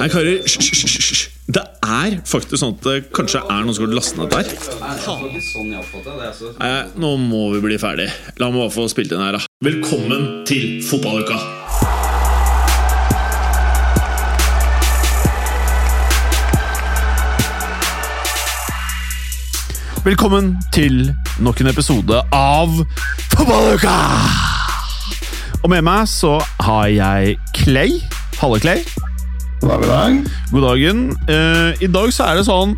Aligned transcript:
Hei, 0.00 0.06
karer. 0.08 0.38
Hysj. 0.48 1.26
Det 1.52 1.60
er 1.84 2.14
faktisk 2.24 2.56
sånn 2.56 2.70
at 2.72 2.86
det 2.86 2.92
kanskje 3.12 3.42
er 3.42 3.66
noen 3.66 3.74
som 3.76 3.84
har 3.84 3.90
lastet 3.98 4.16
ned 4.16 4.30
der. 4.32 4.46
Nei, 6.56 6.70
nå 6.96 7.10
må 7.20 7.40
vi 7.52 7.60
bli 7.66 7.76
ferdig. 7.76 8.06
La 8.40 8.48
meg 8.48 8.62
bare 8.62 8.72
få 8.72 8.86
spilt 8.88 9.12
inn 9.12 9.20
her, 9.20 9.36
da. 9.36 9.42
Velkommen 9.60 10.46
til 10.48 10.80
fotballuka! 10.88 11.36
Velkommen 20.06 20.54
til 20.72 21.10
nok 21.44 21.60
en 21.60 21.72
episode 21.74 22.22
av 22.32 22.72
Fotballuka! 23.36 23.98
Og 25.60 25.68
med 25.74 25.84
meg 25.84 26.08
så 26.08 26.38
har 26.64 26.88
jeg 26.88 27.36
Clay. 27.60 28.00
Halle, 28.40 28.64
Clay. 28.64 29.09
God 29.60 29.82
dag, 29.84 30.16
god 30.50 30.62
dagen. 30.62 31.02
Eh, 31.28 31.82
I 31.84 31.88
dag 31.92 32.12
så 32.14 32.30
er 32.30 32.38
det 32.38 32.46
sånn 32.48 32.72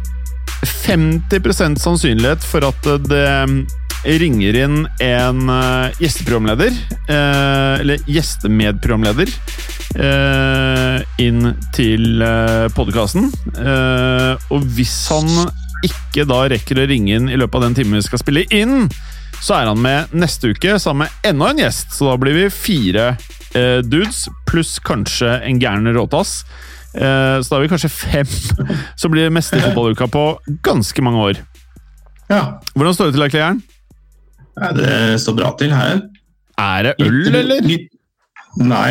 50% 0.62 1.78
sannsynlighet 1.82 2.42
for 2.46 2.66
at 2.66 2.86
det 3.06 3.28
ringer 4.02 4.58
inn 4.64 4.80
en 5.02 5.52
eh, 5.52 6.00
gjesteprogramleder, 6.02 6.74
eh, 7.06 7.74
eller 7.84 8.02
gjestemedprogramleder, 8.10 9.30
eh, 9.94 10.98
inn 11.22 11.52
til 11.76 12.24
podkasten. 12.74 13.30
og 14.50 14.66
hvis 14.74 14.96
han 15.12 15.28
ikke 15.86 16.26
da 16.28 16.44
rekker 16.50 16.78
å 16.78 16.88
ringe 16.88 17.16
inn 17.16 17.30
i 17.30 17.38
løpet 17.38 17.58
av 17.58 17.66
den 17.68 17.78
timen 17.78 17.98
vi 17.98 18.06
skal 18.06 18.22
spille 18.22 18.46
inn, 18.54 18.88
så 19.42 19.56
er 19.58 19.70
han 19.70 19.80
med 19.82 20.12
neste 20.14 20.52
uke 20.54 20.76
sammen 20.78 21.06
med 21.06 21.30
enda 21.30 21.50
en 21.50 21.62
gjest. 21.64 21.96
Så 21.96 22.06
da 22.06 22.18
blir 22.20 22.36
vi 22.36 22.50
fire 22.54 23.16
eh, 23.58 23.80
dudes, 23.82 24.28
pluss 24.46 24.76
kanskje 24.82 25.40
en 25.42 25.58
gæren 25.62 25.90
råtass. 25.96 26.42
Eh, 26.92 27.38
så 27.40 27.48
da 27.48 27.58
er 27.58 27.64
vi 27.64 27.70
kanskje 27.72 27.88
fem 27.92 28.28
som 29.00 29.12
blir 29.14 29.30
mester 29.32 29.58
i 29.58 29.64
fotballuka 29.64 30.08
på 30.12 30.24
ganske 30.66 31.04
mange 31.04 31.22
år. 31.30 31.40
Ja, 32.32 32.42
Hvordan 32.76 32.94
står 32.96 33.10
det 33.10 33.14
til, 33.16 33.24
Erklæren? 33.26 33.62
Ja, 34.60 34.68
det 34.76 35.20
står 35.22 35.36
bra 35.38 35.54
til 35.60 35.72
her. 35.72 36.02
Er 36.60 36.82
det 36.90 36.94
øl, 37.00 37.18
Litt- 37.24 37.38
eller? 37.42 37.64
litt- 37.64 37.88
Nei, 38.60 38.90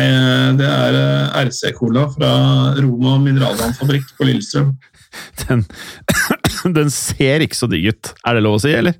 det 0.58 0.66
er 0.66 0.96
eh, 0.98 1.36
RC 1.46 1.68
Cola 1.76 2.08
fra 2.10 2.30
Roma 2.82 3.12
mineralvannfabrikk 3.22 4.08
på 4.18 4.26
Lillestrøm. 4.26 4.72
Den, 5.44 5.62
den 6.80 6.90
ser 6.90 7.44
ikke 7.46 7.54
så 7.60 7.68
digg 7.70 7.86
ut. 7.92 8.10
Er 8.26 8.34
det 8.34 8.42
lov 8.42 8.56
å 8.58 8.62
si, 8.64 8.72
eller? 8.74 8.96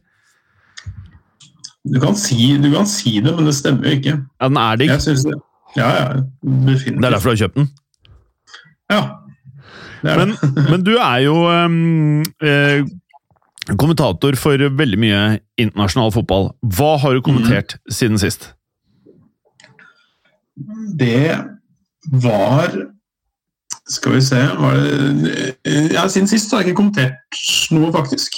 Du 1.83 1.99
kan, 1.99 2.15
si, 2.15 2.53
du 2.63 2.69
kan 2.71 2.87
si 2.87 3.17
det, 3.25 3.33
men 3.35 3.49
det 3.51 3.57
stemmer 3.59 3.91
jo 3.91 3.97
ikke. 3.99 4.15
Ja, 4.39 4.47
den 4.53 4.61
er 4.63 4.79
digg. 4.79 4.93
Ja, 5.75 5.89
ja. 5.99 6.05
Det 6.47 6.93
er 6.95 7.09
derfor 7.11 7.33
du 7.33 7.35
har 7.35 7.41
kjøpt 7.43 7.59
den. 7.59 7.67
Ja. 8.93 9.03
Det 10.03 10.11
er 10.13 10.19
Men, 10.19 10.35
det. 10.35 10.67
men 10.73 10.85
du 10.87 10.93
er 10.99 11.19
jo 11.25 11.37
um, 11.47 12.23
eh, 12.43 12.83
kommentator 13.79 14.37
for 14.39 14.65
veldig 14.83 14.99
mye 15.01 15.21
internasjonal 15.61 16.13
fotball. 16.15 16.51
Hva 16.77 16.97
har 17.03 17.15
du 17.15 17.23
kommentert 17.25 17.77
siden 17.91 18.19
sist? 18.21 18.53
Det 20.99 21.39
var 22.23 22.75
Skal 23.89 24.13
vi 24.15 24.21
se 24.23 24.39
var 24.59 24.77
det, 24.77 25.55
ja, 25.95 26.05
Siden 26.09 26.29
sist 26.29 26.53
har 26.53 26.61
jeg 26.61 26.71
ikke 26.71 26.81
kommentert 26.83 27.41
noe, 27.73 27.89
faktisk. 27.95 28.37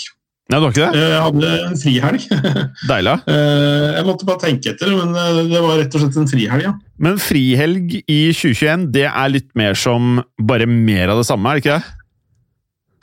Nei, 0.53 0.59
du 0.61 0.67
har 0.67 0.75
ikke 0.75 0.87
det? 0.93 1.01
Jeg 1.01 1.21
hadde 1.25 1.51
en 1.65 1.79
frihelg. 1.81 2.25
Deilig. 2.91 3.13
ja. 3.15 3.37
Jeg 3.97 4.05
måtte 4.05 4.27
bare 4.29 4.43
tenke 4.43 4.75
etter, 4.75 4.91
men 4.93 5.15
eh, 5.17 5.39
det 5.49 5.63
var 5.65 5.79
rett 5.81 5.95
og 5.97 6.03
slett 6.05 6.19
en 6.21 6.29
frihelg, 6.29 6.67
ja. 6.67 6.73
Men 7.01 7.17
frihelg 7.23 7.95
i 8.05 8.19
2021, 8.37 8.89
det 8.95 9.07
er 9.09 9.33
litt 9.33 9.49
mer 9.57 9.79
som 9.79 10.19
bare 10.37 10.69
mer 10.69 11.15
av 11.15 11.23
det 11.23 11.29
samme, 11.31 11.49
er 11.49 11.59
det 11.59 11.65
ikke 11.65 11.79
det? 11.79 12.03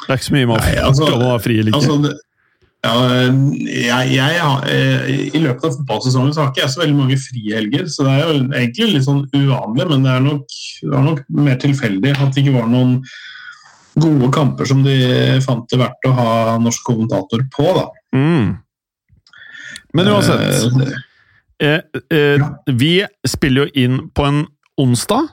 Det 0.01 0.09
er 0.13 0.19
ikke 0.21 0.27
så 0.29 0.35
mye 0.37 0.49
med 0.51 0.55
å 0.55 0.59
Nei, 0.61 0.75
altså- 0.85 1.09
ha 1.23 1.39
fri 1.41 1.57
eller 1.63 1.73
ikke. 1.73 1.81
Altså, 1.81 2.13
ja, 2.81 2.93
jeg, 3.85 4.13
jeg 4.15 4.37
har, 4.41 4.63
eh, 4.73 5.09
I 5.37 5.41
løpet 5.43 5.65
av 5.67 5.75
fotballsesongen 5.79 6.31
så 6.33 6.41
har 6.41 6.53
ikke 6.53 6.63
jeg 6.63 6.73
så 6.73 6.81
veldig 6.81 6.97
mange 6.97 7.17
frihelger, 7.21 7.83
så 7.93 8.05
det 8.07 8.13
er 8.13 8.21
jo 8.21 8.37
egentlig 8.61 8.87
litt 8.95 9.05
sånn 9.05 9.25
uvanlig, 9.33 9.89
men 9.91 10.05
det 10.07 10.13
er 10.15 10.23
nok, 10.25 10.45
det 10.81 10.95
er 10.97 11.05
nok 11.09 11.21
mer 11.41 11.59
tilfeldig 11.61 12.15
at 12.17 12.33
det 12.33 12.41
ikke 12.45 12.55
var 12.57 12.69
noen 12.69 12.95
gode 13.95 14.31
kamper 14.33 14.67
som 14.69 14.83
de 14.85 14.97
fant 15.45 15.65
det 15.69 15.79
verdt 15.81 16.07
å 16.07 16.15
ha 16.15 16.57
norsk 16.61 16.83
kommentator 16.87 17.43
på. 17.53 17.71
da. 17.75 17.87
Mm. 18.15 18.57
Men 19.93 20.13
uansett, 20.13 20.99
Eh, 21.61 21.77
eh, 21.77 22.17
eh, 22.17 22.47
vi 22.73 23.05
spiller 23.27 23.67
jo 23.67 23.83
inn 23.83 23.99
på 24.15 24.25
en 24.25 24.45
onsdag. 24.81 25.29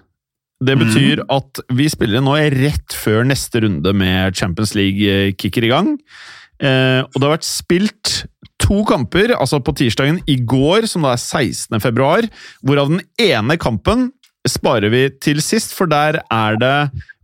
Det 0.59 0.75
betyr 0.77 1.23
betyr 1.23 1.23
at 1.31 1.61
vi 1.79 1.87
spiller 1.89 2.21
nå 2.25 2.35
rett 2.53 2.97
før 2.97 3.23
neste 3.25 3.63
runde 3.63 3.93
med 3.95 4.37
Champions 4.37 4.75
League 4.75 5.07
eh, 5.07 5.33
kicker 5.39 5.65
i 5.65 5.71
gang. 5.71 5.95
Eh, 6.59 7.01
og 7.07 7.15
det 7.15 7.25
har 7.25 7.37
vært 7.37 7.47
spilt 7.47 8.15
to 8.59 8.83
kamper, 8.85 9.37
altså 9.39 9.63
på 9.63 9.73
tirsdagen 9.79 10.19
i 10.27 10.41
går, 10.43 10.89
som 10.91 11.07
da 11.07 11.15
er 11.15 11.23
16. 11.23 11.79
februar, 11.81 12.27
hvorav 12.67 12.91
den 12.91 13.05
ene 13.23 13.57
kampen 13.57 14.11
sparer 14.49 14.91
vi 14.91 15.07
til 15.23 15.41
sist, 15.45 15.73
for 15.77 15.89
der 15.89 16.21
er 16.27 16.59
det 16.59 16.77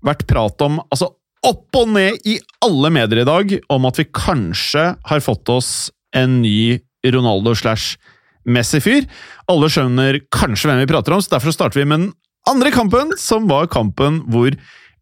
vært 0.05 0.25
prat 0.31 0.63
om 0.65 0.79
altså 0.87 1.11
opp 1.45 1.77
og 1.79 1.93
ned 1.93 2.25
i 2.29 2.39
alle 2.65 2.91
medier 2.95 3.23
i 3.23 3.29
dag 3.29 3.55
om 3.73 3.87
at 3.89 4.01
vi 4.01 4.09
kanskje 4.09 4.95
har 4.97 5.25
fått 5.25 5.51
oss 5.53 5.71
en 6.17 6.41
ny 6.43 6.81
Ronaldo 7.05 7.55
slash 7.59 7.99
Messi-fyr. 8.45 9.07
Alle 9.51 9.71
skjønner 9.73 10.21
kanskje 10.35 10.71
hvem 10.71 10.83
vi 10.83 10.91
prater 10.91 11.17
om, 11.17 11.23
så 11.25 11.37
derfor 11.37 11.55
starter 11.55 11.81
vi 11.81 11.89
med 11.89 12.07
den 12.07 12.13
andre 12.49 12.73
kampen, 12.75 13.15
som 13.21 13.49
var 13.49 13.71
kampen 13.73 14.23
hvor 14.33 14.57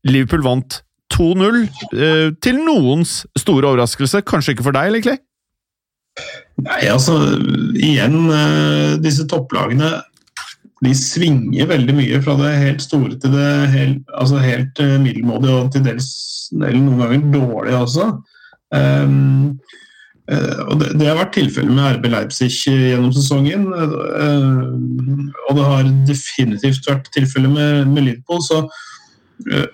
Liverpool 0.06 0.44
vant 0.46 0.80
2-0. 1.14 1.64
Eh, 1.92 2.30
til 2.42 2.62
noens 2.62 3.22
store 3.38 3.68
overraskelse. 3.72 4.22
Kanskje 4.26 4.56
ikke 4.56 4.66
for 4.66 4.76
deg, 4.76 4.92
egentlig? 4.92 5.18
Nei, 6.62 6.80
altså 6.92 7.16
igjen, 7.78 8.18
eh, 8.30 8.96
disse 9.02 9.26
topplagene 9.30 10.02
de 10.82 10.92
svinger 10.98 11.68
veldig 11.70 11.94
mye 11.94 12.20
fra 12.24 12.34
det 12.40 12.52
helt 12.58 12.82
store 12.82 13.16
til 13.22 13.34
det 13.36 13.50
helt, 13.74 14.02
altså 14.18 14.40
helt 14.42 14.82
eh, 14.82 14.98
middelmådige 15.02 15.58
og 15.60 15.70
til 15.74 15.84
dels 15.86 16.08
noen 16.52 16.98
ganger 16.98 17.28
dårlige 17.32 17.82
også. 17.86 18.08
Um, 18.72 19.60
og 20.32 20.78
det, 20.80 20.92
det 21.00 21.08
har 21.08 21.16
vært 21.18 21.34
tilfellet 21.34 21.74
med 21.74 21.96
RB 21.98 22.06
Leipzig 22.12 22.48
gjennom 22.64 23.10
sesongen. 23.12 23.66
Um, 23.72 25.32
og 25.48 25.56
det 25.58 25.64
har 25.66 25.90
definitivt 26.08 26.88
vært 26.88 27.10
tilfellet 27.12 27.52
med, 27.52 27.90
med 27.90 28.06
Liverpool. 28.06 28.40
Så, 28.44 28.62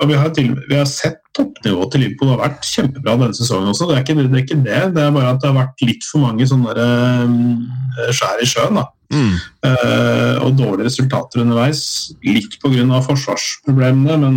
og 0.00 0.04
vi 0.10 0.16
har, 0.18 0.28
til, 0.36 0.52
vi 0.68 0.76
har 0.78 0.86
sett 0.88 1.20
toppnivået 1.38 1.92
til 1.92 2.04
Liverpool 2.04 2.32
har 2.32 2.42
vært 2.42 2.66
kjempebra 2.66 3.16
denne 3.20 3.36
sesongen 3.36 3.72
også. 3.72 3.88
Det 3.88 3.96
er 3.96 4.04
ikke 4.04 4.16
det, 4.18 4.28
er, 4.28 4.44
ikke 4.44 4.60
det. 4.64 4.82
det 4.96 5.02
er 5.04 5.14
bare 5.14 5.32
at 5.34 5.42
det 5.42 5.50
har 5.50 5.58
vært 5.60 5.84
litt 5.86 6.06
for 6.08 6.24
mange 6.24 6.46
sånne 6.48 6.76
der, 6.78 7.26
eh, 7.26 8.12
skjær 8.16 8.42
i 8.42 8.48
sjøen. 8.48 8.80
da. 8.80 8.86
Mm. 9.08 9.36
Uh, 9.64 10.34
og 10.44 10.58
dårlige 10.58 10.90
resultater 10.90 11.40
underveis. 11.40 11.82
Litt 12.26 12.58
pga. 12.60 13.00
forsvarsproblemene, 13.06 14.16
men 14.20 14.36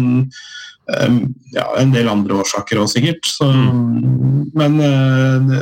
eh, 0.92 1.18
ja, 1.58 1.66
en 1.82 1.92
del 1.92 2.10
andre 2.12 2.40
årsaker 2.44 2.80
òg, 2.80 2.92
sikkert. 2.92 3.26
Så, 3.28 3.50
men, 3.52 4.78
uh, 4.80 5.58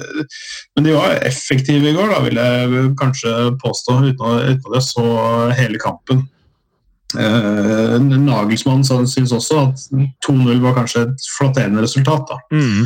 men 0.76 0.86
de 0.86 0.98
var 0.98 1.24
effektive 1.26 1.90
i 1.90 1.96
går, 1.98 2.14
da, 2.14 2.20
vil 2.28 2.42
jeg 2.44 2.92
kanskje 3.02 3.36
påstå, 3.64 4.02
uten 4.12 4.44
at 4.44 4.76
jeg 4.76 4.86
så 4.92 5.08
hele 5.58 5.82
kampen. 5.82 6.28
Uh, 7.18 7.98
Nagelsmann 7.98 8.84
syns 8.86 9.34
også 9.34 9.64
at 9.64 9.86
2-0 10.26 10.60
var 10.62 10.76
kanskje 10.78 11.08
et 11.08 11.30
flatterende 11.38 11.84
resultat. 11.86 12.34
Mm. 12.54 12.84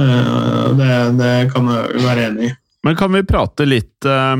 Uh, 0.00 0.66
det, 0.78 0.90
det 1.20 1.34
kan 1.54 1.70
jeg 1.72 2.02
være 2.04 2.26
enig 2.28 2.50
i. 2.50 2.56
Men 2.86 2.96
kan 2.96 3.12
vi 3.12 3.26
prate 3.28 3.66
litt 3.68 4.08
uh, 4.08 4.36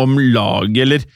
om 0.00 0.22
laget, 0.30 0.84
eller 0.86 1.10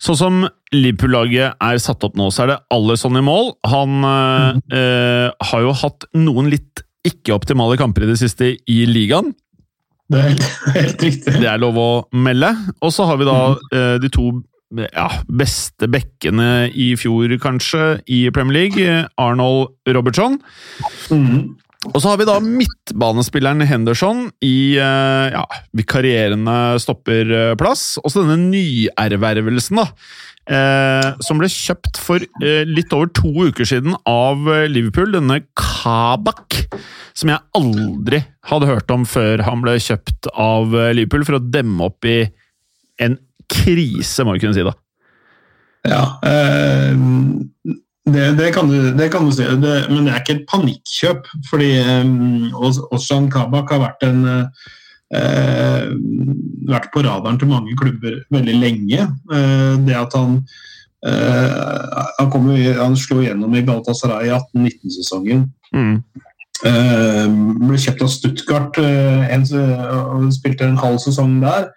Sånn 0.00 0.16
som 0.16 0.36
Liverpool-laget 0.72 1.58
er 1.60 1.80
satt 1.84 2.06
opp 2.06 2.14
nå, 2.16 2.30
så 2.32 2.46
er 2.46 2.54
det 2.54 2.62
Alison 2.72 3.18
i 3.18 3.20
mål. 3.20 3.50
Han 3.68 3.98
mm. 4.00 4.62
har 5.44 5.60
jo 5.60 5.74
hatt 5.76 6.06
noen 6.16 6.48
litt 6.48 6.80
ikke-optimale 7.04 7.76
kamper 7.76 8.06
i 8.06 8.08
det 8.08 8.16
siste 8.22 8.48
i 8.64 8.78
ligaen. 8.88 9.28
Det 10.10 10.18
er 10.18 10.28
helt, 10.28 10.46
helt 10.76 11.04
riktig. 11.06 11.34
Det 11.38 11.48
er 11.48 11.60
lov 11.62 11.78
å 11.78 11.90
melde. 12.16 12.50
Og 12.82 12.94
så 12.94 13.06
har 13.08 13.20
vi 13.20 13.28
da 13.28 13.36
eh, 13.76 13.96
de 14.02 14.10
to 14.12 14.32
ja, 14.70 15.08
beste 15.26 15.88
bekkene 15.90 16.68
i 16.70 16.92
fjor, 16.98 17.32
kanskje, 17.42 18.00
i 18.06 18.22
Premier 18.34 18.56
League. 18.62 19.00
Arnold 19.20 19.74
Robertson. 19.90 20.38
Mm. 21.10 21.56
Og 21.88 21.96
så 21.96 22.10
har 22.10 22.18
vi 22.20 22.28
da 22.28 22.36
midtbanespilleren 22.44 23.64
Henderson 23.64 24.26
i 24.44 24.76
eh, 24.76 25.28
ja, 25.32 25.44
vikarierende 25.76 26.76
stopperplass. 26.82 27.94
Og 28.02 28.12
så 28.12 28.26
denne 28.26 28.50
nyervervelsen, 28.50 29.80
da. 29.80 29.88
Eh, 30.50 31.08
som 31.24 31.40
ble 31.40 31.48
kjøpt 31.52 32.00
for 32.00 32.22
eh, 32.42 32.66
litt 32.68 32.92
over 32.96 33.10
to 33.16 33.30
uker 33.48 33.68
siden 33.68 33.96
av 34.08 34.44
Liverpool. 34.68 35.14
Denne 35.16 35.40
Kabak. 35.56 36.60
Som 37.16 37.32
jeg 37.32 37.42
aldri 37.56 38.22
hadde 38.50 38.68
hørt 38.70 38.92
om 38.94 39.08
før 39.08 39.42
han 39.46 39.64
ble 39.64 39.78
kjøpt 39.82 40.30
av 40.36 40.76
eh, 40.76 40.92
Liverpool 40.96 41.26
for 41.28 41.40
å 41.40 41.44
demme 41.44 41.88
opp 41.90 42.06
i 42.08 42.22
en 43.00 43.16
krise, 43.50 44.24
må 44.24 44.36
vi 44.36 44.42
kunne 44.44 44.56
si 44.56 44.66
da. 44.66 44.74
Ja. 45.90 46.02
Eh, 46.26 47.76
Det, 48.04 48.32
det, 48.32 48.52
kan 48.54 48.68
du, 48.68 48.92
det, 48.96 49.08
kan 49.12 49.24
du, 49.24 49.32
si, 49.32 49.44
det, 49.44 49.74
men 49.90 50.06
det 50.06 50.12
er 50.14 50.22
ikke 50.22 50.38
et 50.38 50.46
panikkjøp. 50.50 51.28
fordi 51.50 51.70
um, 51.84 52.48
Oshan 52.96 53.28
Kabak 53.30 53.70
har 53.74 53.82
vært, 53.84 54.06
en, 54.08 54.24
uh, 55.14 55.84
vært 56.70 56.88
på 56.94 57.04
radaren 57.04 57.38
til 57.38 57.50
mange 57.52 57.76
klubber 57.78 58.22
veldig 58.32 58.56
lenge. 58.56 59.06
Uh, 59.30 59.76
det 59.84 59.98
at 59.98 60.16
han 60.16 60.40
uh, 61.06 62.08
han, 62.18 62.32
kom, 62.32 62.50
han, 62.56 62.96
slo 62.98 63.20
gjennom 63.24 63.54
i 63.54 63.64
Galatasaray 63.68 64.30
i 64.30 64.34
18-19-sesongen. 64.38 65.46
Mm. 65.70 66.02
ble 66.60 67.78
kjøpt 67.80 68.02
av 68.04 68.10
Stuttgart 68.12 68.78
en, 68.82 69.44
og 69.48 70.26
spilte 70.36 70.66
en 70.66 70.80
halv 70.80 70.98
sesong 71.00 71.38
der. 71.44 71.70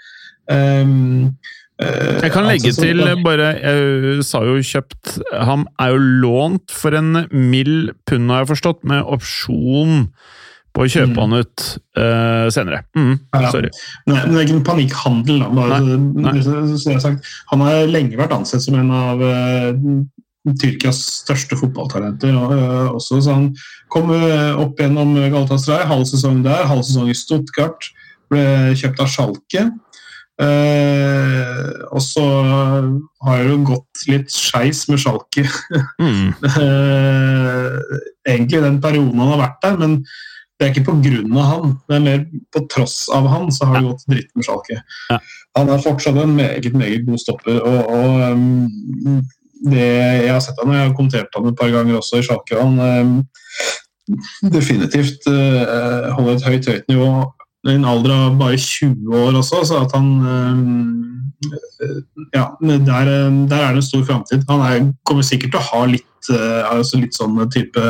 Um, 0.51 1.29
Eh, 1.31 1.62
jeg 1.81 2.29
kan 2.31 2.45
legge 2.45 2.69
altså, 2.69 2.85
til 2.85 3.01
bare 3.25 3.47
Jeg 3.57 4.23
sa 4.27 4.43
jo 4.45 4.59
kjøpt 4.61 5.15
Han 5.47 5.63
er 5.81 5.95
jo 5.95 6.01
lånt 6.21 6.71
for 6.71 6.93
en 6.93 7.25
mild 7.33 7.95
pund, 8.05 8.29
har 8.29 8.43
jeg 8.43 8.51
forstått, 8.53 8.83
med 8.87 9.01
opsjon 9.01 10.05
på 10.73 10.85
å 10.85 10.89
kjøpe 10.89 11.13
mm. 11.13 11.19
han 11.21 11.35
ut 11.37 11.63
uh, 11.99 12.47
senere. 12.53 12.79
Mm, 12.97 13.11
ja, 13.29 13.49
sorry. 13.53 13.69
Nei, 14.09 14.15
men 14.23 14.31
det 14.31 14.39
er 14.39 14.47
ikke 14.47 14.55
en 14.55 14.63
panikkhandel. 14.65 15.43
Da. 15.43 15.67
Nei, 15.69 16.31
nei. 16.33 17.11
Han 17.51 17.65
har 17.67 17.91
lenge 17.93 18.17
vært 18.17 18.33
ansett 18.33 18.65
som 18.65 18.79
en 18.79 18.89
av 18.97 19.21
uh, 19.21 19.69
Tyrkias 20.49 21.03
største 21.19 21.59
fotballtalenter. 21.59 22.33
Uh, 22.33 22.89
også, 22.95 23.21
så 23.21 23.37
han 23.37 23.51
kom 23.93 24.09
opp 24.13 24.81
gjennom 24.81 25.13
Galatasaray, 25.21 25.85
halv 25.91 26.09
sesong 26.09 26.41
der, 26.47 26.65
halv 26.71 26.81
sesong 26.87 27.11
i 27.13 27.17
Stuttgart. 27.21 27.91
Ble 28.33 28.73
kjøpt 28.73 29.05
av 29.05 29.13
Schalke. 29.13 29.67
Eh, 30.41 31.71
og 31.93 32.01
så 32.01 32.23
har 33.21 33.41
det 33.43 33.51
jo 33.51 33.57
gått 33.67 34.05
litt 34.09 34.33
skeis 34.33 34.85
med 34.89 35.01
Schalke. 35.03 35.45
Mm. 36.01 36.33
eh, 36.49 37.97
egentlig 38.33 38.63
den 38.65 38.79
perioden 38.81 39.21
han 39.21 39.33
har 39.35 39.43
vært 39.43 39.59
der, 39.65 39.77
men 39.83 39.99
det 40.57 40.67
er 40.67 40.73
ikke 40.73 40.85
pga. 40.89 41.45
han. 41.49 41.77
Det 41.89 41.95
er 41.97 42.03
mer 42.07 42.25
på 42.53 42.63
tross 42.71 42.97
av 43.13 43.27
han 43.29 43.51
så 43.51 43.69
har 43.69 43.79
det 43.79 43.91
gått 43.91 44.09
dritt 44.09 44.33
med 44.33 44.47
Schalke. 44.47 44.81
Ja. 45.11 45.21
Han 45.57 45.69
er 45.69 45.85
fortsatt 45.85 46.17
en 46.17 46.35
meget, 46.35 46.73
meget 46.73 47.05
god 47.05 47.21
stopper. 47.21 47.61
og, 47.61 47.89
og 47.93 48.31
um, 48.31 49.21
det, 49.69 49.79
Jeg 49.79 50.31
har 50.31 50.41
sett 50.43 50.59
han, 50.63 50.73
jeg 50.73 50.87
har 50.87 50.95
kommentert 50.97 51.35
han 51.35 51.47
et 51.47 51.59
par 51.59 51.71
ganger 51.73 51.99
også 51.99 52.19
i 52.19 52.25
Schalke. 52.25 52.57
Han 52.57 52.79
um, 52.79 53.15
definitivt 54.53 55.29
uh, 55.29 56.09
holder 56.17 56.35
et 56.35 56.47
høyt, 56.49 56.69
høyt 56.73 56.89
nivå 56.89 57.09
i 57.67 57.77
en 57.77 57.87
alder 57.87 58.11
av 58.11 58.37
bare 58.39 58.59
20 58.59 59.15
år 59.15 59.39
også, 59.39 59.63
så 59.67 59.83
at 59.85 59.95
han 59.95 60.09
eh, 60.33 60.59
Ja, 62.33 62.45
der, 62.61 63.09
der 63.49 63.59
er 63.59 63.73
det 63.73 63.81
en 63.81 63.85
stor 63.85 64.03
framtid. 64.07 64.45
Han 64.49 64.61
er, 64.63 64.85
kommer 65.05 65.25
sikkert 65.27 65.51
til 65.51 65.59
å 65.59 65.67
ha 65.67 65.81
litt, 65.91 66.29
eh, 66.31 66.61
altså 66.69 67.01
litt 67.01 67.17
sånn 67.17 67.35
type 67.51 67.83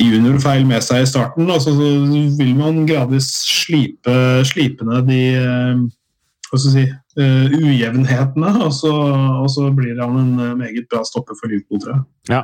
juniorfeil 0.00 0.64
med 0.66 0.82
seg 0.82 1.04
i 1.04 1.08
starten. 1.10 1.50
Og 1.50 1.60
så 1.62 1.74
vil 1.76 2.54
man 2.56 2.86
gradvis 2.88 3.28
slipe, 3.44 4.16
slipe 4.48 4.86
ned 4.88 5.10
de 5.10 5.20
eh, 5.36 5.84
hva 6.48 6.60
skal 6.60 6.78
jeg 6.78 6.88
si, 6.88 7.03
uh, 7.20 7.54
ujevnhetene, 7.54 8.50
og 8.64 8.72
så, 8.74 8.92
og 9.42 9.48
så, 9.52 9.68
blir 9.74 9.98
han 10.00 10.16
en 10.20 10.32
uh, 10.40 10.52
meget 10.58 10.86
bra 10.90 11.02
stopper 11.06 11.36
for 11.38 11.50
Liverpool, 11.52 11.80
tror 11.82 11.94
jeg. 11.94 12.04
Ja. 12.32 12.40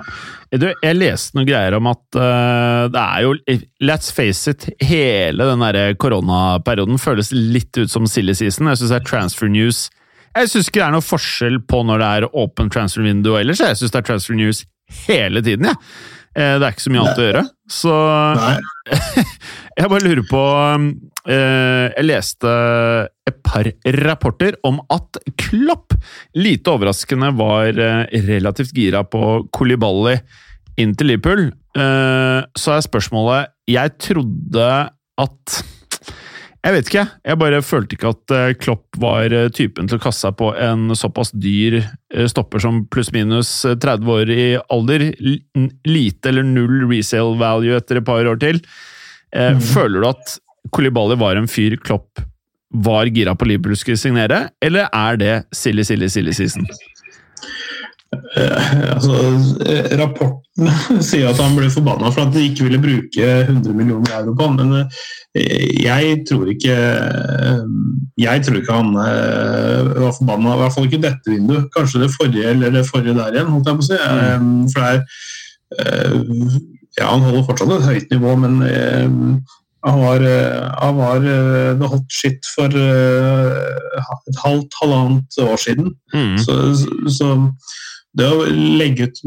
Du, 0.60 0.66
jeg 0.70 0.98
leste 0.98 1.38
noen 1.38 1.48
greier 1.48 1.76
om 1.78 1.88
at 1.90 2.02
uh, 2.18 2.84
det 2.92 3.04
er 3.04 3.24
jo 3.24 3.34
Let's 3.82 4.12
face 4.14 4.50
it, 4.50 4.68
hele 4.84 5.48
den 5.52 5.64
der 5.64 5.94
koronaperioden 6.00 7.00
føles 7.00 7.32
litt 7.34 7.76
ut 7.80 7.92
som 7.92 8.08
silly 8.10 8.36
season. 8.36 8.70
Jeg 8.70 8.82
syns 8.82 8.94
det 8.94 9.00
er 9.00 9.08
transfer 9.08 9.50
news 9.50 9.88
Jeg 10.36 10.52
syns 10.52 10.68
ikke 10.68 10.82
det 10.82 10.86
er 10.88 10.96
noe 10.98 11.06
forskjell 11.06 11.60
på 11.70 11.82
når 11.86 12.02
det 12.02 12.10
er 12.14 12.30
åpen 12.44 12.70
transfer 12.72 13.06
window 13.06 13.38
ellers. 13.40 13.62
Jeg 13.64 13.80
syns 13.80 13.94
det 13.94 14.02
er 14.02 14.08
transfer 14.12 14.38
news 14.38 14.64
hele 15.06 15.42
tiden, 15.42 15.70
jeg. 15.70 15.78
Ja. 15.78 15.98
Det 16.30 16.62
er 16.62 16.70
ikke 16.70 16.84
så 16.84 16.90
mye 16.94 17.00
annet 17.02 17.18
å 17.18 17.24
gjøre. 17.24 17.40
Så 17.74 17.94
jeg 19.80 19.90
bare 19.90 20.04
lurer 20.04 20.28
på 20.30 20.42
Eh, 20.70 20.78
jeg 21.28 22.06
leste 22.06 22.50
et 23.28 23.40
par 23.44 23.68
rapporter 24.06 24.56
om 24.66 24.80
at 24.92 25.20
Klopp, 25.40 25.96
lite 26.38 26.72
overraskende, 26.72 27.32
var 27.38 27.76
eh, 27.76 28.20
relativt 28.28 28.76
gira 28.76 29.04
på 29.06 29.42
Kolibali 29.54 30.16
inn 30.80 30.94
til 30.96 31.12
Liverpool. 31.12 31.50
Eh, 31.76 32.38
så 32.56 32.76
er 32.76 32.86
spørsmålet 32.86 33.52
Jeg 33.70 33.98
trodde 34.02 34.70
at 35.20 35.60
jeg 36.60 36.74
vet 36.74 36.88
ikke, 36.90 37.02
jeg 37.24 37.40
bare 37.40 37.58
følte 37.64 37.96
ikke 37.96 38.10
at 38.12 38.32
Klopp 38.60 38.98
var 39.00 39.32
typen 39.56 39.86
til 39.88 39.96
å 39.96 40.02
kaste 40.02 40.26
seg 40.26 40.34
på 40.36 40.50
en 40.60 40.92
såpass 40.92 41.30
dyr 41.32 41.78
stopper 42.28 42.60
som 42.60 42.82
pluss-minus 42.92 43.62
30 43.80 44.10
år 44.12 44.32
i 44.34 44.44
alder. 44.68 45.06
Lite 45.88 46.28
eller 46.28 46.44
null 46.44 46.84
resale 46.90 47.40
value 47.40 47.78
etter 47.78 48.02
et 48.02 48.04
par 48.04 48.28
år 48.28 48.36
til. 48.44 48.60
Mm. 49.32 49.62
Føler 49.70 50.04
du 50.04 50.10
at 50.10 50.36
Kolibali 50.70 51.16
var 51.20 51.40
en 51.40 51.48
fyr 51.48 51.78
Klopp 51.80 52.20
var 52.70 53.06
gira 53.06 53.34
på 53.34 53.44
Liverpool 53.44 53.76
skulle 53.76 53.98
signere, 53.98 54.48
eller 54.62 54.86
er 54.94 55.16
det 55.18 55.34
silly, 55.56 55.84
silly, 55.84 56.08
silly 56.08 56.32
season? 56.32 56.66
Uh, 58.10 58.94
altså, 58.94 59.12
uh, 59.14 59.90
rapporten 59.98 60.70
sier 61.08 61.28
at 61.30 61.38
han 61.38 61.54
ble 61.54 61.68
forbanna 61.70 62.10
for 62.10 62.24
at 62.24 62.32
de 62.34 62.42
ikke 62.48 62.66
ville 62.66 62.80
bruke 62.82 63.26
100 63.44 63.74
millioner 63.74 64.16
euro 64.16 64.34
på 64.34 64.48
han, 64.48 64.56
men 64.58 64.72
uh, 64.80 65.04
jeg 65.78 66.24
tror 66.26 66.50
ikke 66.50 66.74
Jeg 68.18 68.42
tror 68.42 68.58
ikke 68.58 68.74
han 68.80 68.90
var 68.98 70.16
forbanna, 70.16 70.56
i 70.56 70.60
hvert 70.60 70.74
fall 70.74 70.88
ikke 70.88 71.02
dette 71.04 71.30
vinduet. 71.30 71.70
Kanskje 71.76 72.02
det 72.02 72.10
forrige 72.16 72.50
eller 72.50 72.74
det 72.74 72.82
forrige 72.88 73.14
der 73.14 73.36
igjen, 73.36 73.52
holdt 73.54 73.70
jeg 73.70 73.78
på 73.78 73.86
å 73.86 73.88
si. 73.88 74.00
Mm. 74.42 74.58
for 74.74 74.80
det 74.82 74.90
er 74.90 76.58
Ja, 76.98 77.06
han 77.06 77.22
holder 77.22 77.46
fortsatt 77.46 77.72
et 77.78 77.86
høyt 77.86 78.10
nivå, 78.10 78.34
men 78.42 78.58
han 79.82 80.00
var, 80.00 80.20
eh, 80.20 80.72
han 80.78 80.96
var 80.96 81.16
eh, 81.16 81.78
the 81.80 81.88
hot 81.88 82.12
shit 82.12 82.48
for 82.54 82.68
eh, 82.76 84.00
et 84.28 84.42
halvt, 84.44 84.74
halvannet 84.82 85.38
år 85.40 85.56
siden. 85.56 85.94
Mm. 86.14 86.36
Så, 86.38 86.58
så, 87.08 87.30
det 88.18 88.26
å 88.28 88.44
legge 88.50 89.08
ut 89.08 89.22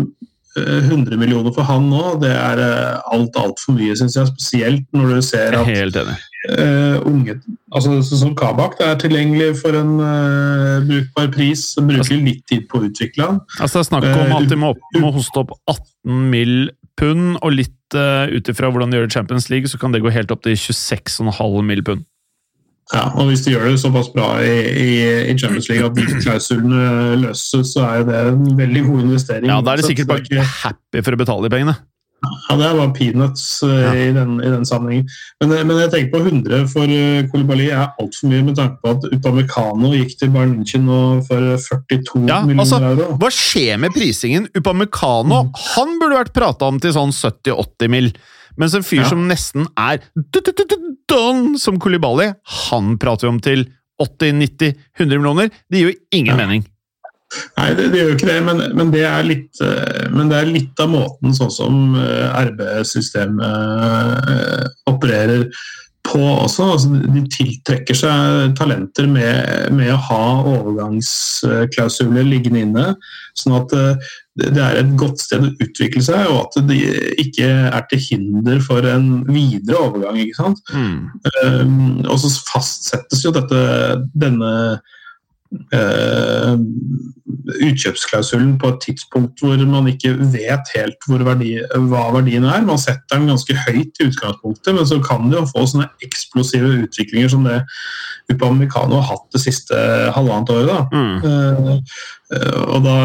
100 0.54 1.18
millioner 1.18 1.54
for 1.56 1.66
han 1.66 1.88
nå, 1.90 2.20
det 2.22 2.30
er 2.30 2.60
alt 2.62 3.38
altfor 3.40 3.74
mye, 3.74 3.96
syns 3.98 4.20
jeg. 4.20 4.30
Spesielt 4.36 4.86
når 4.94 5.16
du 5.16 5.22
ser 5.26 5.58
at 5.58 5.66
Helt 5.72 5.98
enig. 5.98 6.20
Uh, 6.44 7.00
unge 7.08 7.38
altså 7.72 8.02
Som 8.04 8.34
Kabak 8.36 8.74
det 8.76 8.84
er 8.84 8.98
tilgjengelig 9.00 9.62
for 9.62 9.78
en 9.80 9.94
uh, 10.04 10.84
brukbar 10.84 11.30
pris. 11.32 11.64
som 11.72 11.88
Bruker 11.88 12.04
altså, 12.04 12.18
litt 12.20 12.44
tid 12.52 12.68
på 12.68 12.82
å 12.82 12.90
utvikle 12.90 13.30
han. 13.30 13.40
Altså 13.56 13.80
Det 13.80 13.86
er 13.86 13.90
snakk 13.90 14.10
om 14.12 14.36
at 14.36 14.50
de 14.52 14.60
må, 14.60 14.74
må 15.00 15.14
hoste 15.16 15.42
opp 15.42 15.56
18 15.72 16.28
mill. 16.36 16.58
Pund, 17.00 17.38
og 17.42 17.56
litt 17.56 17.98
uh, 17.98 18.26
ut 18.30 18.50
ifra 18.50 18.70
hvordan 18.72 18.92
de 18.92 19.00
gjør 19.00 19.08
det 19.08 19.14
i 19.14 19.18
Champions 19.18 19.50
League, 19.52 19.70
så 19.70 19.80
kan 19.82 19.94
det 19.94 20.04
gå 20.04 20.12
helt 20.14 20.34
opp 20.34 20.44
til 20.46 20.58
26,5 20.58 21.62
mill. 21.66 21.84
pund. 21.86 22.06
Ja, 22.92 23.08
og 23.16 23.30
Hvis 23.30 23.46
de 23.46 23.54
gjør 23.54 23.70
det 23.72 23.80
såpass 23.80 24.10
bra 24.12 24.36
i, 24.44 24.58
i, 24.68 24.90
i 25.32 25.38
Champions 25.40 25.70
League 25.72 25.88
at 25.88 25.96
de 25.96 26.04
klausulene 26.20 27.16
løses, 27.22 27.72
så 27.72 27.86
er 27.88 28.04
det 28.10 28.18
en 28.34 28.44
veldig 28.60 28.84
god 28.90 29.06
investering. 29.06 29.48
Ja, 29.48 29.62
Da 29.64 29.74
er 29.74 29.82
de 29.82 29.88
sikkert 29.88 30.12
bare 30.12 30.44
happy 30.44 31.04
for 31.06 31.16
å 31.16 31.22
betale 31.22 31.48
de 31.48 31.54
pengene. 31.54 31.78
Ja, 32.24 32.56
det 32.60 32.70
var 32.78 32.92
peanuts 32.96 33.46
ja. 33.64 33.94
i, 33.96 34.12
den, 34.16 34.38
i, 34.40 34.50
den, 34.50 34.66
sammenhengen. 34.66 35.10
Men, 35.42 35.52
eh, 35.52 35.64
men, 35.68 35.80
jeg 35.84 35.92
tenker 35.94 36.12
på 36.14 36.22
100 36.24 36.68
for 36.72 36.88
uh, 36.88 37.24
Kolibali 37.32 37.68
er 37.70 37.90
altfor 38.00 38.32
mye, 38.32 38.46
med 38.48 38.58
tanke 38.60 38.80
på 38.84 38.94
at 38.96 39.08
Upamecano 39.12 39.92
gikk 39.96 40.16
til 40.20 40.32
Bayern 40.34 40.56
München 40.58 40.88
for 41.28 41.50
42 41.90 42.24
ja, 42.30 42.40
millioner 42.48 42.64
altså, 42.64 42.82
euro. 42.94 43.10
Hva 43.20 43.32
skjer 43.34 43.82
med 43.84 43.96
prisingen? 43.96 44.48
Upamecano 44.56 45.44
mm. 45.48 45.54
han 45.76 45.98
burde 46.00 46.22
vært 46.22 46.36
prata 46.36 46.72
om 46.72 46.80
til 46.84 46.96
sånn 46.96 47.14
70-80 47.16 47.94
mill. 47.94 48.12
Mens 48.60 48.76
en 48.78 48.86
fyr 48.86 49.02
ja. 49.02 49.10
som 49.10 49.24
nesten 49.28 49.66
er 49.80 50.04
don 51.10 51.56
som 51.60 51.80
Kolibali, 51.82 52.30
han 52.68 52.98
prater 53.02 53.28
vi 53.28 53.34
om 53.34 53.42
til 53.44 53.66
80-90-100 54.02 55.18
millioner. 55.18 55.50
Det 55.70 55.82
gir 55.82 55.92
jo 55.92 55.98
ingen 56.16 56.40
mening. 56.40 56.68
Nei, 57.58 57.70
det, 57.78 57.90
det, 57.94 58.00
gjør 58.00 58.12
jo 58.12 58.18
ikke 58.18 58.30
det, 58.30 58.40
men, 58.46 58.64
men, 58.78 58.92
det 58.94 59.04
litt, 59.28 59.62
eh, 59.64 60.10
men, 60.14 60.32
det 60.32 60.40
er 60.40 60.52
litt, 60.52 60.74
av 60.84 60.92
måten 60.94 61.36
sånn 61.36 61.54
som 61.54 61.96
eh, 62.00 62.28
RB-systemet 62.50 64.34
eh, 64.34 64.66
opererer 64.92 65.48
på 66.04 66.20
også. 66.20 66.68
Altså, 66.76 67.02
de 67.14 67.24
tiltrekker 67.32 67.98
seg 67.98 68.56
talenter 68.60 69.08
med, 69.10 69.72
med, 69.76 69.94
å 69.94 70.02
ha 70.10 70.26
overgangsklausuler 70.56 72.28
liggende 72.28 72.66
inne. 72.66 72.88
Sånn 73.40 73.56
at 73.62 73.72
det 74.34 74.62
er 74.62 74.80
et 74.80 74.92
godt 74.98 75.22
sted 75.22 75.46
å 75.46 75.52
utvikle 75.62 76.02
seg, 76.04 76.26
og 76.32 76.48
at 76.48 76.58
det 76.68 76.80
ikke 77.22 77.48
er 77.70 77.86
til 77.92 78.02
hinder 78.02 78.60
for 78.66 78.86
en 78.90 79.22
videre 79.30 79.78
overgang. 79.78 80.18
ikke 80.24 80.40
sant? 80.42 80.60
Mm. 80.74 80.98
Um, 81.46 81.78
og 82.08 82.18
så 82.22 82.34
fastsettes 82.50 83.24
jo 83.26 83.34
dette, 83.36 83.62
denne 84.18 84.52
Eh, 85.74 86.54
utkjøpsklausulen 87.44 88.54
på 88.62 88.68
et 88.72 88.80
tidspunkt 88.86 89.42
hvor 89.42 89.60
man 89.68 89.88
ikke 89.90 90.14
vet 90.34 90.70
helt 90.76 91.08
verdi, 91.10 91.52
hva 91.90 92.04
verdien 92.16 92.46
er. 92.48 92.64
Man 92.66 92.80
setter 92.82 93.20
den 93.20 93.30
ganske 93.30 93.54
høyt 93.66 94.00
i 94.00 94.08
utgangspunktet, 94.08 94.72
men 94.74 94.88
så 94.88 94.96
kan 95.04 95.28
det 95.30 95.38
jo 95.40 95.52
få 95.52 95.62
sånne 95.70 95.90
eksplosive 96.06 96.70
utviklinger 96.86 97.30
som 97.34 97.42
det 97.48 97.60
Upamecano 98.32 98.96
har 99.02 99.10
hatt 99.10 99.26
det 99.36 99.42
siste 99.44 99.76
halvannet 100.16 100.54
året. 100.54 100.82
Mm. 100.96 101.18
og 102.72 102.80
da 102.86 102.98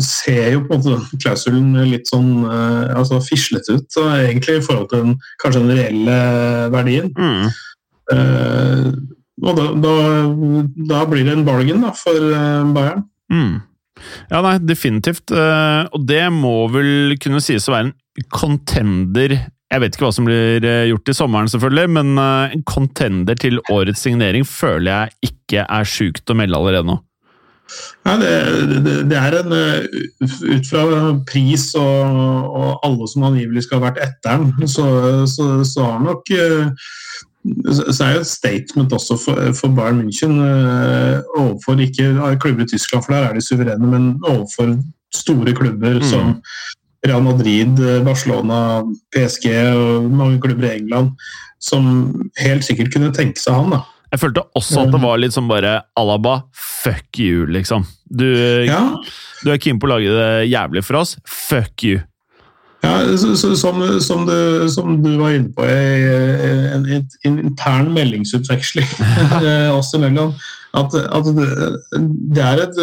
ser 0.00 0.52
jo 0.54 0.60
på 0.68 0.72
en 0.76 0.82
måte 0.86 1.18
klausulen 1.18 1.68
litt 1.90 2.06
sånn 2.08 2.30
altså 2.46 3.18
fislete 3.24 3.72
ut, 3.80 3.88
så 3.92 4.02
egentlig 4.14 4.54
i 4.60 4.64
forhold 4.64 4.88
til 4.92 5.00
den, 5.02 5.12
kanskje 5.42 5.64
den 5.64 5.76
reelle 5.80 6.18
verdien. 6.72 7.08
Mm. 7.18 7.44
Og 9.44 9.54
da, 9.54 9.68
da, 9.78 9.94
da, 10.90 11.02
blir 11.08 11.26
det 11.26 11.36
en 11.36 11.46
bargain 11.46 11.84
da, 11.84 11.92
for 11.96 12.16
eh, 12.16 12.70
Bayern. 12.74 13.04
Mm. 13.32 13.58
Ja, 14.30 14.40
nei, 14.44 14.56
definitivt. 14.62 15.30
Eh, 15.34 15.84
og 15.94 16.06
det 16.08 16.24
må 16.34 16.56
vel 16.74 17.14
kunne 17.22 17.42
sies 17.44 17.68
å 17.68 17.76
være 17.76 17.90
en 17.90 18.28
contender 18.34 19.36
Jeg 19.68 19.82
vet 19.82 19.94
ikke 19.94 20.06
hva 20.06 20.14
som 20.16 20.26
blir 20.26 20.64
eh, 20.64 20.86
gjort 20.88 21.10
i 21.12 21.14
sommeren, 21.14 21.50
selvfølgelig, 21.52 21.90
men 21.98 22.16
en 22.18 22.64
contender 22.66 23.38
til 23.38 23.60
årets 23.70 24.00
signering 24.06 24.46
føler 24.48 24.88
jeg 24.90 25.34
ikke 25.34 25.66
er 25.68 25.86
sjukt 25.86 26.32
å 26.32 26.38
melde 26.38 26.58
allerede 26.58 26.88
nå. 26.88 26.96
Nei, 28.08 28.14
det, 28.22 28.30
det, 28.80 28.92
det, 29.10 29.16
er 29.20 29.34
en 29.42 29.50
Ut 29.52 30.70
fra 30.70 30.84
pris 31.28 31.66
og, 31.76 32.22
og 32.48 32.86
alle 32.86 33.08
som 33.12 33.26
angivelig 33.28 33.66
skal 33.66 33.82
ha 33.82 33.90
vært 33.90 34.00
etter 34.06 34.40
den, 34.40 34.70
så, 34.72 34.86
så, 35.28 35.50
så 35.68 35.84
har 35.84 36.00
nok 36.06 36.32
så 37.46 38.04
er 38.04 38.16
jo 38.16 38.22
et 38.24 38.30
statement 38.30 38.92
også 38.92 39.16
for, 39.22 39.52
for 39.56 39.72
Bayern 39.72 40.02
München 40.02 40.38
uh, 40.42 41.22
overfor 41.38 41.78
ikke 41.80 42.10
klubber 42.42 42.64
i 42.64 42.70
Tyskland, 42.72 43.04
for 43.04 43.14
der 43.14 43.28
er 43.28 43.36
de 43.36 43.44
suverene, 43.44 43.86
men 43.86 44.08
overfor 44.26 44.74
store 45.14 45.54
klubber 45.56 46.00
mm. 46.00 46.08
som 46.10 46.34
Real 47.06 47.22
Madrid, 47.22 47.78
eh, 47.78 48.00
Barcelona, 48.04 48.82
PSG 49.14 49.46
og 49.70 50.08
mange 50.10 50.40
klubber 50.42 50.66
i 50.66 50.80
England, 50.80 51.14
som 51.62 51.86
helt 52.42 52.66
sikkert 52.66 52.90
kunne 52.94 53.12
tenke 53.14 53.40
seg 53.40 53.54
han. 53.54 53.76
da. 53.76 53.84
Jeg 54.12 54.22
følte 54.22 54.44
også 54.56 54.82
at 54.86 54.92
det 54.92 55.00
var 55.02 55.20
litt 55.20 55.34
som 55.36 55.48
bare 55.50 55.82
Alaba, 56.00 56.40
fuck 56.56 57.20
you, 57.20 57.46
liksom. 57.46 57.84
Du, 58.08 58.26
ja. 58.64 58.80
du 59.44 59.50
er 59.52 59.60
keen 59.60 59.78
på 59.80 59.88
å 59.88 59.94
lage 59.94 60.14
det 60.14 60.48
jævlig 60.48 60.82
for 60.86 61.02
oss, 61.02 61.16
fuck 61.28 61.84
you. 61.84 62.00
Ja, 62.84 62.92
så, 63.18 63.32
så, 63.36 63.56
som, 63.58 63.80
som, 64.00 64.26
du, 64.28 64.68
som, 64.70 64.92
du, 65.02 65.10
var 65.18 65.34
inne 65.34 65.50
på, 65.54 65.64
en, 65.66 66.84
en, 66.86 67.08
en 67.26 67.38
intern 67.42 67.90
meldingsutveksling 67.94 68.86
oss 69.78 69.90
imellom. 69.98 70.36
At, 70.78 70.94
at 70.94 71.30
det, 71.34 71.48
det, 72.36 72.44
er 72.44 72.62
et 72.68 72.78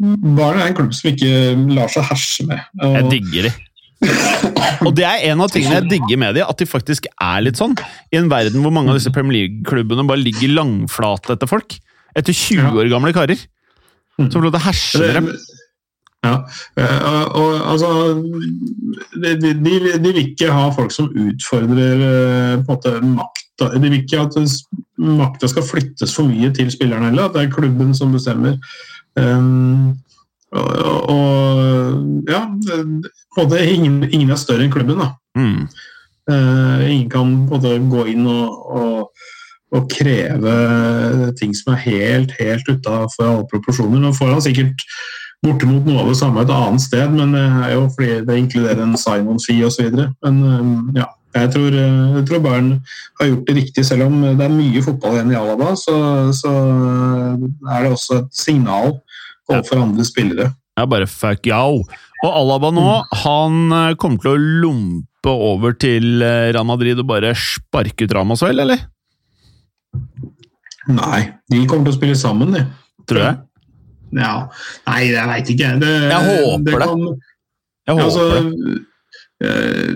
Barn 0.00 0.56
er 0.58 0.70
en 0.70 0.76
klubb 0.76 0.94
som 0.96 1.10
ikke 1.10 1.32
lar 1.76 1.90
seg 1.92 2.06
herse 2.08 2.46
med. 2.48 2.60
Og, 2.80 2.94
jeg 2.96 3.10
digger 3.14 3.48
de. 3.48 3.52
og 4.86 4.94
det 4.96 5.04
er 5.04 5.26
en 5.28 5.44
av 5.44 5.52
tingene 5.52 5.76
jeg 5.76 5.90
digger 5.90 6.20
med 6.22 6.38
de, 6.38 6.44
at 6.44 6.60
de 6.60 6.68
faktisk 6.68 7.08
er 7.12 7.44
litt 7.44 7.60
sånn. 7.60 7.76
I 8.12 8.20
en 8.20 8.30
verden 8.32 8.64
hvor 8.64 8.72
mange 8.74 8.92
av 8.92 9.00
disse 9.00 9.12
Premier 9.12 9.42
League-klubbene 9.42 10.06
bare 10.08 10.22
ligger 10.24 10.54
langflate 10.56 11.36
etter 11.36 11.50
folk. 11.50 11.76
Etter 12.16 12.36
20 12.36 12.80
år 12.80 12.92
gamle 12.92 13.12
karer. 13.16 13.44
Som 14.16 14.32
får 14.32 14.46
lov 14.46 14.54
til 14.56 14.60
å 14.60 14.66
herse 14.66 15.02
med 15.04 15.18
dem. 15.18 15.28
Ja, 16.20 16.34
eh, 16.76 17.24
og 17.32 17.70
altså 17.70 17.90
de, 19.22 19.30
de, 19.40 19.54
de, 19.64 19.78
vil 20.04 20.18
ikke 20.20 20.50
ha 20.52 20.66
folk 20.76 20.92
som 20.92 21.08
utfordrer 21.16 22.02
eh, 22.04 22.58
på 22.66 22.76
en 22.76 22.76
måte 22.76 22.92
makta. 23.06 23.70
De 23.72 23.80
vil 23.80 23.96
ikke 24.02 24.20
at 24.20 24.36
makta 25.00 25.48
skal 25.48 25.64
flyttes 25.64 26.12
for 26.16 26.28
mye 26.28 26.52
til 26.56 26.68
spillerne 26.72 27.08
heller, 27.08 27.28
at 27.28 27.36
det 27.36 27.46
er 27.46 27.54
klubben 27.54 27.94
som 27.96 28.12
bestemmer. 28.12 28.58
Um, 29.16 29.96
og, 30.52 31.10
og, 31.10 32.28
ja, 32.28 32.44
måte 33.36 33.60
ingen, 33.64 34.02
ingen, 34.10 34.30
er 34.30 34.40
større 34.40 34.66
enn 34.66 34.72
klubben, 34.74 35.00
da. 35.00 35.12
Mm. 35.38 35.68
Uh, 36.30 36.84
ingen 36.90 37.08
kan 37.10 37.32
måte 37.48 37.74
gå 37.90 38.04
inn 38.12 38.28
og, 38.28 38.76
og, 38.76 39.26
og 39.76 39.88
kreve 39.92 40.54
ting 41.40 41.56
som 41.56 41.74
er 41.74 41.84
helt, 41.86 42.36
helt 42.40 42.68
utafor 42.68 43.28
alle 43.28 43.48
proporsjoner. 43.50 44.02
Nå 44.02 44.12
får 44.16 44.34
han 44.34 44.44
sikkert 44.44 44.88
bortimot 45.44 45.86
noe 45.88 46.02
av 46.02 46.10
det 46.10 46.18
samme 46.20 46.42
et 46.44 46.52
annet 46.52 46.84
sted, 46.84 47.14
men 47.16 47.32
det 47.36 47.46
er 47.64 47.72
jo 47.74 47.86
fordi 47.94 48.18
det 48.28 48.36
inkluderer 48.42 48.82
en 48.84 48.98
sign-on-fee 49.00 49.64
osv. 49.66 49.88
Men 49.96 50.40
eh, 50.50 51.00
ja, 51.00 51.08
jeg 51.38 51.52
tror, 51.54 51.76
eh, 51.80 51.98
jeg 52.18 52.26
tror 52.28 52.44
Bayern 52.44 52.70
har 53.20 53.30
gjort 53.30 53.48
det 53.48 53.56
riktig, 53.56 53.86
selv 53.88 54.08
om 54.08 54.20
det 54.26 54.46
er 54.46 54.52
mye 54.52 54.84
fotball 54.84 55.16
igjen 55.16 55.32
i 55.32 55.40
Alaba. 55.40 55.72
Så, 55.80 55.96
så 56.36 56.52
er 56.52 57.86
det 57.86 57.92
også 57.94 58.20
et 58.20 58.30
signal 58.36 58.98
overfor 59.50 59.82
andre 59.82 60.06
spillere. 60.06 60.52
Ja, 60.78 60.86
bare 60.88 61.08
fuck 61.10 61.48
yo! 61.48 61.82
Og 62.20 62.30
Alaba 62.30 62.72
nå, 62.76 62.88
mm. 63.00 63.20
han 63.24 63.60
eh, 63.80 63.98
kommer 64.00 64.24
til 64.24 64.34
å 64.34 64.46
lompe 64.66 65.32
over 65.32 65.74
til 65.76 66.22
Real 66.22 66.64
Madrid 66.68 67.00
og 67.00 67.08
bare 67.08 67.34
sparke 67.36 68.06
ut 68.06 68.12
Ramos, 68.16 68.44
vel, 68.44 68.60
eller? 68.62 68.86
Nei, 70.88 71.20
de 71.52 71.64
kommer 71.68 71.88
til 71.88 71.94
å 71.94 71.98
spille 71.98 72.16
sammen, 72.16 72.52
de. 72.56 72.62
Tror 73.08 73.24
jeg. 73.24 73.38
Ja, 74.16 74.34
Nei, 74.88 75.00
jeg 75.12 75.26
veit 75.30 75.50
ikke. 75.52 75.74
Det, 75.80 75.90
jeg 76.10 76.28
håper 76.28 76.70
det. 76.70 76.88
Kan, 76.88 77.04
jeg 77.86 77.98
håper 77.98 78.06
altså, 78.06 78.24
det. 78.30 78.78
Eh, 79.40 79.94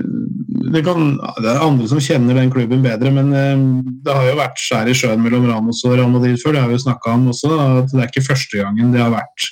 det, 0.72 0.80
kan, 0.86 1.10
det 1.42 1.50
er 1.50 1.64
andre 1.66 1.88
som 1.90 2.00
kjenner 2.00 2.38
den 2.38 2.52
klubben 2.52 2.84
bedre, 2.84 3.12
men 3.12 3.34
eh, 3.36 3.66
det 4.06 4.16
har 4.16 4.30
jo 4.30 4.38
vært 4.38 4.62
skjær 4.62 4.88
i 4.88 4.96
sjøen 4.96 5.20
mellom 5.24 5.44
Ramos 5.50 5.82
og 5.84 5.98
Real 5.98 6.12
Madrid 6.12 6.38
før. 6.40 6.56
Det 6.56 6.64
har 6.64 6.72
vi 6.72 6.78
jo 6.78 6.86
snakka 6.86 7.18
om 7.18 7.28
også. 7.34 7.52
at 7.58 7.92
Det 7.92 8.00
er 8.00 8.10
ikke 8.10 8.28
første 8.30 8.62
gangen 8.62 8.94
det 8.94 9.04
har 9.04 9.12
vært 9.14 9.48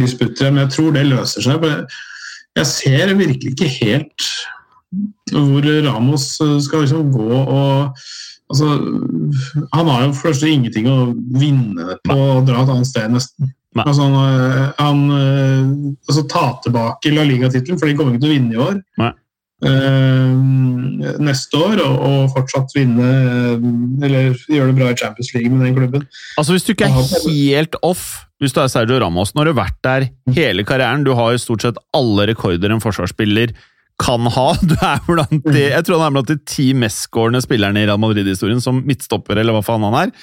disputter. 0.00 0.52
Men 0.52 0.66
jeg 0.66 0.74
tror 0.76 0.96
det 0.96 1.08
løser 1.08 1.46
seg. 1.46 1.68
Jeg 2.58 2.70
ser 2.70 3.14
virkelig 3.18 3.54
ikke 3.54 3.70
helt 3.80 4.30
hvor 5.30 5.62
Ramos 5.86 6.32
skal 6.64 6.82
liksom 6.82 7.12
gå 7.14 7.30
og 7.30 8.00
Altså, 8.50 8.66
han 9.70 9.86
har 9.86 10.00
jo 10.02 10.14
først 10.18 10.42
ingenting 10.42 10.88
å 10.90 11.12
vinne 11.38 11.94
på 12.02 12.16
å 12.18 12.40
dra 12.42 12.64
et 12.64 12.72
annet 12.72 12.88
sted, 12.88 13.12
nesten. 13.14 13.52
Altså, 13.78 14.02
han, 14.02 14.14
eh, 14.18 14.70
han 14.80 15.02
eh, 15.14 15.96
altså, 16.08 16.24
ta 16.30 16.44
tilbake 16.64 17.12
La 17.14 17.26
Liga-tittelen, 17.26 17.78
for 17.78 17.86
de 17.86 17.96
kommer 17.98 18.16
ikke 18.16 18.24
til 18.24 18.32
å 18.32 18.36
vinne 18.38 18.56
i 18.56 18.62
år. 18.68 18.78
Nei. 19.02 19.12
Uh, 19.60 20.32
neste 21.20 21.58
år 21.60 21.82
og, 21.84 21.96
og, 22.00 22.30
fortsatt 22.32 22.72
vinne 22.72 23.10
eller 24.00 24.30
gjøre 24.48 24.70
det 24.70 24.76
bra 24.78 24.86
i 24.88 24.96
Champions 24.96 25.34
League 25.34 25.52
med 25.52 25.66
den 25.66 25.74
klubben. 25.76 26.06
Altså 26.40 26.56
Hvis 26.56 26.64
du 26.64 26.70
ikke 26.72 26.88
er 26.88 26.94
helt 27.26 27.76
off, 27.84 28.06
hvis 28.40 28.56
du 28.56 28.62
er 28.62 28.70
Sergio 28.72 28.96
Ramos, 29.02 29.34
nå 29.34 29.42
har 29.42 29.50
du 29.50 29.58
vært 29.58 29.76
der 29.84 30.06
hele 30.32 30.64
karrieren, 30.64 31.04
du 31.04 31.12
har 31.18 31.34
jo 31.34 31.42
stort 31.44 31.66
sett 31.66 31.82
alle 31.92 32.30
rekorder 32.32 32.72
en 32.72 32.80
forsvarsspiller 32.80 33.52
kan 34.00 34.26
ha. 34.32 34.46
Du 34.70 34.74
er 34.80 35.04
blant 35.04 35.52
de, 35.52 35.66
jeg 35.66 35.84
tror 35.86 36.00
han 36.00 36.08
er 36.08 36.16
blant 36.16 36.32
de 36.32 36.38
ti 36.48 36.70
mestskårende 36.76 37.44
spillerne 37.44 37.82
i 37.82 37.88
Real 37.88 38.00
Madrid-historien 38.00 38.64
som 38.64 38.80
midtstopper, 38.86 39.40
eller 39.40 39.56
hva 39.56 39.64
faen 39.66 39.84
han 39.90 39.98
er. 40.06 40.14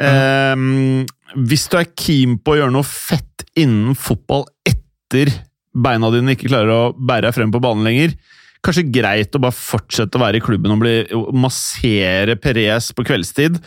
Um, 0.00 1.04
hvis 1.36 1.68
du 1.70 1.78
er 1.80 1.90
keen 1.98 2.38
på 2.42 2.54
å 2.54 2.60
gjøre 2.60 2.74
noe 2.74 2.86
fett 2.86 3.44
innen 3.58 3.96
fotball 3.98 4.46
etter 4.66 5.32
beina 5.70 6.10
dine 6.12 6.34
ikke 6.34 6.50
klarer 6.50 6.72
å 6.74 6.82
bære 6.94 7.28
deg 7.28 7.36
frem 7.36 7.52
på 7.54 7.62
banen 7.62 7.86
lenger, 7.86 8.16
kanskje 8.64 8.88
greit 8.92 9.36
å 9.36 9.42
bare 9.42 9.56
fortsette 9.56 10.18
å 10.18 10.22
være 10.22 10.40
i 10.40 10.44
klubben 10.44 10.74
og 10.74 10.82
bli, 10.82 10.94
massere 11.36 12.36
Perez 12.40 12.90
på 12.96 13.06
kveldstid, 13.06 13.60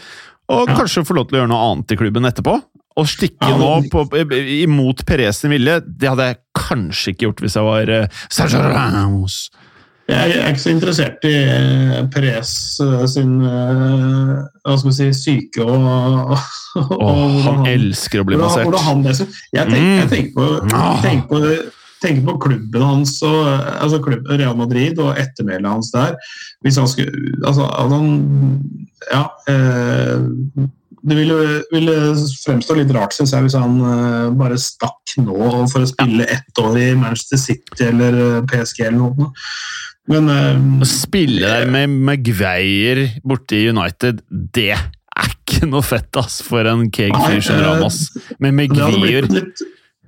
og 0.54 0.70
ja. 0.70 0.78
kanskje 0.78 1.06
få 1.08 1.18
lov 1.18 1.30
til 1.30 1.40
å 1.40 1.44
gjøre 1.44 1.54
noe 1.54 1.72
annet 1.72 1.96
i 1.96 2.00
klubben 2.00 2.28
etterpå. 2.30 2.58
Å 2.94 3.04
stikke 3.10 3.48
ja, 3.50 3.58
men... 3.58 3.88
nå 3.88 3.90
på, 3.90 4.04
imot 4.60 5.02
Perez 5.08 5.40
sin 5.42 5.54
vilje, 5.56 5.80
det 5.88 6.12
hadde 6.12 6.30
jeg 6.30 6.42
kanskje 6.60 7.14
ikke 7.14 7.30
gjort 7.30 7.42
hvis 7.46 7.58
jeg 7.58 7.66
var 7.66 7.94
uh, 7.96 8.24
Sergio 8.28 8.62
Ramos. 8.68 9.38
Jeg 10.10 10.34
er 10.36 10.50
ikke 10.52 10.60
så 10.60 10.74
interessert 10.74 11.24
i 11.30 11.36
uh, 11.48 12.00
Perez 12.12 12.50
uh, 12.84 13.06
sin 13.08 13.38
uh, 13.40 14.34
hva 14.66 14.76
skal 14.80 14.90
vi 14.90 14.96
si, 14.98 15.08
syke 15.16 15.64
og, 15.64 15.86
og, 15.86 16.34
og 16.82 16.98
oh, 16.98 17.38
Han 17.46 17.64
elsker 17.72 18.20
å 18.20 18.28
bli 18.28 18.42
massert. 18.42 18.76
Han 18.84 19.06
jeg, 19.08 19.30
tenker, 19.56 19.80
jeg 19.80 20.12
tenker 20.12 20.36
på, 20.36 20.50
tenker 21.06 21.32
på 21.32 21.42
tenker 22.04 22.26
på 22.28 22.38
klubben 22.48 22.84
hans, 22.84 23.18
og, 23.26 23.42
altså 23.80 24.02
klubb, 24.04 24.28
Real 24.36 24.56
Madrid 24.60 25.00
og 25.02 25.18
ettermælet 25.20 25.70
hans 25.70 25.92
der. 25.94 26.16
Hvis 26.66 26.80
han 26.82 26.90
skulle 26.92 27.36
altså, 27.48 27.68
han, 27.92 28.16
Ja. 29.12 29.28
Eh, 29.48 30.70
det 31.04 31.18
ville, 31.18 31.36
ville, 31.74 31.94
fremstå 32.46 32.78
litt 32.78 32.92
rart 32.96 33.12
synes 33.12 33.34
jeg, 33.36 33.44
hvis 33.44 33.58
han 33.60 33.74
uh, 33.84 34.30
bare 34.40 34.56
stakk 34.56 35.18
nå 35.20 35.50
for 35.68 35.84
å 35.84 35.90
spille 35.90 36.24
ett 36.32 36.62
år 36.64 36.78
i 36.80 36.86
Manchester 36.96 37.42
City 37.42 37.90
eller 37.90 38.46
PSG 38.48 38.86
eller 38.86 39.02
noe. 39.02 39.28
Men 40.12 40.28
uh, 40.28 40.82
Å 40.84 40.88
spille 40.88 41.48
der 41.48 41.70
med 41.72 41.94
Maguire 42.08 43.08
borte 43.24 43.56
i 43.56 43.70
United, 43.72 44.20
det 44.30 44.74
er 44.76 45.30
ikke 45.30 45.70
noe 45.70 45.84
fett 45.86 46.20
ass, 46.20 46.42
for 46.44 46.68
en 46.68 46.90
keeg 46.94 47.14
fyr 47.28 47.40
som 47.46 47.62
Ramos. 47.62 48.02
Med 48.44 48.58
Maguire 48.58 49.30
Litt, 49.30 49.64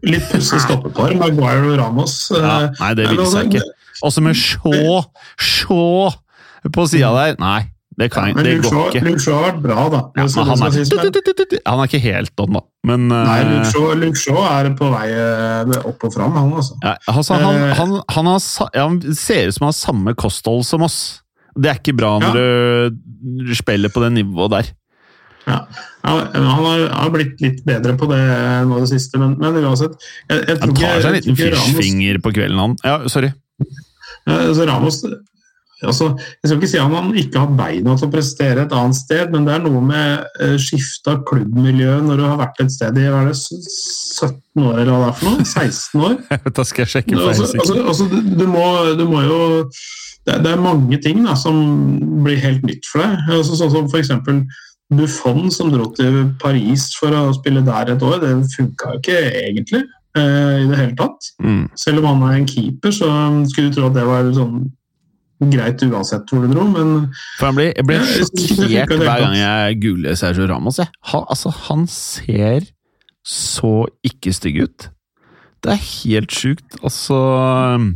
litt 0.06 0.28
pussig 0.32 0.60
stoppepar, 0.66 1.16
Maguire 1.20 1.70
og 1.70 1.80
Ramos. 1.80 2.18
Ja, 2.36 2.74
nei, 2.82 2.92
det 3.00 3.08
vil 3.14 3.24
seg 3.32 3.54
ikke. 3.54 3.64
Også 4.04 4.24
med 4.26 4.36
Shaw, 4.36 5.06
Shaw 5.40 6.12
på 6.76 6.88
sida 6.92 7.14
der. 7.16 7.40
Nei, 7.40 7.62
Det, 7.96 8.10
kan, 8.12 8.34
Men 8.36 8.44
det 8.44 8.54
går 8.66 8.90
ikke. 8.92 9.02
Luke 9.06 9.22
Shaw 9.24 9.38
har 9.40 9.46
vært 9.54 9.62
bra, 9.64 9.84
da. 9.94 10.00
Ja, 10.20 10.26
men 10.28 10.50
han, 10.50 10.64
er, 10.68 11.60
han 11.64 11.80
er 11.80 11.88
ikke 11.88 12.02
helt 12.04 12.42
on, 12.44 12.58
da. 12.58 12.62
Men 12.90 13.06
Nei, 13.08 13.38
eh, 13.40 13.52
Luke 13.54 13.70
Shaw, 13.72 13.86
Luke 14.02 14.20
Shaw 14.20 14.40
er 14.50 14.70
på 14.76 14.90
vei 14.92 15.06
eh, 15.16 15.76
opp 15.80 16.04
og 16.04 16.16
fram, 16.18 16.36
han 16.36 16.52
altså. 16.60 16.76
ja, 16.84 16.96
altså, 17.14 17.38
han, 17.40 17.62
Eh. 17.66 17.76
han, 17.80 17.94
han, 18.18 18.32
har, 18.34 18.42
ser 19.16 19.48
ut 19.48 19.56
som 19.56 19.68
han 19.68 19.72
har 19.72 19.78
samme 19.80 20.16
kosthold 20.20 20.66
som 20.68 20.84
oss. 20.84 20.98
Det 21.56 21.72
er 21.72 21.80
ikke 21.80 21.96
bra 21.96 22.18
når 22.20 22.36
du 22.92 23.54
spiller 23.56 23.94
på 23.94 24.04
det 24.04 24.12
nivået 24.18 24.52
der. 24.58 24.74
Ja. 25.46 25.62
Ja, 26.06 26.14
han 26.34 26.66
har, 26.66 26.84
har 26.90 27.12
blitt 27.14 27.40
litt 27.42 27.62
bedre 27.66 27.94
på 27.98 28.10
det 28.10 28.20
nå 28.68 28.80
i 28.80 28.84
det 28.84 28.90
siste, 28.92 29.20
men, 29.22 29.38
men 29.42 29.56
uansett 29.62 29.94
jeg, 30.30 30.42
jeg 30.42 30.60
Han 30.62 30.76
tar 30.78 31.00
seg 31.00 31.08
en 31.12 31.16
liten 31.20 31.38
fishfinger 31.38 31.78
fyrfinger 31.78 32.20
på 32.26 32.34
kvelden, 32.36 32.60
han. 32.62 32.76
Ja, 32.86 32.98
sorry. 33.10 33.32
Ja, 34.26 34.42
altså 34.50 34.66
Ramos 34.68 35.00
altså, 35.84 36.12
Jeg 36.16 36.50
skal 36.50 36.58
ikke 36.60 36.72
si 36.72 36.80
at 36.80 36.94
han 36.96 37.12
ikke 37.20 37.42
har 37.44 37.52
beina 37.58 37.96
til 37.98 38.08
å 38.08 38.14
prestere 38.14 38.64
et 38.64 38.76
annet 38.76 39.00
sted, 39.00 39.34
men 39.34 39.48
det 39.48 39.56
er 39.58 39.66
noe 39.66 39.82
med 39.84 40.26
uh, 40.40 40.56
skifte 40.62 41.12
av 41.12 41.26
klubbmiljø 41.28 42.00
når 42.06 42.22
du 42.22 42.26
har 42.26 42.40
vært 42.40 42.64
et 42.64 42.74
sted 42.76 43.02
i 43.02 43.06
hva 43.10 43.26
er 43.26 43.32
det, 43.34 43.38
17 43.38 44.64
år, 44.64 44.80
eller 44.80 44.92
hva 44.94 45.02
det 45.04 45.12
er 45.12 45.20
for 45.20 45.30
noe? 45.32 45.48
16 45.52 46.08
år? 46.10 46.18
Da 46.60 46.68
skal 46.68 46.86
jeg 46.86 46.94
sjekke. 46.94 47.18
for 47.20 47.34
Altså, 47.34 47.50
altså, 47.60 47.80
altså, 47.84 48.10
du, 48.12 48.20
du, 48.40 48.46
må, 48.48 48.66
du 48.96 49.06
må 49.10 49.26
jo 49.28 49.40
det, 50.26 50.40
det 50.46 50.54
er 50.54 50.62
mange 50.62 50.98
ting 51.02 51.26
da, 51.26 51.36
som 51.38 51.60
blir 52.26 52.40
helt 52.42 52.64
nytt 52.66 52.88
for 52.90 53.04
deg. 53.04 53.28
Altså, 53.36 53.58
sånn 53.60 53.74
som 53.74 53.92
f.eks. 53.92 54.14
Buffon 54.94 55.50
som 55.54 55.72
dro 55.74 55.88
til 55.98 56.18
Paris 56.42 56.92
for 57.00 57.14
å 57.18 57.34
spille 57.34 57.64
der 57.66 57.94
et 57.96 58.04
år. 58.06 58.20
Det 58.22 58.34
funka 58.54 58.96
jo 58.96 59.02
ikke 59.02 59.20
egentlig 59.42 59.82
eh, 60.18 60.64
i 60.64 60.68
det 60.70 60.80
hele 60.80 60.98
tatt. 61.00 61.32
Mm. 61.42 61.64
Selv 61.80 62.02
om 62.02 62.10
han 62.12 62.26
er 62.30 62.40
en 62.40 62.50
keeper, 62.50 62.94
så 62.94 63.10
skulle 63.50 63.72
du 63.72 63.80
tro 63.80 63.90
at 63.90 63.98
det 63.98 64.06
var 64.08 64.30
sånn 64.38 64.68
greit 65.52 65.82
uansett 65.84 66.30
hvor 66.32 66.46
du 66.46 66.54
dro, 66.54 66.66
men 66.70 67.10
For 67.40 67.50
jeg 67.52 67.56
blir, 67.58 67.72
jeg 67.76 67.88
blir 67.90 68.04
sjokkert 68.08 69.04
hver 69.04 69.24
gang 69.26 69.38
jeg 69.40 69.80
googler 69.84 70.20
Sergio 70.20 70.48
Ramos. 70.50 70.80
Han, 70.80 71.26
altså, 71.30 71.52
han 71.68 71.88
ser 71.92 72.70
så 73.26 73.88
ikke 74.06 74.34
stygg 74.36 74.62
ut. 74.64 74.90
Det 75.66 75.74
er 75.74 75.82
helt 75.82 76.36
sjukt. 76.36 76.78
Altså 76.86 77.18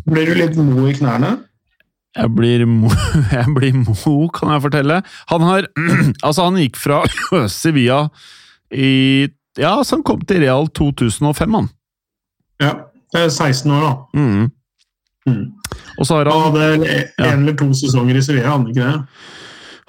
blir 0.09 0.31
du 0.31 0.39
litt 0.39 0.57
mo 0.57 0.87
i 0.89 0.95
knærne? 0.97 1.37
Jeg 2.17 2.31
blir 2.33 2.65
mo, 2.65 2.89
jeg 3.37 3.55
blir 3.55 3.75
mo 3.77 4.15
kan 4.33 4.55
jeg 4.55 4.65
fortelle. 4.65 5.01
Han 5.29 5.45
har 5.45 5.67
Altså, 6.25 6.47
han 6.49 6.57
gikk 6.59 6.79
fra 6.81 7.03
Sevilla 7.51 8.07
i 8.73 9.27
Ja, 9.59 9.77
så 9.83 9.97
han 9.97 10.05
kom 10.07 10.21
til 10.25 10.43
Real 10.43 10.69
2005, 10.77 11.53
han. 11.53 11.69
Ja. 12.61 12.73
Det 13.09 13.23
er 13.25 13.31
16 13.33 13.71
år, 13.73 13.81
da. 13.81 14.19
Mm. 14.19 14.51
Mm. 15.25 15.45
Og 15.97 16.07
så 16.07 16.19
har 16.19 16.29
Han 16.31 16.41
han 16.41 16.57
hadde 16.57 17.03
en 17.17 17.43
eller 17.43 17.57
to 17.59 17.69
sesonger 17.73 18.17
i 18.19 18.23
Sevilla, 18.23 18.53
hadde 18.55 18.73
ikke 18.73 18.87
det? 18.87 19.27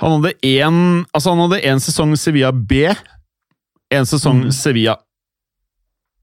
Han 0.00 0.16
hadde 0.16 0.34
én 0.46 1.04
altså 1.12 1.34
han 1.34 1.42
hadde 1.44 1.62
en 1.70 1.80
sesong 1.80 2.16
Sevilla 2.16 2.52
B, 2.52 2.86
en 3.92 4.06
sesong 4.06 4.44
Mm. 4.46 4.52
Sevilla 4.52 4.96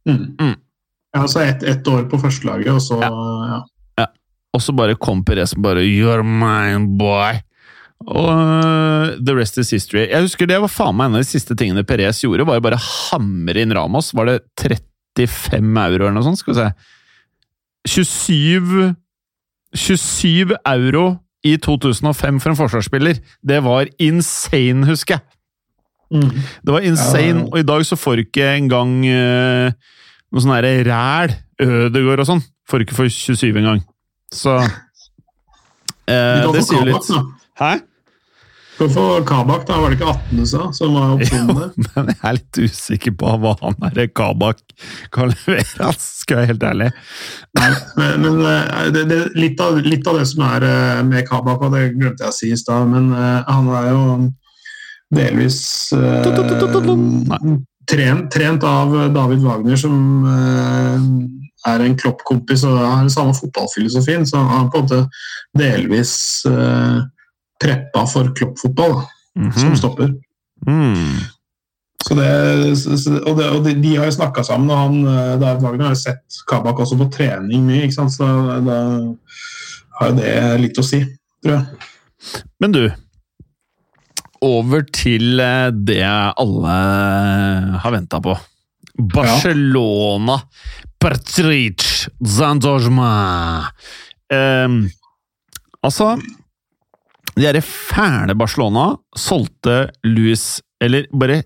Mm. 0.07 0.37
Mm. 0.39 0.55
Ja, 1.13 1.27
så 1.27 1.39
ett 1.43 1.63
et 1.63 1.87
år 1.87 2.05
på 2.07 2.17
førstelaget, 2.17 2.69
og 2.71 2.81
så 2.81 3.01
ja. 3.03 3.65
Og 4.55 4.61
så 4.63 4.73
bare 4.73 4.95
kom 4.95 5.23
Perez 5.27 5.53
og 5.53 5.61
bare 5.65 5.83
You're 5.85 6.23
mine, 6.23 6.97
boy! 6.97 7.41
Og 8.07 8.29
uh, 8.29 9.17
the 9.19 9.33
rest 9.35 9.57
is 9.57 9.71
history. 9.73 10.05
Jeg 10.07 10.23
husker 10.23 10.49
det 10.49 10.59
var 10.61 10.71
faen 10.71 10.95
meg 10.97 11.09
en 11.09 11.17
av 11.19 11.25
de 11.25 11.29
siste 11.29 11.57
tingene 11.57 11.85
Perez 11.87 12.21
gjorde, 12.23 12.45
var 12.47 12.59
jo 12.59 12.65
bare 12.65 12.79
hamre 12.81 13.61
inn 13.61 13.73
Ramos. 13.75 14.13
Var 14.17 14.29
det 14.29 14.37
35 14.61 15.81
euro 15.83 16.07
eller 16.07 16.15
noe 16.15 16.25
sånt? 16.25 16.41
Skal 16.41 16.53
vi 16.53 16.61
se 16.61 16.69
27 17.97 18.95
27 19.75 20.55
euro 20.65 21.07
i 21.45 21.55
2005 21.57 22.39
for 22.39 22.51
en 22.51 22.59
forsvarsspiller. 22.59 23.19
Det 23.47 23.59
var 23.63 23.89
insane, 23.99 24.85
husker 24.87 25.17
jeg! 25.17 25.25
Mm. 26.11 26.29
Det 26.63 26.73
var 26.73 26.85
insane, 26.87 27.47
og 27.51 27.59
i 27.59 27.67
dag 27.67 27.85
så 27.85 27.95
får 27.99 28.15
du 28.15 28.23
ikke 28.23 28.47
engang 28.55 28.93
uh, 29.03 29.71
noe 30.31 30.43
sånn 30.43 30.55
derre 30.55 30.85
ræl, 30.87 31.35
Ødegård 31.57 32.21
og 32.21 32.27
sånn, 32.29 32.43
får 32.69 32.79
du 32.79 32.85
ikke 32.85 32.95
for 32.99 33.11
27 33.11 33.57
engang. 33.57 33.81
Så 34.31 34.59
Du 36.07 36.13
eh, 36.13 36.45
Det 36.53 36.61
sier 36.63 36.85
litt. 36.87 37.07
Hæ? 37.59 37.71
Få 38.77 39.05
Kabak, 39.25 39.65
da. 39.67 39.79
Var 39.81 39.89
det 39.89 39.97
ikke 39.97 40.11
18 40.11 40.37
du 40.37 40.45
sa, 40.45 40.67
som 40.75 40.93
var 40.93 41.13
opsjonene? 41.15 41.69
Men 41.95 42.11
jeg 42.11 42.19
er 42.21 42.35
litt 42.37 42.59
usikker 42.61 43.15
på 43.17 43.33
hva 43.41 43.53
han 43.61 43.77
derre 43.81 44.07
Kabak 44.13 44.61
kan 45.13 45.31
levere, 45.33 45.93
skal 45.97 46.37
jeg 46.37 46.41
være 46.41 46.51
helt 46.51 46.65
ærlig. 46.71 46.89
Nei, 47.57 47.69
men, 47.97 48.25
men 48.25 48.43
eh, 48.51 48.83
det, 48.93 49.05
det, 49.09 49.21
litt, 49.37 49.63
av, 49.63 49.79
litt 49.81 50.09
av 50.09 50.19
det 50.21 50.27
som 50.29 50.45
er 50.49 50.67
eh, 50.67 51.01
med 51.07 51.25
Kabak, 51.29 51.65
og 51.65 51.73
det 51.73 51.87
glemte 51.95 52.27
jeg 52.27 52.35
å 52.35 52.37
si 52.37 52.51
i 52.53 52.59
stad, 52.59 52.85
men 52.91 53.09
eh, 53.17 53.39
han 53.49 53.73
er 53.81 53.89
jo 53.95 54.03
delvis 55.17 55.59
eh, 55.95 56.29
trent, 57.87 58.31
trent 58.33 58.67
av 58.67 58.95
David 59.15 59.43
Wagner, 59.45 59.79
som 59.79 59.97
eh, 60.35 61.03
er 61.67 61.83
en 61.83 61.97
Klopp-kompis 61.99 62.65
og 62.67 62.77
har 62.79 63.01
den 63.01 63.13
samme 63.13 63.35
fotballfilosofien, 63.35 64.25
så 64.27 64.43
han 64.43 64.67
er 64.67 64.71
på 64.71 64.81
en 64.81 64.87
måte 64.87 65.03
delvis 65.57 66.13
eh, 66.49 67.05
preppa 67.61 68.05
for 68.07 68.33
kloppfotball 68.35 69.01
mm 69.35 69.49
-hmm. 69.49 69.59
som 69.59 69.75
stopper. 69.75 70.13
Mm. 70.67 71.19
Så 72.07 72.15
det, 72.15 72.29
og, 73.25 73.37
det, 73.37 73.49
og 73.49 73.63
de, 73.65 73.73
de 73.73 73.95
har 73.95 74.05
jo 74.05 74.11
snakka 74.11 74.43
sammen, 74.43 74.69
og 74.69 74.77
han, 74.77 75.07
eh, 75.07 75.39
David 75.39 75.63
Wagner 75.63 75.83
har 75.83 75.95
jo 75.95 75.99
sett 75.99 76.23
Kabak 76.47 76.79
også 76.79 76.97
på 76.97 77.09
trening 77.11 77.65
mye, 77.65 77.83
ikke 77.83 77.93
sant? 77.93 78.13
så 78.13 78.25
da 78.63 78.77
har 79.99 80.09
jo 80.09 80.15
det 80.15 80.59
litt 80.61 80.77
å 80.77 80.85
si, 80.85 81.01
tror 81.43 81.53
jeg. 81.53 81.65
Men 82.59 82.71
du, 82.71 82.91
over 84.41 84.81
til 84.81 85.39
eh, 85.39 85.71
det 85.71 86.03
alle 86.37 86.77
har 87.83 87.91
venta 87.91 88.21
på. 88.21 88.37
Barcelona 88.97 90.41
Patrice 90.99 92.09
Zandorma 92.25 93.13
Um, 94.27 94.89
altså 95.83 96.17
De 97.37 97.45
derre 97.45 97.61
fæle 97.61 98.33
Barcelona 98.37 98.95
solgte 99.17 99.87
Luis 100.07 100.57
Eller 100.81 101.05
bare, 101.13 101.43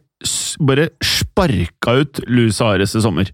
bare 0.64 0.90
sparka 1.04 1.98
ut 2.02 2.22
Luis 2.32 2.62
Ares 2.64 2.96
i 2.96 3.04
sommer. 3.04 3.32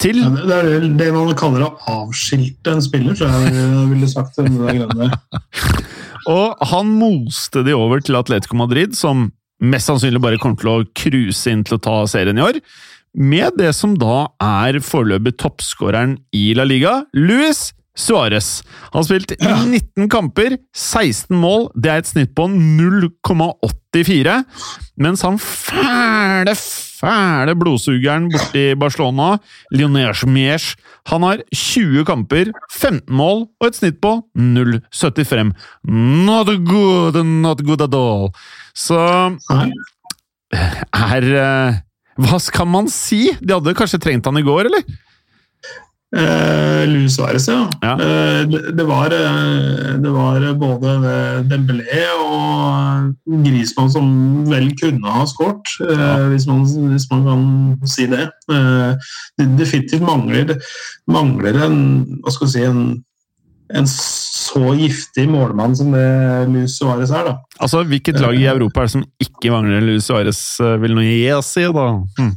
Til 0.00 0.20
Ja, 0.20 0.30
det, 0.32 0.44
det 0.48 0.56
er 0.56 0.66
vel 0.68 0.90
det 0.98 1.08
man 1.14 1.32
kaller 1.38 1.64
å 1.66 1.70
avskilte 1.92 2.74
en 2.76 2.84
spiller, 2.84 3.16
tror 3.16 3.32
jeg 3.32 3.54
jeg 3.56 3.86
ville 3.92 4.08
sagt. 4.10 4.36
Det. 4.36 5.08
Og 6.36 6.66
han 6.72 6.92
moste 6.98 7.62
de 7.64 7.76
over 7.76 8.02
til 8.04 8.18
Atletico 8.18 8.58
Madrid, 8.58 8.96
som 8.98 9.30
mest 9.64 9.88
sannsynlig 9.88 10.20
bare 10.20 10.40
kommer 10.40 10.60
til 10.60 10.72
å 10.72 10.84
cruise 10.96 11.48
inn 11.52 11.64
til 11.64 11.78
å 11.78 11.82
ta 11.84 11.96
serien 12.10 12.36
i 12.36 12.44
år. 12.44 12.60
Med 13.16 13.56
det 13.56 13.72
som 13.76 13.94
da 13.96 14.26
er 14.42 14.80
foreløpig 14.84 15.36
toppskåreren 15.40 16.18
i 16.36 16.50
La 16.58 16.66
Liga, 16.68 16.98
Luis 17.16 17.70
Suárez. 17.96 18.62
Han 18.92 19.00
har 19.00 19.06
spilt 19.08 19.32
19 19.40 20.08
kamper, 20.12 20.58
16 20.76 21.36
mål. 21.36 21.70
Det 21.74 21.90
er 21.92 22.02
et 22.02 22.10
snitt 22.10 22.34
på 22.36 22.46
0,84. 22.52 24.34
Mens 25.00 25.24
han 25.24 25.38
fæle, 25.40 26.52
fæle 26.56 27.54
blodsugeren 27.56 28.28
borti 28.32 28.66
Barcelona, 28.78 29.38
Lionel 29.72 30.12
Miers, 30.28 30.74
han 31.08 31.24
har 31.24 31.40
20 31.54 32.04
kamper, 32.08 32.52
15 32.72 33.02
mål 33.16 33.46
og 33.60 33.68
et 33.70 33.80
snitt 33.80 34.00
på 34.04 34.18
0,75. 34.36 35.54
Not 36.28 36.52
good, 36.68 37.16
not 37.24 37.64
good 37.64 37.84
at 37.84 37.96
all. 37.96 38.30
Så 38.76 39.00
er 40.52 41.32
eh, 41.32 41.82
Hva 42.16 42.38
skal 42.40 42.68
man 42.68 42.86
si? 42.92 43.26
De 43.40 43.52
hadde 43.56 43.76
kanskje 43.76 44.00
trengt 44.00 44.28
han 44.28 44.38
i 44.40 44.44
går, 44.46 44.68
eller? 44.70 44.84
Eh, 46.14 46.84
Luis 46.86 47.16
Suárez, 47.16 47.48
ja. 47.50 47.64
Ja. 47.82 47.92
Eh, 47.98 48.44
det, 48.46 48.60
det, 48.78 48.84
var, 48.86 49.10
eh, 49.10 49.96
det 50.00 50.10
var 50.14 50.44
både 50.54 50.92
Dembélé 51.50 52.04
og 52.22 53.10
Griezmann 53.42 53.90
som 53.90 54.06
vel 54.48 54.68
kunne 54.78 55.10
ha 55.16 55.24
skåret, 55.26 55.66
eh, 55.82 55.98
Ja. 55.98 56.12
hvis, 56.30 56.46
man, 56.46 56.62
hvis 56.92 57.08
man 57.10 57.24
kan 57.26 57.88
si 57.90 58.06
det. 58.06 58.28
Eh, 58.54 58.94
det 59.38 59.48
definitivt 59.58 60.06
mangler, 60.06 60.54
mangler 61.10 61.58
en, 61.66 61.80
hva 62.22 62.32
skal 62.32 62.52
si, 62.54 62.62
en, 62.64 62.84
en 63.74 63.88
så 63.90 64.76
giftig 64.78 65.26
målmann 65.28 65.74
som 65.76 65.90
det 65.92 66.06
Luis 66.52 66.78
Suárez 66.78 67.10
er. 67.10 67.32
da. 67.32 67.34
Altså, 67.58 67.82
Hvilket 67.82 68.20
lag 68.22 68.38
i 68.38 68.46
Europa 68.46 68.80
er 68.80 68.86
det 68.86 68.94
som 68.94 69.04
ikke 69.26 69.50
mangler 69.52 69.82
Luis 69.82 70.06
Suárez, 70.06 70.38
eh, 70.62 70.78
vil 70.86 70.94
noe 70.94 71.08
jeg 71.10 71.42
si, 71.44 71.66
da? 71.66 71.88
Hm. 72.20 72.30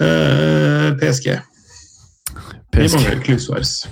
Eh, 0.00 0.88
PSG. 1.04 1.36
De 2.76 2.88
mangler 2.92 3.20
ikke 3.20 3.36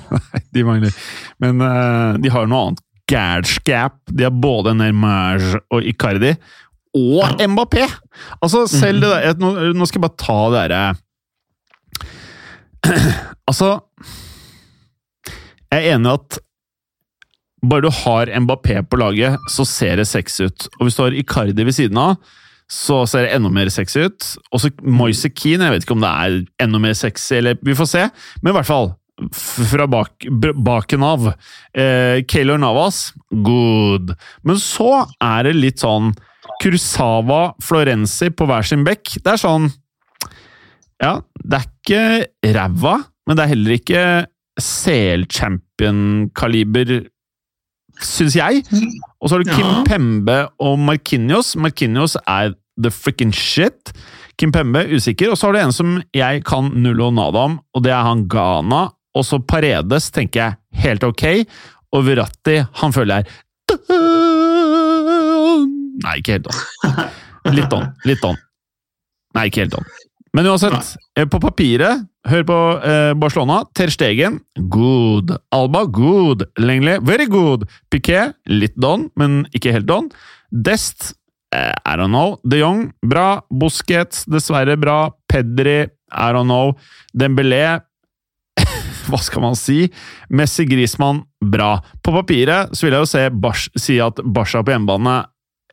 Nei, 0.14 0.42
de 0.54 0.64
mangler. 0.66 0.98
Men 1.42 1.62
uh, 1.62 2.20
de 2.20 2.32
har 2.32 2.50
noe 2.50 2.68
annet 2.68 2.82
galskap. 3.10 3.96
De 4.10 4.26
har 4.26 4.34
både 4.44 4.74
Nermage 4.78 5.60
og 5.72 5.86
Icardi. 5.88 6.34
Og 6.94 7.40
Mbappé! 7.42 7.88
Altså, 8.38 8.66
selv 8.70 9.02
det 9.02 9.10
der 9.10 9.40
nå, 9.40 9.50
nå 9.74 9.86
skal 9.88 9.98
jeg 9.98 10.04
bare 10.04 10.20
ta 10.20 10.36
det 10.52 10.60
derre 10.60 10.82
Altså 13.50 13.70
Jeg 15.72 15.80
er 15.80 15.96
enig 15.96 16.12
i 16.12 16.14
at 16.14 16.38
bare 17.64 17.82
du 17.82 17.90
har 18.04 18.30
Mbappé 18.44 18.82
på 18.86 19.00
laget, 19.00 19.40
så 19.48 19.64
ser 19.64 19.96
det 19.96 20.04
sexy 20.06 20.50
ut. 20.50 20.66
Og 20.76 20.84
hvis 20.84 20.98
du 20.98 21.02
har 21.02 21.14
Icardi 21.16 21.64
ved 21.64 21.72
siden 21.72 21.96
av, 21.96 22.18
så 22.70 23.02
ser 23.08 23.26
det 23.26 23.34
enda 23.36 23.50
mer 23.52 23.68
sexy 23.72 23.98
ut. 24.08 24.26
Også 24.54 24.70
Moise 24.82 25.30
Keane, 25.30 25.68
jeg 25.68 25.74
vet 25.74 25.86
ikke 25.86 25.96
om 25.96 26.04
det 26.04 26.10
er 26.10 26.36
enda 26.64 26.78
mer 26.82 26.94
sexy, 26.96 27.34
eller 27.38 27.54
vi 27.64 27.76
får 27.76 27.88
se. 27.90 28.04
Men 28.42 28.52
i 28.52 28.56
hvert 28.56 28.70
fall, 28.70 28.88
fra 29.70 29.86
bak, 29.90 30.26
baken 30.66 31.02
av. 31.06 31.20
Eh, 31.76 32.16
Keylor 32.30 32.58
Navas, 32.58 33.12
good. 33.30 34.14
Men 34.42 34.56
så 34.62 35.04
er 35.22 35.46
det 35.46 35.54
litt 35.58 35.84
sånn 35.84 36.06
Kursava, 36.62 37.54
Florenzi 37.62 38.30
på 38.34 38.46
hver 38.48 38.64
sin 38.66 38.84
bekk. 38.86 39.04
Det 39.22 39.30
er 39.34 39.40
sånn 39.40 39.66
Ja, 41.02 41.20
det 41.42 41.56
er 41.58 41.64
ikke 41.68 42.02
ræva, 42.54 42.94
men 43.26 43.36
det 43.36 43.42
er 43.44 43.50
heller 43.50 43.72
ikke 43.74 44.02
CL-champion-kaliber, 44.62 46.88
syns 48.02 48.34
jeg. 48.38 48.64
Og 49.20 49.28
så 49.28 49.36
har 49.36 49.44
du 49.44 49.50
Kim 49.52 49.66
Ja. 49.66 49.82
Pembe 49.86 50.36
og 50.60 50.78
Markinios. 50.78 51.54
Markinios 51.56 52.16
er 52.26 52.54
the 52.80 52.90
frikken 52.90 53.32
shit. 53.32 53.92
Kim 54.38 54.50
Pembe 54.52 54.82
usikker. 54.90 55.30
Og 55.30 55.38
så 55.38 55.46
har 55.46 55.52
du 55.54 55.58
en 55.60 55.72
som 55.72 56.02
jeg 56.14 56.42
kan 56.44 56.70
null 56.74 57.00
og 57.00 57.14
nada 57.14 57.44
om, 57.46 57.60
og 57.74 57.82
det 57.86 57.92
er 57.92 58.02
han 58.02 58.26
Ghana. 58.28 58.88
Og 59.14 59.24
så 59.24 59.38
Paredes 59.38 60.10
tenker 60.10 60.40
jeg 60.42 60.82
helt 60.82 61.04
ok. 61.06 61.24
Og 61.94 62.02
Verratti, 62.08 62.58
han 62.80 62.92
føler 62.92 63.22
jeg 63.22 63.26
Nei, 66.04 66.16
ikke 66.20 66.34
helt 66.36 66.48
on. 66.50 67.54
Litt 67.54 67.72
on. 67.72 67.86
Litt 68.08 68.24
on. 68.26 68.36
Nei, 69.36 69.46
ikke 69.48 69.64
helt 69.64 69.76
on. 69.78 69.86
Men 70.34 70.48
uansett, 70.50 70.96
eh, 71.16 71.26
på 71.30 71.38
papiret, 71.42 72.02
hør 72.28 72.44
på 72.48 72.58
eh, 72.84 73.12
Barcelona. 73.18 73.62
Ter 73.76 73.92
Stegen, 73.92 74.40
good. 74.72 75.34
Alba, 75.54 75.84
good. 75.84 76.46
Lengli, 76.60 76.98
very 77.04 77.26
good. 77.30 77.66
Piquet, 77.92 78.36
litt 78.50 78.76
don, 78.80 79.08
men 79.20 79.44
ikke 79.56 79.74
helt 79.74 79.88
don. 79.88 80.10
Dest, 80.50 81.12
eh, 81.54 81.72
I 81.72 81.96
don't 82.00 82.12
know. 82.12 82.38
De 82.44 82.62
Jong, 82.62 82.86
bra. 83.06 83.42
Busquets, 83.50 84.24
dessverre 84.30 84.78
bra. 84.80 85.10
Pedri, 85.30 85.82
I 86.14 86.30
don't 86.34 86.48
know. 86.48 86.74
Dembélé, 87.16 87.80
hva 89.08 89.20
skal 89.22 89.44
man 89.44 89.58
si? 89.58 89.84
Messi 90.30 90.66
Grismann, 90.68 91.24
bra. 91.44 91.76
På 92.02 92.14
papiret 92.16 92.74
så 92.74 92.86
vil 92.86 92.96
jeg 92.98 93.06
jo 93.06 93.12
se 93.14 93.28
Bars 93.34 93.68
si 93.78 94.00
at 94.02 94.22
Barca 94.24 94.64
på 94.64 94.74
hjemmebane 94.74 95.22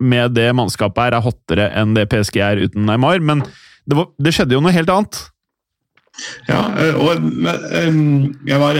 med 0.01 0.33
det 0.33 0.47
mannskapet 0.57 1.03
her 1.05 1.17
er 1.17 1.25
hottere 1.25 1.67
enn 1.77 1.93
det 1.93 2.07
PSG 2.09 2.39
er 2.41 2.63
uten 2.65 2.87
Neymar, 2.89 3.21
men 3.21 3.43
det, 3.85 3.97
var, 3.97 4.07
det 4.17 4.33
skjedde 4.33 4.57
jo 4.57 4.63
noe 4.63 4.73
helt 4.73 4.89
annet. 4.89 5.19
Ja, 6.49 6.61
øh, 6.83 6.95
og 6.99 7.09
jeg 8.47 8.59
var 8.59 8.79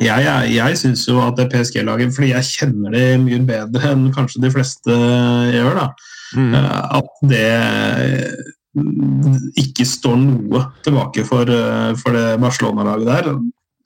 Jeg, 0.00 0.22
jeg, 0.24 0.52
jeg 0.54 0.78
syns 0.80 1.02
jo 1.08 1.18
at 1.20 1.36
det 1.36 1.50
PSG-laget, 1.52 2.14
fordi 2.16 2.30
jeg 2.30 2.44
kjenner 2.56 2.94
det 2.94 3.20
mye 3.20 3.40
bedre 3.44 3.90
enn 3.92 4.06
kanskje 4.16 4.40
de 4.46 4.50
fleste 4.54 4.96
gjør, 5.52 5.74
da, 5.82 5.90
Mm. 6.30 6.54
øh, 6.54 6.96
at 6.96 7.08
det 7.26 7.46
øh, 8.06 9.36
ikke 9.58 9.84
står 9.84 10.16
noe 10.16 10.60
tilbake 10.84 11.24
for, 11.26 11.44
for 11.98 12.14
det 12.14 12.40
Barcelona-laget 12.40 13.06
der. 13.06 13.32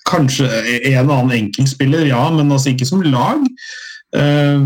Kanskje 0.04 0.48
en 0.84 1.08
og 1.08 1.18
annen 1.18 1.38
enkeltspiller, 1.38 2.04
ja, 2.06 2.30
men 2.30 2.52
altså 2.52 2.68
ikke 2.74 2.86
som 2.86 3.00
lag. 3.00 3.40
Uh, 4.14 4.60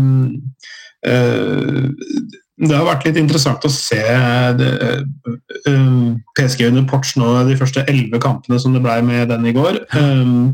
uh, 1.07 1.87
det 2.59 2.75
har 2.75 2.83
vært 2.83 3.05
litt 3.07 3.17
interessant 3.21 3.63
å 3.63 3.71
se 3.71 4.01
um, 5.69 6.17
PSG 6.35 6.65
under 6.67 6.83
Porch 6.89 7.13
nå 7.19 7.31
de 7.47 7.55
første 7.59 7.85
elleve 7.87 8.19
kampene 8.23 8.59
som 8.59 8.75
det 8.75 8.81
ble 8.83 8.97
med 9.07 9.31
den 9.31 9.47
i 9.47 9.53
går. 9.55 9.79
Um, 9.95 10.51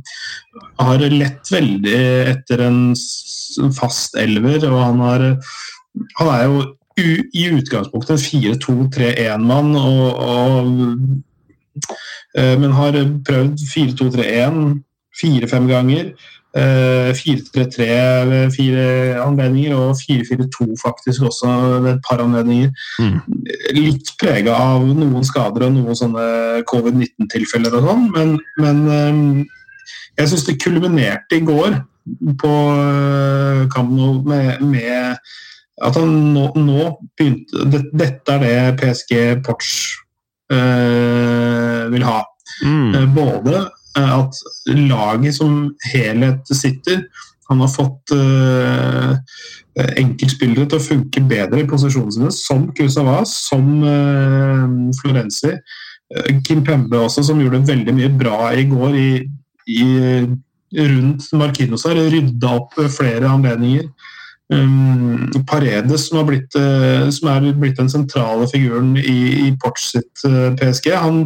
har 0.77 1.01
lett 1.01 1.49
veldig 1.49 2.01
etter 2.35 2.61
en 2.67 2.79
fast 3.73 4.17
elver, 4.21 4.67
og 4.69 4.81
han 4.83 5.05
har 5.05 5.27
Han 6.19 6.27
er 6.27 6.43
jo 6.45 6.63
i 7.35 7.45
utgangspunktet 7.51 8.13
en 8.13 8.21
4-2-3-1-mann, 8.23 9.73
og, 9.75 10.05
og 10.15 10.69
eh, 12.39 12.53
men 12.61 12.71
har 12.77 12.95
prøvd 13.27 13.65
4-2-3-1 13.73 14.61
fire-fem 15.19 15.67
ganger. 15.67 16.13
Eh, 16.57 17.11
4-3-3 17.15 17.87
ved 18.29 18.53
fire 18.55 18.85
anledninger, 19.23 19.75
og 19.75 19.97
4-4-2 19.99 20.67
faktisk 20.81 21.27
også 21.29 21.55
ved 21.85 21.91
et 21.93 22.05
par 22.09 22.23
anledninger. 22.23 22.71
Mm. 22.99 23.19
Litt 23.77 24.13
prega 24.21 24.55
av 24.55 24.85
noen 24.87 25.27
skader 25.27 25.67
og 25.67 25.75
noen 25.77 25.99
sånne 25.99 26.27
covid-19-tilfeller 26.71 27.79
og 27.79 27.89
sånn, 27.89 28.07
men, 28.15 28.37
men 28.61 28.85
eh, 28.99 29.43
jeg 30.19 30.31
syns 30.31 30.47
det 30.47 30.61
kulminerte 30.63 31.39
i 31.39 31.43
går 31.45 31.81
på 32.39 32.53
Kamno 33.73 34.11
med, 34.23 34.61
med 34.61 35.17
at 35.83 35.97
han 35.99 36.11
nå, 36.35 36.45
nå 36.55 36.91
begynte 37.17 37.65
det, 37.71 37.81
Dette 37.91 38.37
er 38.37 38.43
det 38.43 38.75
PSG 38.79 39.15
Porch 39.45 39.71
øh, 40.51 41.91
vil 41.91 42.05
ha. 42.07 42.21
Mm. 42.63 42.93
Eh, 42.95 43.07
Både 43.15 43.55
eh, 43.57 43.71
at 44.01 44.39
laget 44.67 45.37
som 45.37 45.69
helhet 45.91 46.51
sitter. 46.51 47.05
Han 47.49 47.61
har 47.61 47.69
fått 47.69 48.13
uh, 48.15 49.13
enkeltspillere 50.01 50.65
til 50.69 50.79
å 50.79 50.85
funke 50.85 51.21
bedre 51.29 51.61
i 51.61 51.67
posisjonene 51.69 52.31
som 52.33 52.67
Kusawa, 52.75 53.19
som 53.29 53.83
uh, 53.85 54.65
Florenzi. 55.01 55.53
Uh, 56.09 56.31
Kim 56.45 56.63
Pembe 56.65 57.03
også, 57.05 57.25
som 57.27 57.41
gjorde 57.41 57.65
veldig 57.69 57.95
mye 57.99 58.09
bra 58.17 58.49
i 58.57 58.65
går 58.71 58.97
i, 58.97 59.09
i, 59.77 59.85
rundt 60.75 61.29
Markinos 61.37 61.85
her. 61.85 62.01
Rydda 62.13 62.55
opp 62.57 62.79
flere 62.97 63.29
anledninger. 63.29 63.91
Um, 64.53 65.31
Paredes, 65.49 66.03
som, 66.07 66.19
har 66.19 66.27
blitt, 66.27 66.53
uh, 66.53 67.09
som 67.09 67.31
er 67.31 67.47
blitt 67.57 67.79
den 67.79 67.89
sentrale 67.89 68.45
figuren 68.51 68.91
i, 69.01 69.47
i 69.47 69.53
Porch 69.61 69.87
sitt 69.89 70.21
uh, 70.27 70.51
PSG. 70.59 70.91
Han, 71.01 71.23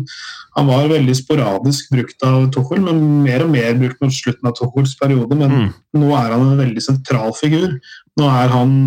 han 0.55 0.69
var 0.69 0.87
veldig 0.87 1.15
sporadisk 1.19 1.91
brukt 1.91 2.23
av 2.23 2.47
Tuchel, 2.55 2.79
men 2.85 3.01
mer 3.25 3.43
og 3.43 3.51
mer 3.51 3.75
brukt 3.81 3.99
mot 4.03 4.15
slutten 4.15 4.47
av 4.47 4.55
Tuchels 4.55 4.95
periode. 4.99 5.35
Men 5.35 5.51
Mm. 5.59 5.73
nå 5.99 6.13
er 6.15 6.31
han 6.31 6.45
en 6.45 6.61
veldig 6.61 6.81
sentral 6.85 7.33
figur. 7.35 7.79
Nå 8.19 8.29
er 8.29 8.53
han, 8.53 8.77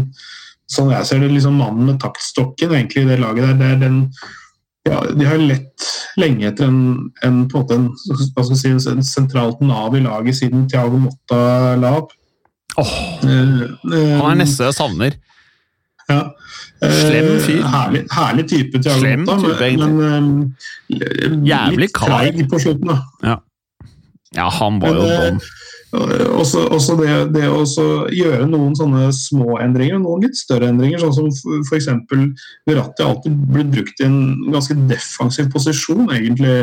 sånn 0.71 0.95
jeg 0.95 1.11
ser 1.11 1.21
det, 1.21 1.29
liksom 1.35 1.59
mannen 1.61 1.91
med 1.91 2.01
taktstokken 2.01 2.73
egentlig 2.73 3.05
i 3.05 3.11
det 3.13 3.21
laget 3.21 3.51
der. 3.51 3.59
Det 3.61 3.69
er 3.75 3.83
den 3.85 3.99
ja, 4.89 4.99
De 5.15 5.27
har 5.29 5.39
lett 5.39 5.85
lenge 6.19 6.49
etter 6.49 6.67
en, 6.67 7.11
en, 7.23 7.45
på 7.53 7.61
en, 7.71 7.91
en, 7.93 8.57
si, 8.57 8.73
en 8.73 9.05
sentralt 9.07 9.61
nav 9.61 9.95
i 9.95 10.01
laget 10.03 10.41
siden 10.41 10.65
Tiago 10.73 10.99
Motta 11.05 11.77
la 11.79 11.99
opp. 12.01 12.17
Eh, 12.79 14.19
han 14.19 14.31
er 14.31 14.39
neste 14.45 14.65
jeg 14.65 14.75
savner. 14.79 15.17
ja. 16.09 16.23
Eh, 16.83 16.91
Slem 16.91 17.29
fyr. 17.45 17.63
Herlig, 17.71 18.01
herlig 18.11 18.45
type 18.51 18.81
Thiago 18.83 18.99
Slem 18.99 19.27
type, 19.29 19.69
men, 19.79 19.93
men 20.01 21.45
Jævlig 21.47 21.79
litt 21.85 21.93
treig 21.95 22.41
på 22.51 22.59
slutten. 22.59 22.91
da. 22.91 23.37
Ja, 24.35 24.49
han 24.49 24.81
var 24.83 24.89
jo 24.97 25.03
Men, 25.03 25.13
eh, 25.13 25.27
dum. 25.31 25.41
Også, 25.93 26.63
også 26.73 26.95
det, 26.97 27.11
det 27.35 27.45
å 27.53 27.65
gjøre 28.09 28.47
noen 28.49 28.73
sånne 28.77 29.11
små 29.13 29.59
endringer, 29.61 29.99
noen 30.01 30.25
litt 30.25 30.39
større 30.41 30.71
endringer, 30.73 31.03
sånn 31.03 31.29
som 31.37 31.61
f.eks. 31.69 31.89
Verratti 32.69 33.05
alltid 33.05 33.37
blitt 33.53 33.73
brukt 33.75 34.01
i 34.01 34.07
en 34.09 34.23
ganske 34.55 34.77
defensiv 34.89 35.51
posisjon, 35.53 36.07
egentlig, 36.15 36.55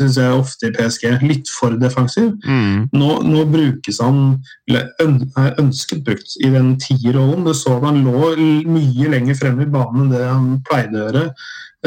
syns 0.00 0.20
jeg 0.20 0.36
ofte 0.36 0.68
i 0.68 0.74
PSG. 0.76 1.08
Litt 1.24 1.52
for 1.54 1.78
defensiv. 1.80 2.34
Mm. 2.44 2.92
Nå, 2.92 3.10
nå 3.24 3.46
brukes 3.52 4.02
han, 4.04 4.22
eller 4.68 4.92
er 5.40 5.56
ønsket 5.62 6.04
brukt, 6.04 6.36
i 6.44 6.52
den 6.52 6.74
tierrollen. 6.82 7.46
Du 7.48 7.54
så 7.56 7.78
at 7.78 7.88
han 7.88 8.04
lå 8.04 8.34
mye 8.68 9.12
lenger 9.16 9.38
fremme 9.38 9.64
i 9.64 9.72
banen 9.72 10.06
enn 10.06 10.12
det 10.12 10.24
han 10.28 10.48
pleide 10.68 10.98
å 10.98 11.06
gjøre. 11.06 11.26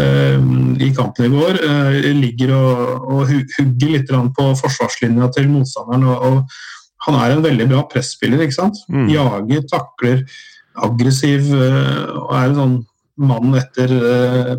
Eh, 0.02 0.40
I 0.86 0.90
kampen 0.96 1.28
i 1.28 1.34
går 1.34 1.60
eh, 1.66 2.10
ligger 2.18 2.56
og, 2.56 3.06
og 3.12 3.30
hugger 3.30 3.94
litt 3.94 4.12
på 4.12 4.48
forsvarslinja 4.62 5.30
til 5.36 5.50
motstanderen. 5.52 6.08
Og, 6.12 6.26
og 6.26 7.08
han 7.08 7.22
er 7.22 7.36
en 7.36 7.46
veldig 7.46 7.70
bra 7.72 7.86
presspiller. 7.92 8.44
ikke 8.44 8.60
sant? 8.60 8.82
Mm. 8.90 9.08
Jager, 9.14 9.64
takler, 9.72 10.26
aggressiv 10.86 11.50
eh, 11.56 12.04
og 12.20 12.36
er 12.36 12.50
en 12.50 12.60
sånn 12.62 12.78
mann 13.16 13.56
etter 13.56 13.92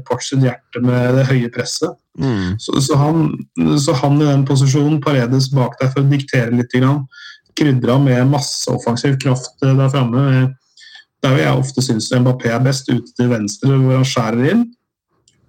Ports 0.08 0.30
hjerte 0.32 0.80
med 0.80 1.18
det 1.18 1.26
høye 1.28 1.50
presset. 1.52 1.92
Mm. 2.16 2.54
Så, 2.56 2.80
så, 2.80 2.96
han, 2.96 3.26
så 3.76 3.92
han 4.00 4.16
i 4.22 4.28
den 4.30 4.46
posisjonen, 4.48 5.02
Paredes 5.04 5.50
bak 5.52 5.76
der 5.80 5.90
for 5.92 6.00
å 6.00 6.08
diktere 6.08 6.54
litt, 6.56 6.72
krydra 7.56 7.98
med 8.00 8.30
masse 8.30 8.70
offensiv 8.72 9.16
kraft 9.20 9.60
der 9.62 9.90
framme. 9.92 10.54
Der 11.24 11.38
jeg 11.40 11.60
ofte 11.60 11.84
syns 11.84 12.10
Mbappé 12.12 12.52
er 12.52 12.64
best, 12.64 12.90
ute 12.92 13.12
til 13.16 13.30
venstre, 13.32 13.78
hvor 13.80 13.98
han 13.98 14.08
skjærer 14.08 14.50
inn. 14.52 14.66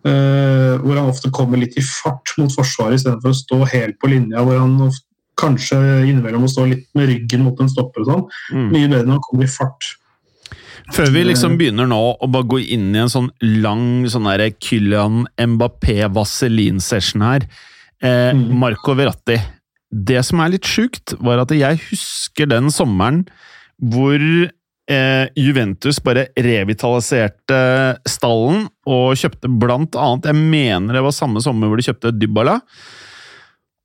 Eh, 0.07 0.73
hvor 0.83 0.95
han 0.99 1.09
ofte 1.11 1.31
kommer 1.33 1.59
litt 1.61 1.75
i 1.77 1.83
fart 1.83 2.31
mot 2.39 2.53
forsvaret 2.53 2.99
istedenfor 2.99 3.33
å 3.33 3.37
stå 3.37 3.59
helt 3.73 3.97
på 3.99 4.09
linja, 4.13 4.43
hvor 4.45 4.59
han 4.61 4.75
ofte, 4.87 5.03
kanskje 5.37 5.77
innimellom 6.07 6.47
å 6.47 6.49
stå 6.49 6.63
litt 6.65 6.87
med 6.97 7.09
ryggen 7.11 7.43
mot 7.45 7.59
en 7.61 7.69
stopper 7.69 8.01
og 8.01 8.07
sånn. 8.09 8.23
Mm. 8.55 8.69
Mye 8.71 8.87
bedre 8.89 9.05
når 9.05 9.17
han 9.19 9.25
kommer 9.27 9.45
i 9.45 9.51
fart. 9.53 9.89
Før 10.95 11.11
vi 11.13 11.21
liksom 11.27 11.57
begynner 11.59 11.85
nå 11.91 11.99
å 12.23 12.29
bare 12.31 12.47
gå 12.47 12.57
inn 12.73 12.87
i 12.95 13.01
en 13.03 13.11
sånn 13.11 13.27
lang 13.61 14.07
sånn 14.09 14.25
der 14.31 14.47
Kylian 14.63 15.27
Mbappé 15.37 16.07
Vaselin-session 16.15 17.21
her. 17.27 17.45
Eh, 18.01 18.31
Mm. 18.33 18.57
Marco 18.57 18.95
Verratti. 18.95 19.37
det 19.93 20.25
som 20.25 20.39
er 20.41 20.49
litt 20.55 20.65
sjukt, 20.67 21.13
var 21.21 21.39
at 21.39 21.49
jeg 21.55 21.79
husker 21.91 22.45
den 22.49 22.71
sommeren 22.73 23.25
hvor 23.81 24.17
eh, 24.17 24.49
Juventus 25.35 25.97
bare 25.99 26.29
revitaliserte 26.39 27.57
stallen 28.07 28.69
og 28.87 29.17
kjøpte 29.19 29.49
blant 29.51 29.97
annet 29.99 30.29
Jeg 30.29 30.37
mener 30.39 30.95
det 30.95 31.01
var 31.03 31.15
samme 31.15 31.43
sommer 31.43 31.67
hvor 31.67 31.81
de 31.81 31.83
kjøpte 31.89 32.13
Dybala. 32.15 32.61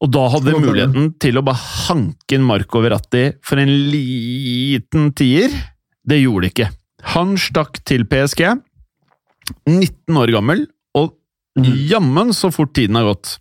Og 0.03 0.11
da 0.11 0.23
hadde 0.33 0.51
de 0.51 0.59
muligheten 0.63 1.11
til 1.23 1.39
å 1.39 1.45
bare 1.47 1.63
hanke 1.89 2.37
inn 2.37 2.47
Marco 2.47 2.83
Verratti 2.83 3.29
for 3.47 3.63
en 3.63 3.71
liten 3.93 5.11
tier. 5.19 5.53
Det 6.03 6.19
gjorde 6.19 6.49
de 6.49 6.51
ikke. 6.51 6.71
Han 7.15 7.37
stakk 7.39 7.79
til 7.87 8.05
PSG, 8.11 8.43
19 9.71 10.19
år 10.19 10.33
gammel, 10.35 10.65
og 10.99 11.15
jammen 11.91 12.33
så 12.35 12.51
fort 12.55 12.75
tiden 12.75 12.99
har 12.99 13.13
gått. 13.13 13.37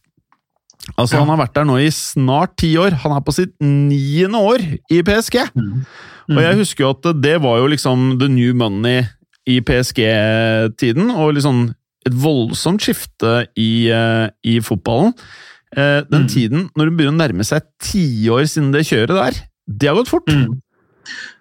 Altså, 0.98 1.14
Ja. 1.16 1.20
Han 1.24 1.30
har 1.30 1.38
vært 1.46 1.54
der 1.54 1.66
nå 1.66 1.78
i 1.80 1.90
snart 1.94 2.56
ti 2.58 2.74
år. 2.78 2.92
Han 3.04 3.12
er 3.16 3.22
på 3.22 3.34
sitt 3.34 3.54
niende 3.62 4.40
år 4.42 4.60
i 4.92 5.02
PSG! 5.04 5.38
Mm. 5.56 5.86
Og 6.32 6.42
jeg 6.42 6.56
husker 6.62 6.84
jo 6.86 6.90
at 6.96 7.22
det 7.22 7.42
var 7.44 7.58
jo 7.60 7.68
liksom 7.68 8.18
the 8.20 8.28
new 8.32 8.54
money 8.56 9.04
i 9.50 9.60
PSG-tiden, 9.60 11.10
og 11.12 11.34
liksom 11.36 11.74
et 12.06 12.14
voldsomt 12.18 12.82
skifte 12.82 13.48
i, 13.60 13.90
eh, 13.92 14.30
i 14.48 14.60
fotballen. 14.64 15.14
Eh, 15.76 16.02
Den 16.10 16.24
Mm. 16.24 16.28
tiden, 16.28 16.70
når 16.76 16.86
det 16.90 16.98
begynner 16.98 17.14
å 17.14 17.22
nærme 17.30 17.46
seg 17.46 17.62
tiår 17.82 18.44
siden 18.48 18.72
det 18.72 18.86
kjøret 18.86 19.08
der, 19.16 19.32
det 19.70 19.88
har 19.88 19.96
gått 19.96 20.10
fort. 20.10 20.26
Mm. 20.28 20.62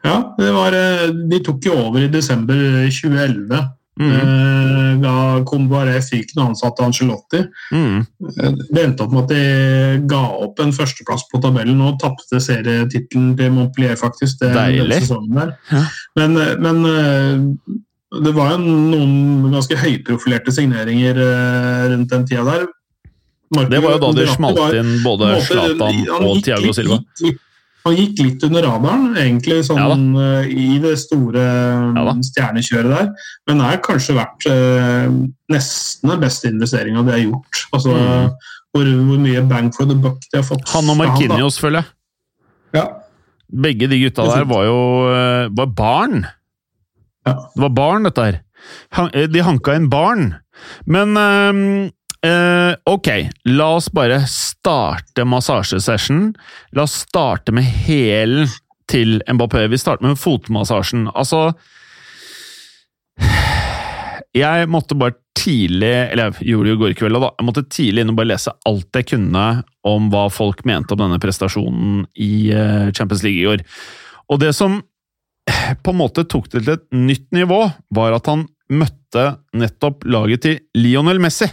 Ja, 0.04 0.34
det 0.38 0.52
var, 0.52 0.72
eh, 0.74 1.06
de 1.28 1.38
tok 1.40 1.64
jo 1.64 1.72
over 1.74 2.00
i 2.00 2.08
desember 2.08 2.54
2011. 2.88 3.72
Mm. 4.00 5.02
Da 5.02 5.12
kom 5.48 5.68
bare 5.70 5.98
noe 6.36 6.50
ansatte 6.50 6.84
Angelotti. 6.86 7.42
Mm. 7.72 7.98
Eh, 8.30 8.50
Det 8.72 8.82
endte 8.84 9.04
opp 9.04 9.12
med 9.12 9.22
at 9.24 9.34
de 9.34 10.06
ga 10.08 10.22
opp 10.46 10.60
en 10.64 10.72
førsteplass 10.72 11.26
på 11.30 11.40
tabellen 11.44 11.80
og 11.84 11.98
tapte 12.00 12.40
serietittelen 12.40 13.36
til 13.36 13.52
Montpellier, 13.52 13.96
faktisk. 14.00 14.40
Det, 14.40 14.52
Deilig. 14.56 15.02
Ja. 15.70 15.84
Men, 16.16 16.36
eh, 16.36 16.56
men 16.58 16.82
det 18.24 18.34
var 18.34 18.56
jo 18.56 18.58
noen 18.64 19.52
ganske 19.52 19.76
høyprofilerte 19.78 20.50
signeringer 20.52 21.20
rundt 21.92 22.10
den 22.10 22.26
tida 22.26 22.44
der. 22.48 22.66
Marco 23.54 23.70
Det 23.70 23.82
var 23.82 23.96
jo 23.96 23.98
da 23.98 24.10
de 24.20 24.26
smalt 24.30 24.74
inn 24.78 24.90
både 25.02 25.30
Zlatan 25.42 26.04
og 26.22 26.42
Tiago 26.42 26.42
Thiago 26.44 26.66
litt- 26.66 26.74
Silva. 26.76 26.98
litt- 27.20 27.38
Han 27.86 27.96
gikk 27.96 28.18
litt 28.20 28.42
under 28.44 28.62
radaren, 28.66 29.14
egentlig, 29.16 29.62
sånn 29.64 29.78
ja, 29.80 30.42
i 30.44 30.78
det 30.82 30.96
store 31.00 31.40
Ja 31.96 32.02
eh, 32.10 32.18
stjernekjøret 32.28 32.90
der. 32.92 33.06
Men 33.48 33.62
det 33.62 33.68
er 33.70 33.80
kanskje 33.86 34.16
vært 34.18 34.46
eh, 34.52 35.06
nesten 35.54 36.12
den 36.12 36.20
beste 36.20 36.50
investeringa 36.52 37.04
de 37.06 37.14
har 37.14 37.22
gjort. 37.24 37.62
Altså, 37.72 37.94
Mm. 37.96 38.34
hvor, 38.74 38.90
hvor 39.08 39.18
mye 39.18 39.40
bang 39.50 39.70
for 39.74 39.88
the 39.88 39.94
buck 39.98 40.20
de 40.30 40.38
har 40.38 40.44
fått. 40.46 40.68
Han 40.74 40.90
og 40.92 40.96
Markinios. 41.00 41.56
Føler 41.58 41.80
jeg. 41.82 41.90
Ja. 42.78 42.84
Begge 43.50 43.88
de 43.90 43.98
gutta 44.04 44.28
der 44.30 44.44
var 44.46 44.64
jo 44.68 44.76
eh, 45.10 45.48
var 45.58 45.72
barn. 45.74 46.20
Ja. 47.26 47.32
Det 47.56 47.64
var 47.64 47.72
barn, 47.74 48.06
dette 48.06 48.26
her. 48.28 48.38
Eh, 49.12 49.26
De 49.26 49.42
hanka 49.42 49.74
inn 49.74 49.88
barn. 49.90 50.34
Men 50.86 51.16
eh, 51.16 51.90
eh, 52.26 52.72
ok, 52.90 53.08
la 53.50 53.68
oss 53.76 53.90
bare 53.92 54.22
starte 54.28 55.24
massasjesession. 55.28 56.30
La 56.76 56.86
oss 56.86 57.02
starte 57.06 57.54
med 57.56 57.68
hælen 57.86 58.50
til 58.90 59.20
Mbappé. 59.28 59.66
Vi 59.70 59.78
starter 59.78 60.08
med 60.08 60.18
fotmassasjen. 60.18 61.08
Altså 61.14 61.52
Jeg 64.34 64.68
måtte 64.70 64.94
bare 64.94 65.16
tidlig 65.34 66.12
Eller 66.12 66.30
jeg 66.30 66.50
gjorde 66.52 66.68
det 66.68 66.72
jo 66.72 66.76
i 66.76 66.80
går 66.84 66.94
kveld, 66.98 67.18
da. 67.22 67.30
Jeg 67.38 67.46
måtte 67.48 67.66
tidlig 67.72 68.02
inn 68.04 68.12
og 68.12 68.18
bare 68.18 68.32
lese 68.32 68.52
alt 68.68 68.98
jeg 68.98 69.08
kunne 69.14 69.46
om 69.88 70.10
hva 70.12 70.26
folk 70.32 70.62
mente 70.68 70.94
om 70.94 71.00
denne 71.00 71.20
prestasjonen 71.22 72.04
i 72.20 72.50
eh, 72.52 72.90
Champions 72.92 73.24
League 73.24 73.40
i 73.40 73.48
år. 73.48 73.64
Og 74.30 74.42
det 74.42 74.52
som 74.58 74.82
på 75.84 75.94
en 75.94 76.00
måte 76.00 76.26
tok 76.28 76.50
det 76.52 76.64
til 76.64 76.74
et 76.74 76.86
nytt 76.94 77.30
nivå, 77.34 77.62
var 77.96 78.16
at 78.16 78.28
han 78.30 78.44
møtte 78.70 79.24
nettopp 79.56 80.04
laget 80.06 80.44
til 80.44 80.58
Lionel 80.78 81.22
Messi. 81.22 81.48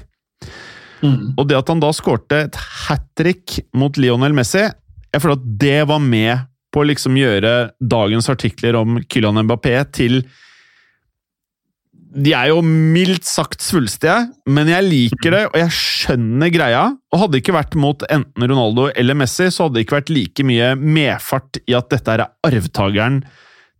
Mm. 1.04 1.36
Og 1.38 1.48
det 1.50 1.58
at 1.60 1.70
han 1.72 1.82
da 1.84 1.92
skårte 1.94 2.44
et 2.48 2.60
hat 2.88 3.06
trick 3.18 3.60
mot 3.78 3.98
Lionel 4.00 4.36
Messi, 4.38 4.66
jeg 5.14 5.24
føler 5.24 5.38
at 5.40 5.48
det 5.62 5.80
var 5.90 6.02
med 6.04 6.48
på 6.74 6.84
å 6.84 6.90
liksom 6.90 7.16
gjøre 7.18 7.54
dagens 7.80 8.28
artikler 8.32 8.78
om 8.80 9.00
Kylian 9.08 9.40
Mbappé 9.48 9.80
til 9.96 10.20
De 12.18 12.34
er 12.34 12.50
jo 12.50 12.62
mildt 12.66 13.28
sagt 13.28 13.62
svulstige, 13.62 14.16
men 14.50 14.70
jeg 14.72 14.86
liker 14.88 15.34
det, 15.34 15.42
og 15.52 15.58
jeg 15.60 15.74
skjønner 15.76 16.50
greia. 16.54 16.84
Og 17.14 17.22
hadde 17.22 17.36
det 17.36 17.42
ikke 17.44 17.56
vært 17.58 17.76
mot 17.78 18.06
enten 18.10 18.48
Ronaldo 18.48 18.88
eller 18.96 19.18
Messi, 19.20 19.50
så 19.54 19.68
hadde 19.68 19.78
det 19.78 19.86
ikke 19.86 20.00
vært 20.00 20.14
like 20.16 20.48
mye 20.48 20.72
medfart 20.80 21.62
i 21.68 21.76
at 21.78 21.92
dette 21.94 22.16
er 22.16 22.26
arvtakeren 22.48 23.22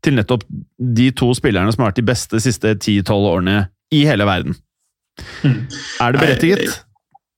til 0.06 0.18
nettopp 0.20 0.46
de 0.78 1.10
to 1.18 1.32
spillerne 1.38 1.74
som 1.74 1.84
har 1.84 1.92
vært 1.92 2.02
de 2.04 2.08
beste 2.12 2.38
de 2.38 2.44
siste 2.46 2.76
10-12 2.78 3.32
årene 3.32 3.58
i 3.96 4.04
hele 4.06 4.28
verden. 4.28 4.58
Mm. 5.42 5.64
Er 6.04 6.14
det 6.14 6.22
berettiget? 6.22 6.84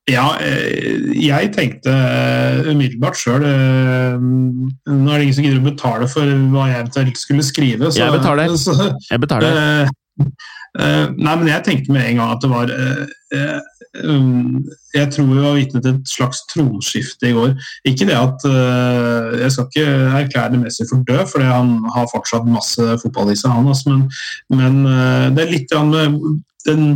Ja, 0.10 0.26
eh, 0.42 1.10
jeg 1.22 1.52
tenkte 1.54 1.94
eh, 1.94 2.70
umiddelbart 2.72 3.18
sjøl 3.20 3.44
Nå 3.46 5.12
er 5.12 5.20
det 5.20 5.26
ingen 5.28 5.36
som 5.38 5.46
gidder 5.46 5.62
å 5.62 5.68
betale 5.70 6.08
for 6.12 6.36
hva 6.54 6.70
jeg 6.72 6.80
eventuelt 6.84 7.20
skulle 7.22 7.46
skrive. 7.46 7.92
Så, 7.92 8.02
Jeg 8.02 8.16
betaler. 8.16 8.56
Så, 8.64 8.76
Jeg 9.12 9.22
betaler. 9.22 9.60
eh, 9.60 10.32
eh, 10.80 11.06
nei, 11.18 11.36
men 11.36 11.52
jeg 11.52 11.66
tenkte 11.68 11.94
med 11.94 12.08
en 12.08 12.22
gang 12.22 12.34
at 12.34 12.42
det 12.46 12.50
var 12.52 12.74
eh, 12.74 13.04
eh, 13.38 13.60
um, 14.06 14.64
Jeg 14.96 15.12
tror 15.14 15.30
vi 15.30 15.44
var 15.44 15.60
vitne 15.60 15.84
til 15.84 15.94
et 16.00 16.10
slags 16.16 16.42
tronskifte 16.52 17.30
i 17.30 17.36
går. 17.38 17.54
Ikke 17.92 18.10
det 18.10 18.18
at 18.18 18.48
eh, 18.50 19.38
Jeg 19.44 19.54
skal 19.56 19.70
ikke 19.70 19.88
erklære 20.24 20.64
Messi 20.64 20.88
for 20.90 21.06
død, 21.08 21.24
for 21.32 21.46
han 21.46 21.76
har 21.96 22.10
fortsatt 22.14 22.50
masse 22.50 22.90
fotball 23.04 23.34
i 23.34 23.38
seg, 23.40 23.54
han. 23.54 23.70
Altså, 23.70 23.94
men 23.94 24.10
men 24.58 24.82
eh, 24.90 25.30
det 25.38 25.46
er 25.46 25.56
litt 25.56 25.78
med 25.94 26.20
den 26.68 26.90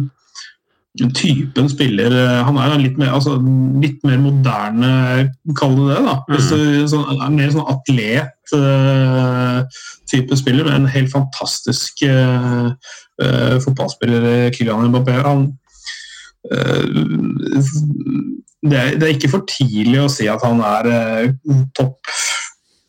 typen 0.93 1.65
spiller 1.71 2.11
eh, 2.13 2.43
Han 2.45 2.57
er 2.61 2.75
litt 2.77 2.99
mer, 3.01 3.15
altså, 3.17 3.31
litt 3.81 4.03
mer 4.05 4.19
moderne, 4.21 5.25
kall 5.57 5.73
det 5.79 5.87
det. 5.89 6.01
da. 6.05 6.15
Mm. 6.29 6.37
Så, 6.45 6.53
er 7.01 7.33
mer 7.33 7.49
sånn 7.55 7.71
atlet-type 7.73 10.33
spiller, 10.37 10.63
med 10.67 10.75
en 10.75 10.93
helt 10.93 11.09
fantastisk 11.13 11.93
uh, 12.05 12.69
uh, 13.23 13.55
fotballspiller, 13.63 14.21
eh, 14.29 14.51
Kylian 14.53 14.89
Mbappé. 14.93 15.15
Han, 15.25 15.39
eh, 16.51 16.85
det, 18.63 18.77
er, 18.77 18.89
det 18.99 19.05
er 19.07 19.15
ikke 19.17 19.33
for 19.33 19.41
tidlig 19.49 19.99
å 20.03 20.11
si 20.11 20.25
at 20.29 20.41
han 20.45 20.59
er 20.61 20.83
eh, 20.93 21.33
topp 21.73 21.97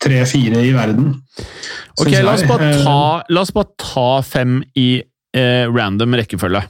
tre-fire 0.05 0.61
i 0.61 0.77
verden. 0.77 1.15
Ok, 1.97 2.13
la 2.21 2.35
oss, 2.35 2.45
bare 2.49 2.65
Eh, 2.75 2.83
ta, 2.85 3.23
la 3.31 3.41
oss 3.41 3.53
bare 3.55 3.69
ta 3.81 4.23
fem 4.27 4.63
i 4.77 5.01
eh, 5.01 5.67
random 5.71 6.15
rekkefølge. 6.21 6.63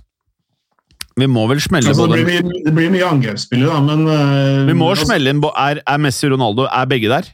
Vi 1.14 1.29
må 1.31 1.44
vel 1.50 1.62
smelle 1.62 1.92
Altså, 1.92 2.09
det, 2.11 2.24
blir 2.27 2.42
det 2.42 2.74
blir 2.74 2.90
mye 2.92 3.07
angrepsspillere, 3.07 3.70
da, 3.70 3.83
men 3.87 4.07
uh, 4.11 4.66
Vi 4.66 4.77
må 4.77 4.90
altså, 4.90 5.07
smelle 5.09 5.35
inn 5.35 5.42
er, 5.53 5.81
er 5.87 6.00
Messi 6.03 6.27
og 6.27 6.35
Ronaldo 6.35 6.66
Er 6.66 6.88
begge 6.90 7.11
der? 7.12 7.29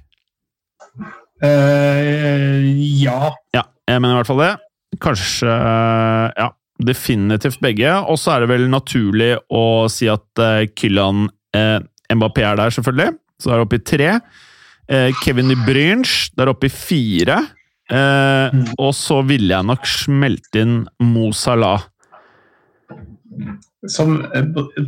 Uh, 1.41 2.67
ja. 3.01 3.31
Ja, 3.57 3.65
jeg 3.89 4.03
mener 4.03 4.13
i 4.13 4.21
hvert 4.21 4.29
fall 4.29 4.43
det. 4.43 4.51
Kanskje 5.01 5.49
Ja, 5.49 6.51
definitivt 6.85 7.63
begge. 7.65 7.95
Og 8.13 8.21
så 8.21 8.35
er 8.35 8.45
det 8.45 8.51
vel 8.53 8.67
naturlig 8.73 9.33
å 9.49 9.89
si 9.93 10.11
at 10.13 10.43
uh, 10.43 10.67
Kylian 10.77 11.31
Mbappé 12.11 12.45
er 12.45 12.59
der, 12.61 12.75
selvfølgelig. 12.75 13.17
Så 13.41 13.51
er 13.51 13.57
det 13.57 13.65
oppe 13.65 13.79
i 13.81 13.83
tre. 13.87 14.11
Kevin 15.23 15.51
De 15.51 15.57
det 15.57 15.95
der 16.39 16.51
oppe 16.51 16.67
i 16.67 16.71
fire. 16.71 17.39
Mm. 17.91 18.75
Og 18.79 18.91
så 18.95 19.21
ville 19.27 19.55
jeg 19.55 19.67
nok 19.67 19.87
smelte 19.87 20.63
inn 20.63 20.77
Mo 21.03 21.31
Salah. 21.35 21.87
Som 23.89 24.19
eh, 24.35 24.45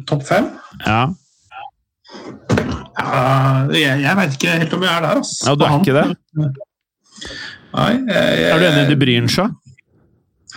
topp 0.06 0.22
fem? 0.28 0.50
Ja, 0.86 1.08
Ja, 3.02 3.66
jeg, 3.72 4.02
jeg 4.04 4.16
vet 4.18 4.34
ikke 4.36 4.54
helt 4.60 4.74
om 4.76 4.82
jeg 4.84 4.92
er 4.92 5.04
der. 5.06 5.18
Altså. 5.22 5.46
Ja, 5.48 5.54
du 5.56 5.62
er 5.64 5.76
ikke 5.80 5.94
det? 5.96 6.06
Nei, 7.72 7.92
jeg, 8.04 8.24
jeg, 8.36 8.48
Er 8.52 8.58
du 8.60 8.66
enig 8.68 8.82
i 8.82 8.90
De 8.90 8.98
Bruyne? 9.00 9.30
så? 9.32 9.46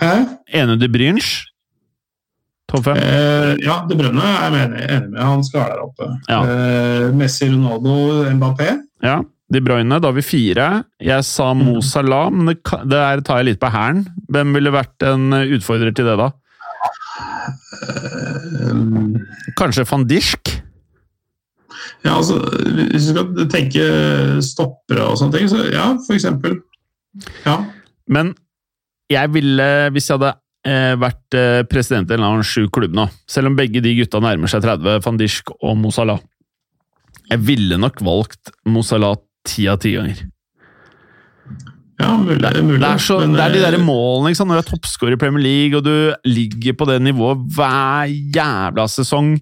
Hæ? 0.02 0.10
Enig 0.60 0.76
i 0.76 0.82
De 0.84 0.89
Bruyne? 0.91 1.24
Topp 2.71 2.84
fem? 2.89 2.98
Eh, 3.00 3.54
ja, 3.63 3.78
De 3.88 3.95
Brønne 4.00 4.26
er 4.26 4.58
jeg 4.58 4.65
enig, 4.67 4.84
enig 4.98 5.10
med. 5.13 5.21
Han 5.24 5.43
skal 5.48 5.62
være 5.62 5.76
der 5.78 5.86
oppe. 5.86 6.10
Ja. 6.28 6.39
Eh, 6.43 7.08
Messi, 7.15 7.48
Ronaldo, 7.54 7.95
Mbappé. 8.36 8.69
Ja. 9.06 9.19
De 9.54 9.62
Bruyne, 9.62 10.00
da 10.02 10.10
har 10.10 10.15
vi 10.17 10.24
fire. 10.26 10.67
Jeg 11.00 11.24
sa 11.28 11.52
Mo 11.54 11.76
Mm. 11.78 11.84
Salah, 11.86 12.32
men 12.34 12.50
det, 12.52 12.58
det 12.89 13.04
tar 13.28 13.38
jeg 13.43 13.52
litt 13.54 13.60
på 13.62 13.69
hælen. 13.71 14.04
Hvem 14.34 14.56
ville 14.58 14.74
vært 14.74 15.06
en 15.06 15.30
utfordrer 15.56 15.93
til 15.95 16.10
det, 16.10 16.17
da? 16.19 16.32
Eh, 17.45 19.51
Kanskje 19.60 19.86
van 19.89 20.05
Dijk? 20.10 20.53
ja, 22.05 22.15
altså, 22.15 22.38
hvis 22.91 23.08
du 23.08 23.12
skal 23.12 23.49
tenke 23.51 23.86
stoppere 24.45 25.08
og 25.10 25.19
sånne 25.19 25.38
ting, 25.38 25.49
så 25.51 25.65
ja, 25.73 25.88
for 26.05 26.17
eksempel. 26.17 26.60
Ja. 27.45 27.58
Men 28.12 28.34
jeg 29.12 29.31
ville, 29.34 29.67
hvis 29.93 30.10
jeg 30.10 30.19
hadde 30.19 30.31
eh, 30.69 30.93
vært 31.01 31.38
eh, 31.38 31.62
president 31.69 32.10
i 32.10 32.15
en 32.15 32.19
eller 32.19 32.38
annen 32.38 32.47
sju 32.47 32.67
klubb 32.73 32.95
nå, 32.97 33.08
selv 33.29 33.51
om 33.51 33.58
begge 33.58 33.84
de 33.86 33.95
gutta 33.97 34.21
nærmer 34.23 34.51
seg 34.51 34.63
30, 34.65 35.01
van 35.05 35.21
Dijk 35.21 35.53
og 35.60 35.77
Mosala, 35.81 36.19
Jeg 37.25 37.41
ville 37.41 37.77
nok 37.81 38.03
valgt 38.05 38.51
Mozala 38.69 39.15
ti 39.49 39.63
av 39.65 39.79
ti 39.81 39.95
ganger. 39.95 40.19
Ja, 41.99 42.17
mulig. 42.17 42.41
Det, 42.43 42.63
mulig. 42.63 42.81
det, 42.81 42.89
er, 42.89 42.97
så, 42.97 43.19
men, 43.19 43.38
det 43.38 43.43
er 43.45 43.53
de 43.53 43.62
der 43.63 43.77
eh, 43.77 43.86
målene 43.86 44.31
ikke 44.31 44.41
sant? 44.41 44.51
når 44.51 44.60
du 44.60 44.63
er 44.65 44.71
toppskårer 44.73 45.15
i 45.15 45.21
Premier 45.21 45.45
League 45.45 45.79
og 45.79 45.86
du 45.86 46.27
ligger 46.27 46.75
på 46.75 46.89
det 46.89 46.99
nivået 47.05 47.45
hver 47.55 48.12
jævla 48.36 48.88
sesong. 48.91 49.38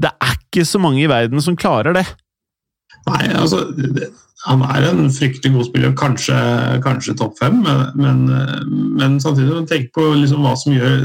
Det 0.00 0.12
er 0.16 0.34
ikke 0.38 0.64
så 0.64 0.80
mange 0.80 1.02
i 1.04 1.10
verden 1.10 1.44
som 1.44 1.58
klarer 1.60 1.92
det. 1.96 2.06
Nei, 3.08 3.22
altså 3.32 3.64
Han 4.46 4.62
er 4.64 4.86
en 4.88 5.10
fryktelig 5.12 5.52
god 5.52 5.66
spiller, 5.68 5.92
kanskje, 5.96 6.36
kanskje 6.84 7.14
topp 7.20 7.34
fem, 7.40 7.60
men, 7.60 7.82
men, 8.00 8.22
eh, 8.32 9.18
samtidig 9.20 9.52
må 9.52 9.66
tenke 9.68 9.92
på 9.98 10.06
liksom 10.16 10.40
hva 10.46 10.54
som 10.56 10.72
gjør 10.72 10.96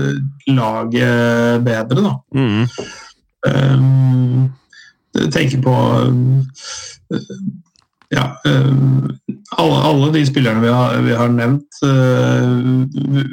laget 0.55 1.65
bedre, 1.67 2.05
da. 2.05 2.13
Mm. 2.31 2.63
Um, 3.45 4.47
tenker 5.35 5.59
på 5.61 5.75
uh, 5.75 7.19
ja, 8.15 8.25
um, 8.47 9.09
alle, 9.59 9.81
alle 9.89 10.09
de 10.15 10.23
spillerne 10.27 10.63
vi 10.63 10.71
har, 10.71 10.95
vi 11.05 11.17
har 11.19 11.29
nevnt, 11.31 11.81
uh, 11.83 12.47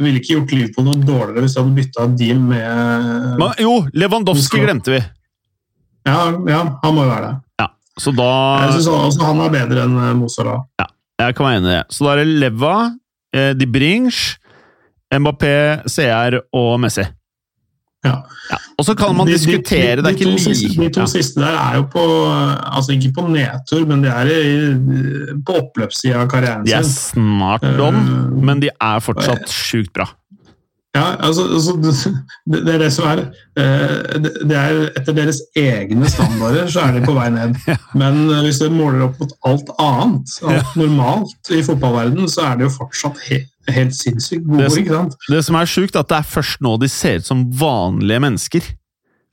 ville 0.02 0.18
ikke 0.18 0.34
gjort 0.34 0.54
Liverpool 0.56 0.88
noe 0.90 1.00
dårligere 1.06 1.46
hvis 1.46 1.56
de 1.56 1.62
hadde 1.62 1.76
bytta 1.78 2.08
deal 2.18 2.42
med 2.42 3.38
Men, 3.40 3.54
jo, 3.62 3.78
Lewandowski 3.94 4.60
glemte 4.62 4.96
vi. 4.96 5.00
ja, 6.08 6.18
ja, 6.50 6.60
han 6.82 6.94
må 6.94 7.06
jo 7.06 7.14
være 7.14 7.30
det. 7.30 7.38
Så 8.00 8.12
da 8.16 8.28
Jeg 8.64 8.78
syns 8.78 8.88
også 8.88 9.26
han 9.26 9.40
er 9.44 9.52
bedre 9.52 9.86
enn 9.86 9.96
Mozala. 10.20 10.62
Ja, 10.80 10.88
Jeg 11.26 11.36
kan 11.36 11.46
være 11.46 11.60
enig 11.60 11.68
i 11.68 11.74
det. 11.74 11.82
Så 11.92 12.06
da 12.06 12.14
er 12.14 12.22
det 12.22 12.38
Leva, 12.40 12.76
eh, 13.36 13.52
De 13.54 13.66
Brinch, 13.68 14.38
Mbappé, 15.12 15.84
CR 15.86 16.38
og 16.56 16.80
Messi. 16.80 17.04
Ja. 18.04 18.16
Ja. 18.50 18.56
Og 18.78 18.84
så 18.84 18.94
kan 18.98 19.14
man 19.16 19.26
De- 19.26 19.32
de- 19.32 19.38
diskutere, 19.38 19.96
de, 19.96 20.02
det 20.02 20.10
er 20.10 20.16
de, 20.16 20.24
ikke 20.26 20.40
siste, 20.42 20.68
de 20.80 20.88
to 20.90 21.00
like 21.04 21.10
siste 21.12 21.40
der 21.40 21.54
er 21.54 21.76
jo 21.76 21.82
på 21.92 22.02
Altså 22.76 22.92
ikke 22.96 23.12
på 23.20 23.26
nedtur, 23.28 23.84
men 23.86 24.02
de 24.02 24.08
er 24.08 24.26
i, 24.26 25.36
på 25.46 25.52
oppløpssida 25.60 26.16
av 26.24 26.28
karrieren 26.32 26.66
sin. 26.66 26.72
De 26.72 26.78
er 26.80 26.88
snart 26.88 27.62
done, 27.78 28.02
Uh, 28.02 28.42
men 28.42 28.60
de 28.60 28.70
er 28.80 28.98
fortsatt 29.04 29.46
sjukt 29.48 29.92
bra. 29.94 30.08
Ja, 30.92 31.16
altså, 31.24 31.46
altså 31.56 31.72
det, 32.52 32.58
det 32.66 32.74
er 32.74 32.82
det 32.82 32.90
som 32.92 33.06
er 33.08 33.20
eh, 33.56 34.18
det, 34.20 34.56
er 34.58 34.80
Etter 34.98 35.14
deres 35.16 35.38
egne 35.56 36.10
standarder 36.12 36.68
så 36.68 36.82
er 36.84 36.98
de 36.98 37.04
på 37.06 37.14
vei 37.16 37.30
ned. 37.32 37.56
Men 38.00 38.26
eh, 38.28 38.42
hvis 38.44 38.60
du 38.60 38.68
måler 38.74 39.06
opp 39.06 39.16
mot 39.22 39.32
alt 39.48 39.72
annet, 39.80 40.34
alt 40.44 40.76
normalt 40.76 41.52
i 41.56 41.62
fotballverdenen, 41.64 42.28
så 42.28 42.44
er 42.50 42.60
det 42.60 42.68
jo 42.68 42.74
fortsatt 42.76 43.22
helt, 43.30 43.48
helt 43.72 43.96
sinnssykt 43.96 44.44
gode. 44.44 44.66
Det 44.66 44.70
som- 44.74 44.82
ikke 44.82 44.98
sant? 44.98 45.16
Det 45.32 45.42
som 45.48 45.60
er 45.62 45.72
sjukt, 45.72 45.96
at 45.96 46.12
det 46.12 46.18
er 46.20 46.30
først 46.34 46.60
nå 46.66 46.76
de 46.82 46.92
ser 46.92 47.22
ut 47.22 47.30
som 47.32 47.46
vanlige 47.64 48.20
mennesker. 48.28 48.70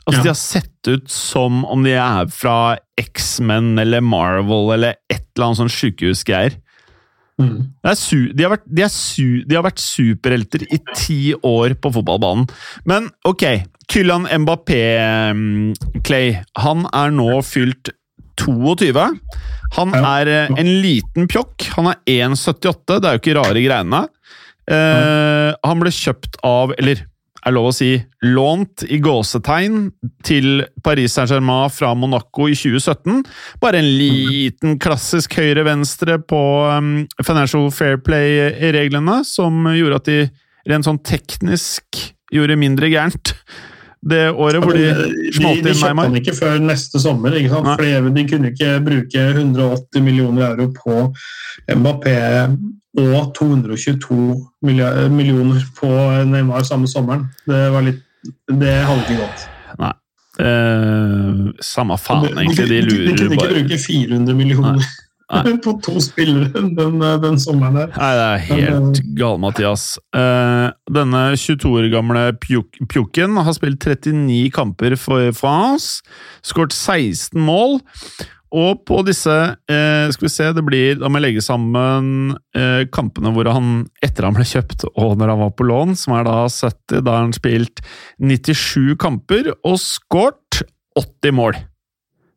Altså, 0.07 0.19
Ja. 0.19 0.23
De 0.23 0.29
har 0.31 0.39
sett 0.39 0.87
ut 0.87 1.11
som 1.11 1.65
om 1.69 1.83
de 1.83 1.91
er 1.99 2.31
fra 2.33 2.77
X-Men 2.97 3.75
eller 3.83 4.01
Marvel 4.01 4.71
eller 4.73 4.95
et 5.11 5.25
eller 5.35 5.49
annet 5.51 5.59
sånn 5.59 5.69
sjukehusgreier. 5.75 6.55
Mm. 7.39 7.59
Su 7.95 8.17
de, 8.35 8.43
har 8.43 8.51
vært, 8.51 8.65
de, 8.67 8.87
su 8.91 9.43
de 9.47 9.55
har 9.55 9.63
vært 9.63 9.79
superhelter 9.79 10.65
i 10.67 10.79
ti 10.91 11.19
år 11.35 11.77
på 11.79 11.93
fotballbanen. 11.95 12.49
Men 12.89 13.07
ok, 13.27 13.45
Kylian 13.89 14.27
Mbappé, 14.43 14.81
mm, 15.33 16.03
Clay, 16.05 16.35
han 16.59 16.85
er 16.91 17.15
nå 17.15 17.39
fylt 17.47 17.93
22. 18.39 19.07
Han 19.77 19.95
er 19.95 20.31
eh, 20.31 20.53
en 20.59 20.71
liten 20.83 21.27
pjokk. 21.31 21.69
Han 21.77 21.91
er 21.91 21.99
1,78, 22.29 22.99
det 22.99 23.09
er 23.09 23.17
jo 23.17 23.23
ikke 23.23 23.37
rare 23.39 23.63
greiene. 23.65 24.03
Eh, 24.69 25.49
han 25.65 25.81
ble 25.81 25.93
kjøpt 25.93 26.39
av, 26.45 26.75
eller 26.77 27.05
er 27.45 27.55
lov 27.55 27.69
å 27.69 27.73
si, 27.75 27.93
lånt 28.25 28.83
i 28.91 28.99
gåsetegn 29.03 29.87
til 30.27 30.63
Paris 30.83 31.15
Saint-Germain 31.15 31.71
fra 31.71 31.93
Monaco 31.97 32.49
i 32.51 32.57
2017. 32.57 33.23
Bare 33.63 33.79
en 33.79 33.89
liten 33.99 34.77
klassisk 34.81 35.37
høyre-venstre 35.39 36.19
på 36.29 36.43
um, 36.67 36.93
Financial 37.23 37.69
Fair 37.75 37.99
Play-reglene, 38.03 39.21
som 39.27 39.69
gjorde 39.71 40.01
at 40.01 40.09
de 40.11 40.21
rent 40.69 40.87
sånn 40.87 41.01
teknisk 41.05 42.03
gjorde 42.33 42.59
mindre 42.59 42.91
gærent 42.91 43.33
det 43.99 44.29
året 44.31 44.63
hvor 44.63 44.77
de 44.77 44.85
smalt 45.35 45.59
inn 45.59 45.65
Neymar? 45.65 45.67
de 45.67 45.73
kjøpte 45.75 46.03
han 46.05 46.19
ikke 46.21 46.35
før 46.37 46.59
neste 46.63 47.01
sommer, 47.03 47.35
ikke 47.35 47.51
sant? 47.51 47.67
Nei. 47.67 47.75
Fordi 47.75 48.13
de 48.15 48.25
kunne 48.31 48.51
ikke 48.53 48.73
bruke 48.85 49.25
180 49.33 50.05
millioner 50.05 50.45
euro 50.53 50.69
på 50.75 50.99
Mbappé 51.75 52.15
og 52.99 53.33
222 53.35 54.19
millioner 54.63 55.67
på 55.77 55.91
Neymar 56.31 56.63
samme 56.67 56.87
sommeren. 56.87 57.27
Det 57.47 57.65
var 57.73 57.87
litt 57.87 58.05
Det 58.47 58.75
hadde 58.83 59.03
ikke 59.05 59.21
gått. 59.21 59.49
Eh, 60.39 61.49
samme 61.59 61.97
faen, 61.99 62.29
egentlig. 62.31 62.67
De 62.69 62.79
lurer 62.87 63.05
bare 63.05 63.11
de, 63.11 63.19
kunne 63.19 63.35
ikke 63.35 63.53
bruke 63.57 63.77
400 63.83 64.35
millioner 64.37 64.77
Nei. 64.79 64.89
på 65.63 65.75
to 65.85 65.99
spillere 66.01 66.63
den, 66.75 66.97
den 67.21 67.37
sommeren 67.41 67.77
der. 67.77 67.91
Nei, 67.93 68.09
det 68.17 68.25
er 68.25 68.45
helt 68.47 69.01
gal, 69.19 69.37
Mathias. 69.41 69.91
Eh, 70.15 70.71
denne 70.95 71.23
22 71.37 71.75
år 71.77 71.89
gamle 71.93 72.25
Pjuk 72.41 72.81
Pjukken 72.89 73.37
har 73.37 73.55
spilt 73.57 73.85
39 73.85 74.49
kamper 74.55 74.97
for 74.99 75.29
France, 75.37 76.01
skåret 76.45 76.73
16 76.73 77.37
mål. 77.37 77.79
Og 78.49 78.79
på 78.81 79.03
disse 79.05 79.33
eh, 79.69 80.07
Skal 80.09 80.25
vi 80.25 80.31
se, 80.33 80.47
det 80.57 80.63
blir 80.65 80.95
Da 80.97 81.05
må 81.05 81.19
jeg 81.19 81.25
legge 81.27 81.43
sammen 81.45 82.31
eh, 82.57 82.87
kampene 82.89 83.29
hvor 83.35 83.45
han 83.53 83.83
etter 84.01 84.25
han 84.25 84.33
ble 84.33 84.45
kjøpt 84.49 84.87
og 84.89 85.19
når 85.19 85.35
han 85.35 85.43
var 85.43 85.51
på 85.53 85.67
lån, 85.69 85.93
som 85.99 86.15
er 86.17 86.25
da 86.25 86.39
70. 86.49 87.03
Da 87.05 87.13
har 87.13 87.27
han 87.27 87.35
spilt 87.37 87.83
97 88.17 88.97
kamper 89.01 89.51
og 89.53 89.77
skåret 89.83 90.63
80 90.97 91.37
mål. 91.37 91.61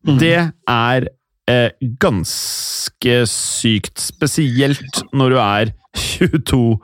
Mm. 0.05 0.19
Det 0.21 0.37
er 0.69 1.09
eh, 1.51 1.71
ganske 2.03 3.17
sykt. 3.31 3.99
Spesielt 4.01 5.03
når 5.13 5.35
du 5.35 5.39
er 5.43 5.73
22. 5.97 6.81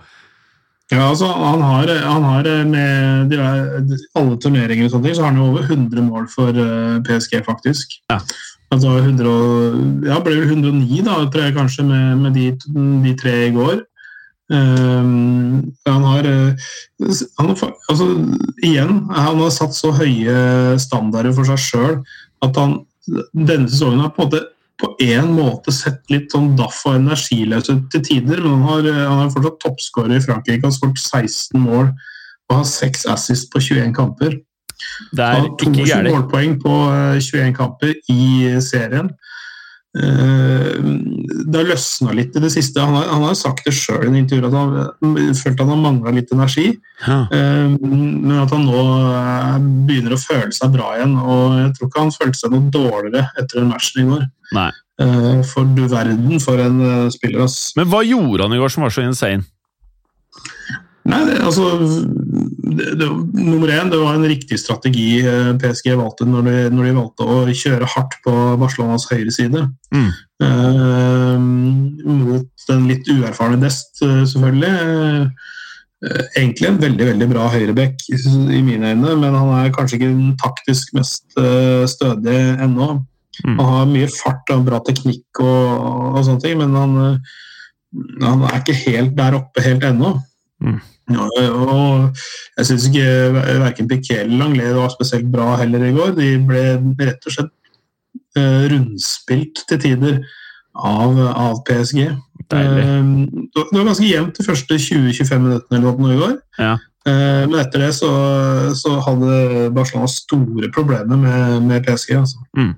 Ja, 0.89 1.11
altså, 1.11 1.27
han 1.29 1.61
har, 1.61 1.91
han 2.01 2.23
har 2.25 2.47
med 2.65 3.29
de, 3.29 3.39
alle 4.17 4.39
turneringer 4.41 4.87
og 4.87 4.95
sånne 4.95 5.05
ting, 5.05 5.17
så 5.19 5.27
har 5.27 5.35
han 5.35 5.41
jo 5.43 5.51
over 5.51 5.67
100 5.67 6.05
mål 6.07 6.31
for 6.33 6.57
uh, 6.57 6.97
PSG, 7.05 7.43
faktisk. 7.45 7.99
Ja. 8.09 8.23
Altså 8.73 8.95
100, 8.97 9.29
og- 9.29 10.07
ja, 10.09 10.17
ble 10.25 10.39
vel 10.41 10.49
109, 10.49 11.03
da, 11.05 11.19
tror 11.29 11.45
jeg 11.45 11.57
kanskje, 11.57 11.85
med, 11.85 12.17
med 12.25 12.35
de, 12.37 12.49
de 13.05 13.15
tre 13.21 13.37
i 13.51 13.53
går. 13.53 13.83
Um, 14.49 15.75
han 15.85 16.05
har, 16.09 16.25
eh, 16.25 16.69
han 17.39 17.51
altså, 17.53 18.07
Igjen, 18.65 19.03
han 19.13 19.43
har 19.43 19.51
satt 19.53 19.77
så 19.77 19.91
høye 19.93 20.79
standarder 20.81 21.35
for 21.37 21.45
seg 21.45 21.61
sjøl 21.61 21.99
at 22.41 22.57
han 22.57 22.79
denne 23.33 23.69
sesongen 23.69 24.05
har 24.05 24.15
på 24.15 24.27
en 24.27 24.31
måte 24.31 24.45
på 24.79 24.93
en 25.03 25.33
måte 25.35 25.73
sett 25.75 26.05
litt 26.13 26.31
sånn 26.31 26.53
daff 26.59 26.85
og 26.87 27.01
energiløs 27.01 27.67
ut 27.67 27.89
til 27.91 28.03
tider, 28.07 28.43
men 28.45 28.61
han 28.61 28.67
har, 28.69 28.87
han 28.95 29.23
har 29.25 29.33
fortsatt 29.35 29.57
toppskårer 29.65 30.21
i 30.21 30.23
Frankrike. 30.23 30.63
Han 30.63 30.71
har 30.71 30.77
skåret 30.77 31.01
16 31.03 31.65
mål 31.65 31.89
og 32.49 32.55
har 32.61 32.69
6 32.71 33.09
assist 33.11 33.51
på 33.51 33.63
21 33.65 33.91
kamper. 33.97 34.39
Det 35.11 35.25
er 35.25 35.35
Han 35.35 35.49
har 35.49 35.51
ikke 35.51 35.73
22 35.75 36.13
målpoeng 36.13 36.55
på 36.63 36.77
eh, 36.95 37.19
21 37.19 37.57
kamper 37.59 37.97
i 38.15 38.23
serien. 38.63 39.11
Eh, 39.99 40.79
Det 41.49 41.57
har 41.57 41.69
løsna 41.71 42.13
litt 42.17 42.37
i 42.37 42.41
det 42.43 42.51
siste. 42.53 42.81
Han 42.81 42.95
har, 42.99 43.07
han 43.09 43.23
har 43.25 43.37
sagt 43.39 43.65
det 43.67 43.73
sjøl 43.77 44.05
i 44.05 44.11
en 44.11 44.19
intervju 44.21 44.49
at 44.49 44.57
han 44.59 45.35
følte 45.39 45.65
han 45.65 45.73
har 45.73 45.81
mangla 45.83 46.13
litt 46.15 46.33
energi. 46.35 46.67
Ja. 47.07 47.21
Eh, 47.33 47.69
Men 47.81 48.37
at 48.43 48.53
han 48.55 48.67
nå 48.69 48.83
eh, 48.83 49.57
begynner 49.89 50.17
å 50.17 50.21
føle 50.23 50.53
seg 50.55 50.75
bra 50.77 50.93
igjen. 50.99 51.17
Og 51.19 51.59
jeg 51.63 51.73
tror 51.77 51.91
ikke 51.91 52.05
han 52.05 52.17
følte 52.19 52.43
seg 52.43 52.55
noe 52.55 52.71
dårligere 52.75 53.25
etter 53.41 53.63
den 53.63 53.73
matchen 53.73 54.03
i 54.05 54.09
går. 54.13 54.27
Nei. 54.59 54.71
For 55.47 55.69
du 55.77 55.85
verden 55.87 56.41
for 56.43 56.59
en 56.59 56.81
spiller, 57.15 57.45
ass. 57.45 57.71
Men 57.79 57.87
hva 57.87 58.01
gjorde 58.03 58.49
han 58.49 58.57
i 58.57 58.59
går 58.59 58.73
som 58.75 58.83
var 58.83 58.91
så 58.91 59.05
insane? 59.07 59.45
Nei, 61.09 61.21
det, 61.25 61.37
altså 61.41 61.65
det, 61.79 62.89
det, 63.01 63.07
Nummer 63.39 63.71
én, 63.73 63.89
det 63.89 64.01
var 64.01 64.19
en 64.19 64.29
riktig 64.29 64.59
strategi 64.61 65.23
eh, 65.23 65.53
PSG 65.61 65.95
valgte 65.97 66.27
når 66.29 66.49
de, 66.49 66.57
når 66.75 66.89
de 66.89 66.97
valgte 66.99 67.29
å 67.29 67.39
kjøre 67.49 67.89
hardt 67.95 68.19
på 68.25 68.35
Barcelonas 68.61 69.09
høyre 69.09 69.33
side. 69.33 69.65
Mm. 69.95 70.11
Eh, 70.45 71.39
mot 72.09 72.67
den 72.69 72.85
litt 72.91 73.09
uerfarne 73.11 73.61
Dest, 73.63 74.03
eh, 74.05 74.23
selvfølgelig. 74.29 75.31
Eh, 75.99 76.27
egentlig 76.39 76.69
en 76.69 76.83
veldig 76.83 77.09
veldig 77.09 77.29
bra 77.33 77.49
høyreback 77.51 78.05
i 78.13 78.61
mine 78.63 78.93
øyne, 78.93 79.17
men 79.19 79.35
han 79.35 79.55
er 79.57 79.73
kanskje 79.75 79.99
ikke 79.99 80.13
den 80.13 80.37
taktisk 80.39 80.93
mest 80.95 81.27
stødige 81.35 82.53
ennå. 82.63 82.93
Mm. 83.47 83.57
Han 83.57 83.73
har 83.73 83.91
mye 83.91 84.11
fart 84.13 84.53
og 84.55 84.69
bra 84.69 84.79
teknikk 84.87 85.41
og, 85.43 85.73
og 86.13 86.23
sånne 86.27 86.45
ting, 86.45 86.61
men 86.61 86.77
han, 86.79 87.19
han 88.23 88.47
er 88.47 88.61
ikke 88.61 88.79
helt 88.85 89.17
der 89.19 89.41
oppe 89.41 89.65
helt 89.65 89.89
ennå. 89.89 90.15
Mm. 90.63 90.79
Ja, 91.09 91.27
og 91.49 92.19
jeg 92.59 92.69
syns 92.69 92.89
ikke 92.89 93.07
verken 93.63 93.89
Piquet 93.89 94.25
eller 94.25 94.43
Langlet 94.43 94.75
var 94.77 94.91
spesielt 94.93 95.31
bra 95.33 95.55
heller 95.61 95.87
i 95.87 95.95
går. 95.97 96.13
De 96.19 96.35
ble 96.49 96.65
rett 97.01 97.29
og 97.31 97.37
slett 97.37 97.55
eh, 98.37 98.67
rundspilt 98.75 99.65
til 99.71 99.81
tider 99.85 100.19
av, 100.75 101.17
av 101.33 101.63
PSG. 101.69 102.03
Deilig. 102.53 102.85
Eh, 102.85 103.49
det 103.55 103.65
var 103.73 103.89
ganske 103.89 104.11
jevnt 104.11 104.37
de 104.37 104.47
første 104.47 104.81
20-25 104.89 105.47
minuttene 105.47 105.81
eller 105.81 106.05
noe 106.05 106.15
i 106.15 106.21
går. 106.21 106.37
Ja. 106.61 106.75
Eh, 107.09 107.45
men 107.49 107.57
etter 107.63 107.87
det 107.87 107.93
så, 107.97 108.11
så 108.77 108.99
hadde 109.07 109.69
Barcelona 109.77 110.11
store 110.13 110.71
problemer 110.75 111.21
med, 111.21 111.65
med 111.71 111.87
PSG. 111.87 112.19
Altså. 112.21 112.45
Mm. 112.59 112.75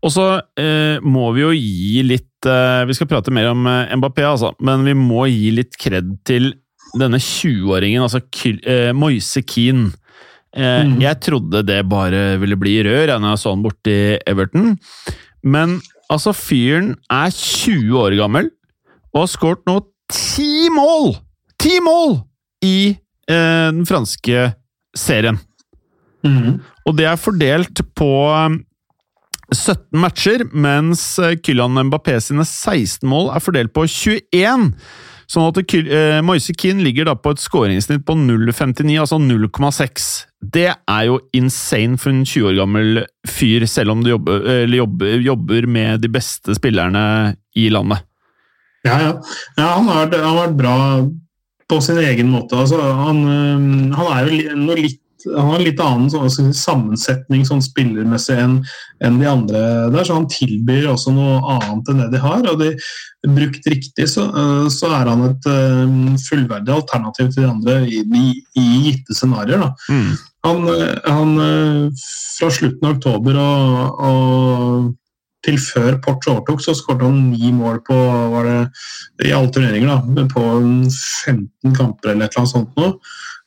Og 0.00 0.14
så 0.14 0.26
eh, 0.58 0.96
må 1.04 1.30
vi 1.36 1.44
jo 1.44 1.52
gi 1.52 2.02
litt 2.06 2.48
eh, 2.48 2.82
Vi 2.88 2.96
skal 2.96 3.10
prate 3.10 3.32
mer 3.34 3.50
om 3.52 3.66
eh, 3.68 3.92
Mbappé, 4.00 4.24
altså, 4.24 4.54
men 4.64 4.86
vi 4.88 4.96
må 4.96 5.26
gi 5.28 5.52
litt 5.58 5.76
kred 5.80 6.14
til 6.28 6.54
denne 6.98 7.20
20-åringen, 7.22 8.02
altså 8.02 8.20
eh, 8.66 8.90
Moise 8.96 9.42
Keane. 9.46 9.90
Eh, 10.50 10.86
mm. 10.86 10.96
Jeg 11.02 11.20
trodde 11.22 11.62
det 11.66 11.82
bare 11.88 12.38
ville 12.42 12.58
bli 12.58 12.80
rør 12.86 13.14
når 13.18 13.36
jeg 13.36 13.42
så 13.42 13.54
han 13.54 13.64
borti 13.64 13.98
Everton, 14.26 14.72
men 15.46 15.78
altså, 16.10 16.34
fyren 16.34 16.96
er 17.12 17.30
20 17.30 18.00
år 18.00 18.16
gammel 18.18 18.50
og 19.14 19.22
har 19.24 19.30
skåret 19.30 19.62
nå 19.68 19.78
ti 20.10 20.68
mål! 20.74 21.14
Ti 21.60 21.76
mål 21.84 22.16
i 22.64 22.90
eh, 23.28 23.68
den 23.70 23.84
franske 23.88 24.50
serien. 24.96 25.38
Mm. 26.26 26.58
Og 26.88 26.96
det 26.98 27.06
er 27.08 27.20
fordelt 27.20 27.82
på 27.96 28.10
17 29.54 29.76
um, 29.76 30.00
matcher, 30.02 30.44
mens 30.52 31.02
Kylian 31.44 31.78
Mbappé 31.88 32.18
sine 32.22 32.44
16 32.46 33.06
mål 33.08 33.30
er 33.34 33.44
fordelt 33.44 33.74
på 33.76 33.86
21. 33.86 34.70
Sånn 35.30 35.46
at 35.46 35.60
uh, 35.62 36.18
Moise 36.26 36.54
Keane 36.58 36.82
ligger 36.82 37.06
da 37.06 37.14
på 37.14 37.30
et 37.30 37.42
skåringssnitt 37.42 38.02
på 38.06 38.16
0,59, 38.18 38.96
altså 38.98 39.20
0,6. 39.22 40.08
Det 40.40 40.66
er 40.72 41.02
jo 41.06 41.20
insane 41.36 42.00
for 42.00 42.10
en 42.10 42.24
20 42.26 42.48
år 42.50 42.56
gammel 42.58 43.02
fyr, 43.28 43.66
selv 43.70 43.94
om 43.94 44.02
du 44.02 44.10
jobber, 44.10 44.66
jobber, 44.74 45.18
jobber 45.22 45.68
med 45.70 46.02
de 46.02 46.10
beste 46.10 46.56
spillerne 46.58 47.04
i 47.54 47.68
landet. 47.70 48.02
Ja, 48.86 48.96
ja. 48.96 49.12
ja 49.60 49.68
han, 49.76 49.86
har, 49.92 50.08
han, 50.08 50.24
har, 50.24 50.40
vært 50.40 50.58
bra 50.58 50.76
på 51.70 51.78
sin 51.84 52.00
egen 52.02 52.32
måte. 52.32 52.58
Altså, 52.58 52.80
han, 52.80 53.22
han, 53.94 54.10
er 54.16 54.32
jo 54.32 54.58
noe 54.58 54.80
litt 54.80 54.98
han 55.28 55.50
har 55.50 55.58
en 55.58 55.64
litt 55.66 55.80
annen 55.82 56.10
sånn, 56.12 56.52
sammensetning 56.56 57.44
sånn 57.48 57.62
spillermessig 57.64 58.36
enn 58.40 58.58
en 59.04 59.18
de 59.20 59.28
andre 59.28 59.60
der, 59.92 60.04
så 60.06 60.18
han 60.18 60.28
tilbyr 60.30 60.88
også 60.92 61.14
noe 61.16 61.40
annet 61.56 61.90
enn 61.92 62.02
det 62.04 62.08
de 62.14 62.22
har. 62.22 62.44
og 62.50 62.60
de, 62.62 62.72
Brukt 63.20 63.66
riktig 63.68 64.06
så, 64.08 64.24
så 64.72 64.88
er 64.96 65.10
han 65.10 65.26
et 65.26 65.48
um, 65.50 66.14
fullverdig 66.24 66.72
alternativ 66.72 67.28
til 67.34 67.44
de 67.44 67.50
andre 67.50 67.74
i, 67.84 68.00
i, 68.00 68.30
i 68.56 68.66
gitte 68.86 69.16
scenarioer. 69.16 69.74
Mm. 69.92 70.14
Han, 70.48 70.64
han, 71.04 71.34
fra 72.38 72.48
slutten 72.48 72.88
av 72.88 72.96
oktober 72.96 73.36
og, 73.36 74.00
og 74.08 74.94
til 75.44 75.56
før 75.60 75.96
Porch 76.04 76.28
overtok, 76.28 76.60
så 76.64 76.74
skåret 76.76 77.06
han 77.06 77.20
ni 77.32 77.50
mål 77.56 77.80
på 77.86 77.96
var 78.34 78.48
det, 78.48 78.58
i 79.28 79.32
alle 79.36 79.52
turneringer. 79.52 79.88
da, 79.88 80.26
På 80.28 80.44
15 80.60 81.76
kamper 81.76 82.12
eller 82.12 82.28
et 82.28 82.36
eller 82.36 82.42
annet 82.42 82.52
sånt 82.52 82.80
noe. 82.80 82.96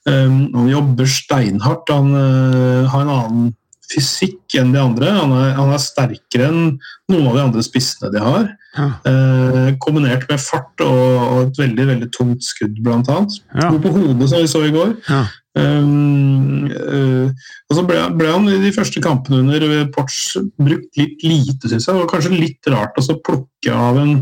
Um, 0.10 0.49
han 0.51 0.72
jobber 0.72 1.08
steinhardt. 1.08 1.91
Han 1.93 2.16
uh, 2.16 2.89
har 2.91 3.06
en 3.06 3.14
annen 3.14 3.51
fysikk 3.93 4.58
enn 4.60 4.74
de 4.74 4.82
andre. 4.82 5.12
Han 5.16 5.36
er, 5.38 5.54
han 5.58 5.72
er, 5.74 5.82
sterkere 5.82 6.49
enn 6.49 6.64
noen 7.12 7.30
av 7.30 7.38
de 7.38 7.45
andre 7.45 7.64
spissene 7.66 8.12
de 8.14 8.24
har. 8.24 8.49
Ja. 8.74 8.89
Uh, 9.06 9.70
kombinert 9.84 10.26
med 10.32 10.41
fart 10.41 10.82
og, 10.82 10.97
og, 10.97 11.39
et 11.45 11.62
veldig 11.62 11.88
veldig 11.91 12.10
tungt 12.16 12.45
skudd, 12.45 12.80
blant 12.84 13.12
annet. 13.14 13.39
Ja. 13.54 13.70
på 13.72 13.93
hodet, 13.93 14.30
som 14.32 14.43
vi 14.43 14.51
så 14.51 14.66
i 14.68 14.74
går. 14.74 14.97
Ja. 15.08 15.24
Um, 15.54 16.66
uh, 16.74 17.30
og 17.70 17.78
så 17.78 17.84
ble, 17.86 17.99
ble, 18.18 18.32
han 18.34 18.49
i 18.49 18.58
de 18.64 18.74
første 18.74 19.04
kampene 19.04 19.43
under 19.43 19.86
Porch 19.93 20.39
brukt 20.58 20.97
litt 20.99 21.22
lite, 21.26 21.70
syns 21.70 21.86
jeg. 21.86 21.93
Det 21.93 21.99
var 22.01 22.12
kanskje 22.16 22.39
litt 22.39 22.74
rart 22.74 22.97
å 22.97 23.22
plukke 23.22 23.78
av 23.78 24.01
en 24.01 24.18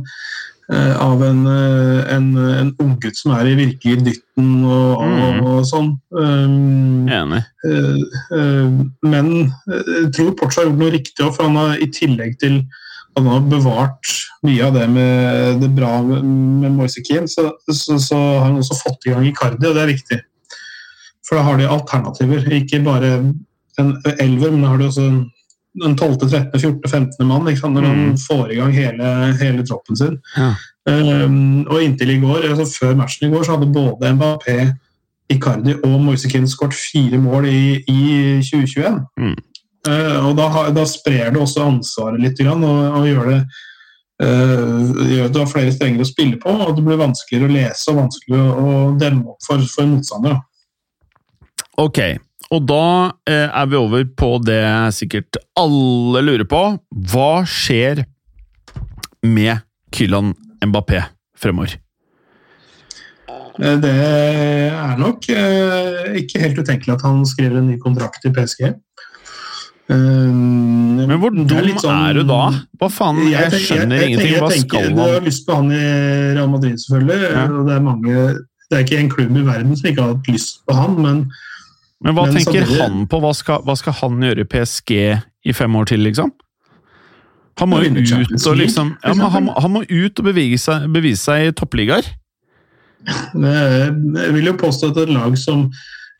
av 0.71 1.23
en, 1.25 1.41
uh, 1.47 1.99
en, 2.13 2.27
en 2.37 2.69
unggutt 2.79 3.17
som 3.19 3.33
er 3.35 3.49
i 3.51 3.55
virkelig 3.59 4.05
dytten 4.05 4.51
og, 4.63 5.01
mm. 5.01 5.17
og, 5.21 5.49
og 5.51 5.65
sånn. 5.67 5.89
Um, 6.15 7.09
Enig. 7.11 7.41
men 9.03 9.31
jeg 9.67 10.11
tror 10.15 10.31
Porch 10.39 10.59
har 10.59 10.69
gjort 10.69 10.79
noe 10.79 10.93
riktig 10.93 11.25
òg, 11.25 11.35
for 11.35 11.49
han 11.49 11.59
har 11.59 11.83
i 11.83 11.89
tillegg 11.91 12.37
til 12.41 12.61
at 12.61 13.19
han 13.19 13.27
har 13.27 13.47
bevart 13.51 14.13
mye 14.47 14.65
av 14.65 14.75
det 14.77 14.87
med 14.89 15.61
det 15.61 15.71
bra 15.75 15.97
med, 16.05 16.23
med 16.63 16.77
Moise 16.79 17.03
Keane, 17.05 17.27
så, 17.29 17.49
så, 17.67 17.99
så, 17.99 18.17
har 18.17 18.45
han 18.47 18.59
også 18.61 18.79
fått 18.79 19.07
i 19.07 19.13
gang 19.13 19.27
Icardi, 19.27 19.67
og 19.67 19.75
det 19.75 19.83
er 19.83 19.91
viktig. 19.91 20.19
For 21.27 21.37
da 21.37 21.45
har 21.45 21.59
de 21.59 21.67
alternativer. 21.69 22.47
Ikke 22.55 22.81
bare 22.83 23.11
en 23.79 23.93
elver, 24.19 24.51
men 24.51 24.63
da 24.63 24.71
har 24.71 24.81
de 24.81 24.87
også 24.89 25.05
en 25.07 25.21
12., 25.79 26.17
13., 26.29 26.59
14., 26.59 26.89
15. 26.89 27.27
mann 27.27 27.45
når 27.47 27.85
han 27.87 27.99
mm. 28.11 28.17
får 28.17 28.51
i 28.51 28.59
gang 28.59 28.73
hele, 28.75 29.11
hele 29.39 29.65
troppen 29.67 29.97
sin. 29.97 30.17
Ja. 30.35 30.51
Um, 30.89 31.67
og 31.69 31.83
inntil 31.83 32.15
i 32.15 32.19
går, 32.19 32.49
altså 32.49 32.65
før 32.79 32.95
matchen 32.99 33.27
i 33.27 33.31
går, 33.31 33.43
så 33.45 33.55
hadde 33.55 33.71
både 33.73 34.13
Mbappé, 34.17 34.57
Icardi 35.31 35.77
og 35.85 35.99
Moisekin 36.03 36.47
skåret 36.49 36.75
fire 36.75 37.19
mål 37.21 37.47
i, 37.47 37.63
i 37.87 38.01
2021. 38.43 38.99
Mm. 39.21 39.35
Uh, 39.87 40.27
og 40.27 40.35
da, 40.37 40.47
da, 40.75 40.85
sprer 40.85 41.31
det 41.31 41.41
også 41.41 41.63
ansvaret 41.65 42.21
litt 42.21 42.41
og, 42.45 42.65
og 42.67 43.05
gjør 43.07 43.29
det 43.31 43.39
uh, 44.21 45.07
gjør 45.09 45.25
at 45.25 45.33
du 45.33 45.39
har 45.41 45.49
flere 45.49 45.73
strenger 45.73 46.03
å 46.03 46.09
spille 46.09 46.37
på, 46.41 46.51
og 46.51 46.75
det 46.77 46.85
blir 46.85 46.99
vanskeligere 47.01 47.49
å 47.49 47.55
lese 47.55 47.93
og 47.93 48.01
vanskeligere 48.03 48.51
å 48.51 48.75
demme 49.01 49.33
opp 49.33 49.47
for, 49.47 49.63
for 49.71 49.89
motstandere. 49.89 50.41
Ok, 51.81 52.01
og 52.51 52.65
da 52.67 52.85
eh, 53.29 53.47
er 53.47 53.69
vi 53.71 53.79
over 53.79 54.03
på 54.17 54.33
det 54.43 54.63
sikkert 54.95 55.39
alle 55.59 56.23
lurer 56.25 56.47
på. 56.49 56.61
Hva 57.11 57.31
skjer 57.47 58.03
med 59.23 59.63
Kylan 59.95 60.33
Mbappé 60.65 61.05
fremover? 61.39 61.77
Eh, 63.55 63.77
det 63.79 63.93
er 63.95 64.99
nok 64.99 65.29
eh, 65.31 66.17
ikke 66.23 66.43
helt 66.43 66.59
utenkelig 66.59 66.97
at 66.97 67.05
han 67.07 67.23
skriver 67.27 67.61
en 67.61 67.69
ny 67.71 67.77
kontrakt 67.79 68.27
i 68.27 68.33
PSG. 68.35 68.67
Men 69.91 71.17
hvor 71.19 71.33
dum 71.35 71.41
er, 71.51 71.65
sånn, 71.83 71.97
er, 72.07 72.15
du 72.21 72.27
da? 72.29 72.43
Hva 72.79 72.87
faen? 72.87 73.17
Jeg, 73.27 73.49
jeg 73.51 73.63
skjønner 73.65 73.99
jeg, 73.99 74.03
jeg, 74.03 74.11
ingenting. 74.13 74.37
Hva 74.39 74.51
skal 74.55 74.85
han? 74.85 74.93
Du 74.95 75.01
har 75.03 75.25
lyst 75.25 75.43
på 75.47 75.57
han 75.57 75.71
i 75.75 75.81
Real 76.37 76.47
Madrid, 76.51 76.77
selvfølgelig. 76.79 77.17
Ja. 77.25 77.43
Det, 77.51 77.73
er 77.75 77.83
mange, 77.83 78.21
det 78.71 78.77
er 78.77 78.85
ikke 78.85 79.01
en 79.01 79.11
klubb 79.11 79.35
i 79.35 79.43
verden 79.49 79.73
som 79.75 79.89
ikke 79.91 80.05
har 80.05 80.13
hatt 80.13 80.29
lyst 80.31 80.61
på 80.63 80.77
han, 80.77 80.95
men 81.03 81.25
men 82.01 82.15
hva 82.17 82.25
Men 82.27 82.39
tenker 82.39 82.63
samtidig... 82.63 82.79
han 82.81 83.03
på? 83.09 83.19
Hva 83.21 83.33
skal, 83.37 83.61
hva 83.65 83.75
skal, 83.77 83.95
han 84.01 84.23
gjøre 84.25 84.45
i 84.45 84.49
PSG 84.49 84.95
i 85.45 85.53
fem 85.53 85.75
år 85.77 85.91
til, 85.91 86.01
liksom? 86.07 86.31
Han 87.61 87.69
må 87.69 87.81
jo 87.83 87.91
ut 87.93 88.45
og 88.47 88.55
liksom 88.57 88.93
ja, 89.03 89.13
han, 89.13 89.49
han, 89.51 89.73
må 89.73 89.83
ut 89.85 90.19
og 90.21 90.29
seg, 90.57 90.85
bevise 90.89 91.21
seg 91.21 91.49
i 91.49 91.51
toppligaer. 91.53 92.07
Jeg 93.35 94.33
vil 94.33 94.49
jo 94.49 94.55
påstå 94.57 94.91
at 94.93 95.01
et 95.03 95.11
lag 95.13 95.35
som 95.37 95.67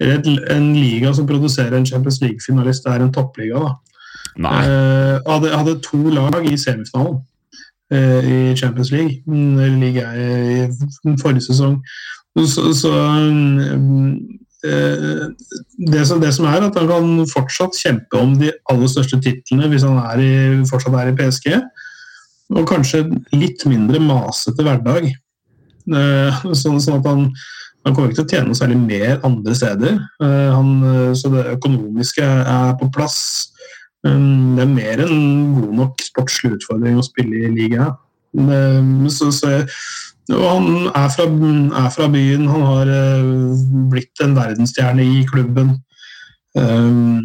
et, 0.02 0.28
en 0.52 0.68
liga 0.76 1.14
som 1.14 1.28
produserer 1.30 1.78
en 1.78 1.86
Champions 1.86 2.20
League-finalist, 2.22 2.86
er 2.86 3.02
en 3.02 3.14
toppliga. 3.14 3.62
da. 3.62 3.74
Nei. 4.42 4.54
Jeg 4.64 5.18
eh, 5.18 5.32
hadde, 5.32 5.52
hadde 5.58 5.76
to 5.86 6.00
lag 6.14 6.46
i 6.48 6.58
semifinalen 6.58 7.20
eh, 7.94 8.22
i 8.22 8.56
Champions 8.58 8.92
League. 8.92 9.22
Liga 9.82 10.10
i 10.14 11.18
forrige 11.22 11.46
sesong. 11.50 11.80
Så, 12.38 12.74
så 12.74 12.92
Eh, 13.72 14.41
det 14.62 16.04
som, 16.06 16.20
det 16.22 16.30
som, 16.36 16.46
er 16.46 16.68
at 16.68 16.76
Han 16.78 16.90
kan 16.90 17.14
fortsatt 17.32 17.78
kjempe 17.80 18.20
om 18.20 18.36
de 18.38 18.52
aller 18.70 18.92
største 18.92 19.18
titlene 19.24 19.70
hvis 19.72 19.86
han 19.88 19.98
er 20.04 20.22
i, 20.22 20.34
fortsatt 20.70 20.98
er 21.00 21.10
i 21.10 21.16
PSG. 21.18 21.56
Og 22.52 22.68
kanskje 22.70 23.06
litt 23.34 23.66
mindre 23.70 24.02
masete 24.04 24.66
hverdag. 24.66 25.08
Eh, 25.90 26.44
sånn, 26.54 26.82
sånn 26.84 27.00
at 27.00 27.08
han, 27.10 27.26
han 27.86 27.96
kommer 27.96 28.12
ikke 28.12 28.22
til 28.22 28.28
å 28.28 28.34
tjene 28.36 28.52
noe 28.52 28.60
særlig 28.60 28.78
mer 28.84 29.24
andre 29.28 29.56
steder. 29.58 29.98
Eh, 30.22 30.52
han, 30.54 30.76
så 31.18 31.32
det 31.34 31.48
økonomiske 31.56 32.28
er 32.28 32.76
på 32.82 32.92
plass. 32.94 33.18
Det 34.02 34.62
er 34.64 34.70
mer 34.70 35.04
enn 35.06 35.56
god 35.58 35.74
nok 35.78 36.06
sportslig 36.06 36.56
utfordring 36.58 36.98
å 36.98 37.06
spille 37.06 37.46
i 37.46 37.52
ligaen. 37.54 37.98
Så, 39.12 39.30
så 39.36 39.52
jeg, 39.52 39.66
han 40.30 40.88
er 40.96 41.10
fra, 41.16 41.26
er 41.86 41.90
fra, 41.96 42.08
byen, 42.12 42.48
han 42.48 42.62
har 42.62 42.92
uh, 42.92 43.56
blitt 43.92 44.22
en 44.24 44.36
verdensstjerne 44.38 45.04
i 45.04 45.26
klubben. 45.28 45.76
Um, 46.54 47.22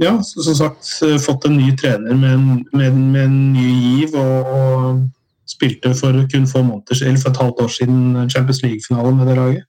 ja, 0.00 0.16
som 0.24 0.56
sagt, 0.56 0.90
uh, 1.04 1.16
fått 1.20 1.46
en 1.46 1.56
ny 1.60 1.70
trener 1.76 2.16
med 2.16 2.32
en, 2.32 2.66
med, 2.72 2.98
med 3.14 3.24
en 3.24 3.40
ny 3.52 3.70
giv. 3.70 4.18
Og, 4.18 4.52
og, 4.56 5.08
spilte 5.50 5.90
for 5.98 6.14
kun 6.30 6.46
få 6.46 6.62
måneder, 6.62 6.94
eller 7.06 7.18
for 7.18 7.30
et 7.30 7.40
halvt 7.42 7.62
år 7.64 7.70
siden 7.74 8.30
Champions 8.30 8.62
League-finale 8.62 9.10
med 9.16 9.26
det 9.26 9.36
laget. 9.36 9.64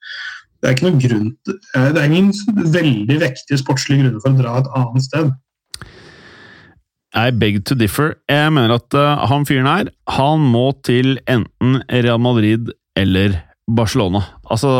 Det 0.61 0.69
er 0.69 0.75
ikke 0.75 0.85
noen 0.85 1.01
grunn 1.01 1.29
det 1.73 2.01
er 2.01 2.03
ingen 2.05 2.33
veldig 2.73 3.17
vektige 3.23 3.57
sportslige 3.57 4.03
grunner 4.03 4.21
for 4.21 4.29
å 4.29 4.37
dra 4.37 4.59
et 4.59 4.69
annet 4.77 5.07
sted. 5.07 5.31
I 7.11 7.31
beg 7.35 7.59
to 7.67 7.75
differ. 7.75 8.15
Jeg 8.31 8.51
mener 8.55 8.77
at 8.77 8.95
uh, 8.95 9.23
han 9.27 9.43
fyren 9.47 9.67
her, 9.67 9.89
han 10.15 10.43
må 10.53 10.69
til 10.87 11.17
enten 11.29 11.81
Real 11.91 12.21
Madrid 12.23 12.71
eller 12.97 13.35
Barcelona. 13.71 14.23
Altså, 14.51 14.71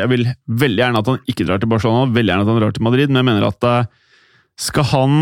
jeg 0.00 0.10
vil 0.10 0.24
veldig 0.60 0.82
gjerne 0.82 1.02
at 1.02 1.10
han 1.12 1.30
ikke 1.30 1.46
drar 1.46 1.62
til 1.62 1.70
Barcelona, 1.70 2.10
veldig 2.10 2.32
gjerne 2.32 2.46
at 2.46 2.50
han 2.50 2.60
drar 2.62 2.74
til 2.74 2.86
Madrid, 2.86 3.10
men 3.10 3.22
jeg 3.22 3.28
mener 3.30 3.46
at 3.46 3.68
uh, 3.70 4.10
skal 4.60 4.88
han 4.90 5.16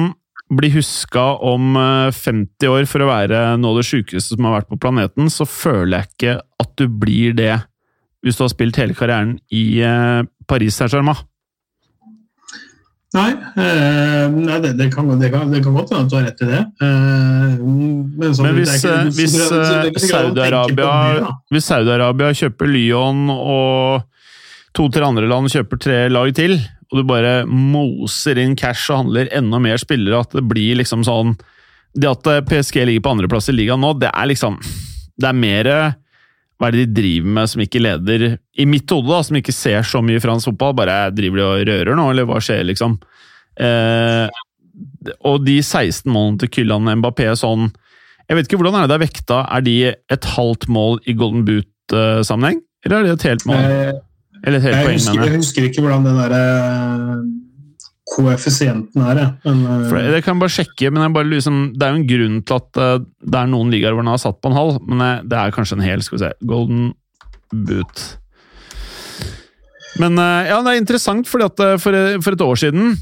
bli 0.49 0.73
huska 0.73 1.25
om 1.45 1.77
50 1.77 2.65
uh, 2.65 2.73
år 2.73 2.89
for 2.89 3.05
å 3.05 3.11
være 3.11 3.43
noe 3.61 3.77
av 3.77 3.83
det 3.83 3.89
sjukeste 3.91 4.33
som 4.33 4.49
har 4.49 4.63
vært 4.63 4.71
på 4.73 4.81
planeten, 4.81 5.29
så 5.33 5.45
føler 5.45 5.99
jeg 5.99 6.13
ikke 6.15 6.39
at 6.65 6.73
du 6.81 6.87
blir 6.89 7.37
det 7.37 7.53
hvis 8.25 8.41
du 8.41 8.47
har 8.47 8.51
spilt 8.51 8.81
hele 8.81 8.97
karrieren 8.99 9.37
i 9.55 9.79
Paris 10.51 10.81
Saint-Germain. 10.81 11.21
Nei, 13.17 13.31
eh, 13.57 14.27
nei 14.29 14.59
det, 14.61 14.75
det, 14.77 14.91
kan, 14.93 15.09
det, 15.17 15.31
kan, 15.33 15.49
det, 15.49 15.63
kan, 15.65 15.73
godt 15.73 15.95
hende 15.95 16.05
at 16.05 16.11
du 16.13 16.17
har 16.19 16.27
rett 16.27 16.43
i 16.45 16.49
det. 16.51 16.61
Eh, 16.85 17.55
men, 17.65 18.35
så, 18.37 18.45
men 18.45 18.59
hvis, 18.59 18.75
hvis, 19.17 19.37
hvis 19.97 20.09
Saudi-Arabia 20.11 20.91
Saudi 21.65 22.43
kjøper 22.43 22.69
Lyon 22.69 23.31
og 23.33 24.05
to-tre 24.77 25.09
andre 25.09 25.25
land 25.31 25.49
kjøper 25.55 25.81
tre 25.81 26.03
lag 26.13 26.35
til, 26.37 26.59
og 26.89 27.01
du 27.01 27.09
bare 27.09 27.47
moser 27.49 28.41
inn 28.43 28.57
cash 28.59 28.93
og 28.93 29.07
handler 29.07 29.33
enda 29.37 29.61
mer 29.63 29.81
spillere, 29.81 30.21
at 30.21 30.37
det 30.37 30.45
blir 30.49 30.77
liksom 30.81 31.05
sånn 31.05 31.35
Det 31.97 32.09
at 32.09 32.29
PSG 32.49 32.85
ligger 32.85 33.05
på 33.05 33.13
andreplass 33.17 33.49
i 33.49 33.57
ligaen 33.57 33.81
nå, 33.85 33.95
det 34.01 34.09
er 34.13 34.29
liksom 34.31 34.57
Det 35.17 35.29
er 35.29 35.37
mer 35.37 35.71
hva 36.59 36.69
er 36.69 36.75
det 36.75 36.89
de 36.89 36.97
driver 37.03 37.35
med 37.37 37.51
som 37.53 37.63
ikke 37.63 37.83
leder 37.83 38.25
I 38.59 38.67
mitt 38.67 38.91
hode, 38.91 39.07
da, 39.07 39.23
som 39.23 39.39
ikke 39.39 39.55
ser 39.55 39.87
så 39.87 40.03
mye 40.03 40.23
fransk 40.23 40.51
fotball, 40.51 40.75
bare 40.81 40.99
driver 41.15 41.39
de 41.39 41.47
og 41.47 41.67
rører 41.71 41.99
nå, 41.99 42.09
eller 42.13 42.27
hva 42.29 42.41
skjer, 42.43 42.65
liksom? 42.67 42.99
Eh, 43.59 44.27
og 45.27 45.45
de 45.47 45.59
16 45.63 46.11
målene 46.11 46.43
til 46.43 46.51
Kylian 46.55 46.87
Mbappé 47.01 47.33
sånn 47.35 47.65
Jeg 48.29 48.37
vet 48.37 48.47
ikke, 48.47 48.59
hvordan 48.61 48.77
er 48.79 48.85
det 48.85 48.93
det 48.93 48.99
er 48.99 49.03
vekta? 49.07 49.39
Er 49.57 49.65
de 49.67 49.77
et 49.89 50.29
halvt 50.37 50.69
mål 50.71 51.01
i 51.09 51.15
Golden 51.19 51.47
Boot-sammenheng, 51.47 52.61
eller 52.85 52.99
er 52.99 53.09
det 53.09 53.17
et 53.17 53.29
helt 53.31 53.47
mål? 53.49 53.63
Eh, 53.65 53.93
eller 54.45 54.61
et 54.61 54.67
helt 54.69 54.77
jeg 54.77 54.87
poeng, 54.87 54.99
husker, 55.01 55.25
jeg 55.25 55.37
husker 55.39 55.69
ikke 55.71 55.83
hvordan 55.83 56.07
den 56.07 56.19
derre 56.21 56.43
koeffisienten 58.15 59.03
er. 59.05 59.21
Men, 59.45 59.65
For 59.89 59.99
det, 59.99 60.15
det 60.15 60.23
kan 60.25 60.37
jeg 60.37 60.43
bare 60.45 60.55
sjekke, 60.55 60.93
men 60.95 61.17
bare 61.17 61.29
liksom, 61.29 61.59
det 61.77 61.87
er 61.87 61.93
jo 61.93 62.01
en 62.01 62.09
grunn 62.13 62.39
til 62.49 62.61
at 62.61 62.81
uh, 62.81 62.95
det 63.05 63.41
er 63.41 63.51
noen 63.53 63.75
ligaer 63.75 63.97
hvor 63.97 64.05
den 64.05 64.13
har 64.13 64.23
satt 64.23 64.41
på 64.41 64.53
en 64.53 64.59
halv, 64.59 64.81
men 64.89 65.05
uh, 65.05 65.27
det 65.29 65.41
er 65.41 65.55
kanskje 65.55 65.79
en 65.79 65.85
hel. 65.85 66.05
Skal 66.05 66.19
vi 66.19 66.25
se 66.25 66.33
Golden 66.49 66.89
Boot. 67.53 68.07
Men 69.99 70.15
ja, 70.15 70.61
det 70.63 70.71
er 70.71 70.79
interessant, 70.79 71.27
fordi 71.27 71.47
at 71.49 71.61
for, 71.83 71.97
for, 72.23 72.37
et 72.37 72.43
år 72.45 72.59
siden 72.61 72.93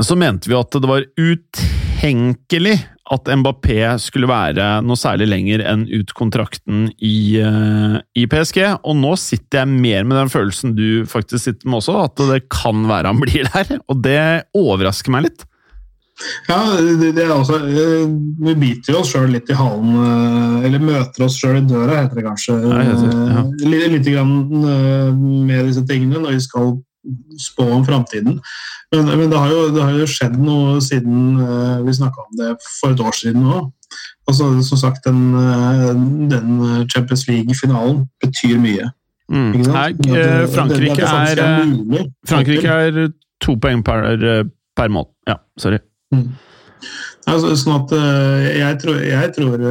så 0.00 0.16
mente 0.16 0.48
vi 0.48 0.56
at 0.56 0.72
det 0.72 0.88
var 0.88 1.04
utenkelig 1.18 2.76
at 3.14 3.28
Mbappé 3.38 3.78
skulle 4.02 4.28
være 4.30 4.80
noe 4.82 4.98
særlig 4.98 5.28
lenger 5.30 5.62
enn 5.68 5.84
ut 5.90 6.10
kontrakten 6.18 6.88
i, 6.98 7.38
uh, 7.38 7.98
i, 8.18 8.26
PSG. 8.30 8.62
Og 8.82 8.96
nå 8.98 9.12
sitter 9.20 9.62
jeg 9.62 9.74
mer 9.74 10.06
med 10.06 10.18
den 10.18 10.32
følelsen 10.32 10.74
du 10.78 11.04
faktisk 11.08 11.46
sitter 11.46 11.70
med 11.70 11.80
også, 11.82 11.98
at 12.08 12.24
det 12.32 12.40
kan 12.52 12.86
være 12.90 13.12
han 13.12 13.22
blir 13.22 13.46
der. 13.54 13.78
Og 13.86 14.02
det 14.02 14.22
overrasker 14.58 15.14
meg 15.14 15.28
litt. 15.28 15.46
Ja, 16.48 16.56
det, 16.80 17.10
det 17.12 17.26
er 17.26 17.32
også 17.34 17.58
eh, 17.60 18.06
Vi 18.40 18.54
biter 18.56 18.94
jo 18.94 19.02
oss 19.02 19.10
sjøl 19.12 19.34
litt 19.34 19.50
i 19.52 19.56
halen, 19.58 19.98
eh, 20.00 20.62
eller 20.64 20.80
møter 20.80 21.26
oss 21.26 21.36
sjøl 21.36 21.58
i 21.60 21.64
døra, 21.68 21.98
heter 22.00 22.16
det 22.16 22.24
kanskje. 22.24 22.56
Ja, 22.64 22.84
ja. 22.86 23.42
Litt, 23.60 23.84
litt 23.98 24.08
grann 24.08 24.32
med 25.44 25.68
disse 25.68 25.84
tingene 25.88 26.22
når 26.24 26.38
vi 26.38 26.46
skal 26.46 26.72
spå 27.40 27.66
om 27.78 27.84
framtiden. 27.86 28.40
Men, 28.94 29.06
men 29.06 29.30
det, 29.30 29.38
har 29.38 29.50
jo, 29.50 29.62
det, 29.74 29.82
har 29.82 29.96
jo, 29.98 30.06
skjedd 30.10 30.36
noe 30.40 30.80
siden 30.84 31.40
uh, 31.40 31.82
vi 31.86 31.94
snakka 31.96 32.26
om 32.26 32.38
det 32.38 32.52
for 32.80 32.94
et 32.94 33.02
år 33.02 33.16
siden 33.16 33.46
òg. 33.46 33.72
Altså, 34.26 34.50
som 34.66 34.80
sagt, 34.80 35.04
den, 35.06 35.34
uh, 35.34 35.92
den 36.30 36.88
Champions 36.92 37.26
League-finalen 37.28 38.04
betyr 38.24 38.58
mye. 38.62 38.90
Mm. 39.32 39.52
Her, 39.66 39.94
uh, 39.94 40.46
Frankrike, 40.54 41.00
det, 41.02 41.06
er, 41.06 41.44
er 41.44 42.10
Frankrike 42.28 42.80
er 42.88 43.00
to 43.42 43.56
poeng 43.62 43.84
per, 43.86 44.46
per 44.76 44.92
mål. 44.92 45.10
Ja, 45.28 45.40
sorry. 45.58 45.82
Mm. 46.14 46.30
Altså, 47.26 47.56
sånn 47.58 47.74
at 47.80 47.92
jeg 48.54 48.78
tror, 48.82 48.98
jeg 49.02 49.30
tror 49.34 49.62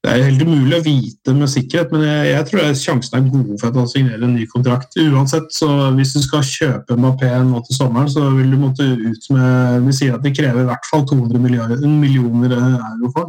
det 0.00 0.08
er 0.08 0.22
helt 0.24 0.42
umulig 0.42 0.78
å 0.78 0.84
vite 0.84 1.32
med 1.36 1.50
sikkerhet, 1.52 1.90
men 1.92 2.06
jeg, 2.06 2.28
jeg 2.30 2.46
tror 2.48 2.70
sjansen 2.80 3.16
er 3.18 3.26
gode 3.28 3.58
for 3.60 3.68
at 3.68 3.76
han 3.76 3.88
signerer 3.90 4.24
en 4.24 4.32
ny 4.32 4.46
kontrakt. 4.48 4.96
Uansett, 4.96 5.50
så 5.52 5.68
Hvis 5.96 6.14
du 6.16 6.22
skal 6.24 6.46
kjøpe 6.46 6.96
Mapé 6.96 7.28
nå 7.44 7.60
til 7.66 7.76
sommeren, 7.76 8.08
så 8.08 8.30
vil 8.32 8.54
du 8.54 8.56
måtte 8.62 8.86
ut 8.86 9.28
med 9.34 9.84
Vi 9.86 9.96
sier 9.98 10.16
at 10.16 10.24
de 10.24 10.32
krever 10.34 10.64
i 10.64 10.70
hvert 10.70 10.88
fall 10.88 11.04
200 11.04 11.42
milliarder, 11.42 11.84
millioner 11.84 12.56
euro 12.56 13.12
for 13.12 13.28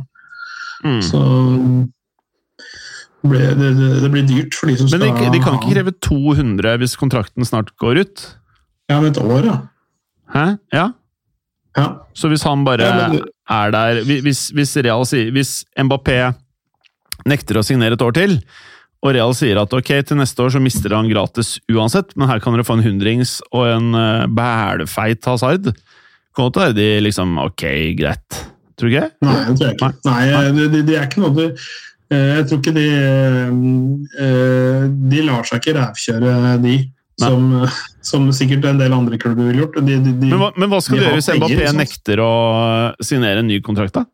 mm. 0.88 1.01
Så 1.09 1.25
det, 3.21 3.43
det, 3.59 3.73
det, 4.01 4.09
blir 4.09 4.23
dyrt 4.25 4.55
for 4.57 4.71
de 4.71 4.79
som 4.79 4.88
skal 4.89 5.03
Men 5.03 5.19
de, 5.19 5.27
de 5.36 5.43
kan 5.43 5.59
ikke 5.59 5.75
kreve 5.75 5.93
200 6.07 6.79
hvis 6.82 6.95
kontrakten 6.97 7.45
snart 7.45 7.75
går 7.84 8.01
ut? 8.05 8.25
Ja, 8.89 8.97
om 8.97 9.05
et 9.11 9.19
år, 9.21 9.45
ja. 9.45 9.59
Hæ? 10.32 10.47
Ja? 10.73 10.88
Ja. 11.78 11.86
Så 12.17 12.28
hvis 12.32 12.43
han 12.43 12.65
bare 12.67 12.88
ja, 12.88 13.07
men, 13.11 13.22
er 13.51 13.72
der 13.72 14.01
Hvis, 14.03 14.49
hvis, 14.51 14.74
Real, 14.84 15.05
hvis 15.32 15.53
Mbappé 15.80 16.34
nekter 17.30 17.59
å 17.59 17.65
signere 17.65 17.95
et 17.95 18.03
år 18.03 18.15
til. 18.17 18.38
Og 19.01 19.15
Real 19.15 19.34
sier 19.38 19.57
at 19.61 19.74
ok, 19.74 19.91
til 20.05 20.19
neste 20.19 20.43
år 20.43 20.53
så 20.53 20.61
mister 20.61 20.93
han 20.93 21.09
gratis 21.09 21.55
uansett, 21.72 22.13
men 22.17 22.30
her 22.30 22.41
kan 22.41 22.53
dere 22.53 22.65
få 22.65 22.78
en 22.78 22.86
hundrings 22.86 23.39
og 23.49 23.65
en 23.69 23.95
uh, 23.97 24.28
bælfeit 24.30 25.26
hasard. 25.26 25.72
Kan 26.36 26.47
godt 26.47 26.59
være 26.61 26.78
de 26.78 26.89
liksom 27.07 27.34
ok, 27.41 27.65
greit. 27.97 28.41
Tror 28.78 28.89
du 28.89 28.93
ikke? 28.93 29.09
Nei, 29.26 29.38
jeg 29.47 29.57
tror 29.57 29.74
ikke. 29.74 29.89
Nei, 30.07 30.19
Nei 30.32 30.67
det, 30.74 30.84
de 30.88 30.97
er 30.97 31.07
ikke 31.09 31.22
noe 31.22 31.34
du 31.36 31.43
eh, 31.45 32.30
Jeg 32.39 32.45
tror 32.49 32.61
ikke 32.61 32.74
de 32.74 32.86
eh, 34.26 34.86
De 35.11 35.26
lar 35.28 35.45
seg 35.45 35.61
ikke 35.61 35.76
rævkjøre, 35.78 36.32
de. 36.63 36.78
Som, 37.22 37.51
som, 38.06 38.30
sikkert 38.36 38.66
en 38.70 38.80
del 38.82 38.93
andre 38.95 39.20
klubber 39.22 39.49
ville 39.49 39.64
gjort. 39.64 39.78
De, 39.82 39.97
de, 40.02 40.14
men, 40.24 40.39
hva, 40.39 40.52
men, 40.58 40.70
hva, 40.72 40.82
skal 40.84 40.97
du 40.97 41.06
gjøre 41.06 41.20
hvis 41.20 41.30
Mbappé 41.38 41.74
nekter 41.78 42.24
å 42.24 42.32
signere 43.04 43.43
en 43.43 43.49
ny 43.52 43.60
kontrakt, 43.66 43.97
da? 43.97 44.08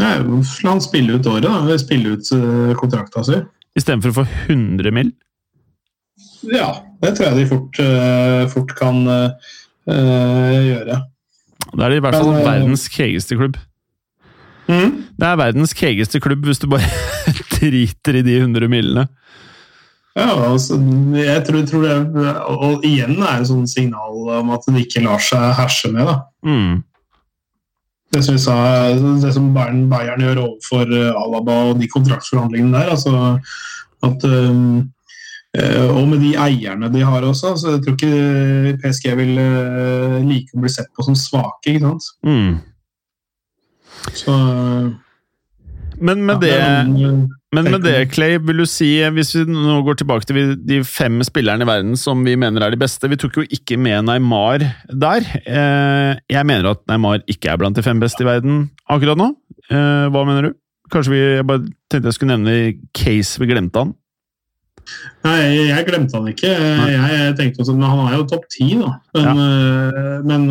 Nei, 0.00 0.16
La 0.20 0.72
han 0.74 0.82
spille 0.84 1.16
ut 1.16 1.28
året, 1.30 1.46
da. 1.46 1.76
Spille 1.80 2.16
ut 2.16 2.32
kontrakta 2.80 3.22
si. 3.24 3.38
Istedenfor 3.76 4.12
å 4.12 4.18
få 4.22 4.26
100 4.48 4.92
mill.? 4.94 5.14
Ja, 6.52 6.68
det 7.02 7.14
tror 7.16 7.30
jeg 7.30 7.38
de 7.40 7.46
fort, 7.50 7.78
uh, 7.80 8.42
fort 8.52 8.74
kan 8.78 9.00
uh, 9.08 9.52
gjøre. 9.88 11.00
Da 11.72 11.86
er 11.86 11.92
de 11.92 11.98
i 11.98 12.04
hvert 12.04 12.16
fall 12.16 12.32
Men, 12.32 12.44
verdens 12.46 12.86
kegeste 12.92 13.38
klubb. 13.38 13.58
Mm? 14.66 14.92
Det 15.16 15.28
er 15.28 15.38
verdens 15.38 15.74
kegeste 15.76 16.20
klubb 16.22 16.46
hvis 16.46 16.60
du 16.62 16.68
bare 16.70 16.88
driter 17.56 18.20
i 18.20 18.24
de 18.26 18.38
100 18.40 18.70
millene. 18.72 19.06
Ja, 20.16 20.32
altså, 20.48 20.78
jeg 21.12 21.42
tror, 21.44 21.64
tror, 21.68 21.82
det 21.84 22.30
Og 22.56 22.84
igjen 22.88 23.18
er 23.20 23.42
det 23.42 23.50
sånn 23.50 23.66
signal 23.68 24.30
om 24.38 24.52
at 24.54 24.64
det 24.70 24.86
ikke 24.86 25.04
lar 25.04 25.20
seg 25.20 25.50
herse 25.58 25.90
med. 25.92 26.08
da. 26.08 26.20
Mm 26.46 26.84
det 28.16 28.22
som, 28.24 28.38
sa, 28.38 28.56
det 29.22 29.32
som 29.34 29.48
Bayern, 29.54 29.86
Bayern, 29.90 30.22
gjør 30.24 30.42
overfor 30.46 30.92
eh, 30.94 31.14
Alaba 31.20 31.56
og 31.70 31.80
de 31.80 31.88
kontraktsforhandlingene 31.90 32.76
der. 32.76 32.92
altså 32.94 33.38
at 34.06 34.24
um, 34.28 34.84
og 35.56 36.02
med 36.10 36.20
de 36.20 36.34
eierne 36.36 36.90
de 36.92 37.00
har 37.00 37.24
også, 37.24 37.54
så 37.56 37.70
jeg 37.70 37.80
tror 37.82 37.94
ikke 37.94 38.74
PSG 38.82 39.06
vil 39.16 39.38
like 40.26 40.52
å 40.52 40.60
bli 40.60 40.68
sett 40.68 40.90
på 40.92 41.06
som 41.06 41.16
svake. 41.16 41.72
ikke 41.72 41.80
sant? 41.80 42.08
Mm. 42.28 42.58
Så 44.20 44.34
Men 45.96 46.26
med 46.28 46.44
ja, 46.44 46.82
det, 46.92 47.06
men 47.56 47.70
med 47.72 47.84
det, 47.86 47.94
Clay, 48.14 48.36
vil 48.42 48.62
du 48.62 48.66
si, 48.68 48.90
hvis 49.16 49.32
vi 49.36 49.44
nå 49.48 49.78
går 49.86 49.98
tilbake 50.00 50.28
til 50.28 50.54
de 50.68 50.80
fem 50.86 51.18
spillerne 51.26 51.66
i 51.66 51.68
verden 51.68 51.96
som 52.00 52.22
vi 52.26 52.36
mener 52.40 52.64
er 52.64 52.74
de 52.74 52.80
beste 52.80 53.08
Vi 53.10 53.18
tok 53.20 53.40
jo 53.40 53.46
ikke 53.48 53.78
med 53.80 54.06
Neymar 54.08 54.64
der. 54.92 55.26
Eh, 55.42 56.12
jeg 56.32 56.48
mener 56.48 56.72
at 56.72 56.84
Neymar 56.90 57.24
ikke 57.30 57.52
er 57.52 57.60
blant 57.60 57.78
de 57.78 57.84
fem 57.86 58.00
beste 58.02 58.24
i 58.24 58.28
verden 58.28 58.66
akkurat 58.92 59.20
nå. 59.20 59.32
Eh, 59.70 60.06
hva 60.12 60.24
mener 60.28 60.50
du? 60.50 60.58
Kanskje 60.92 61.16
vi 61.16 61.22
jeg 61.22 61.46
bare 61.48 61.64
tenkte 61.90 62.12
jeg 62.12 62.18
skulle 62.18 62.36
nevne 62.36 62.76
case 62.94 63.42
vi 63.42 63.50
glemte 63.50 63.82
han? 63.82 63.96
Nei, 65.26 65.38
jeg 65.70 65.86
glemte 65.88 66.18
han 66.18 66.28
ikke. 66.30 66.50
Jeg 66.92 67.36
tenkte 67.38 67.64
også, 67.64 67.74
men 67.76 67.88
Han 67.90 68.02
er 68.06 68.18
jo 68.18 68.26
topp 68.30 68.44
ti, 68.52 68.68
da. 68.78 68.92
Men, 69.16 69.24
ja. 69.26 69.46
Eh, 69.46 70.18
men 70.26 70.42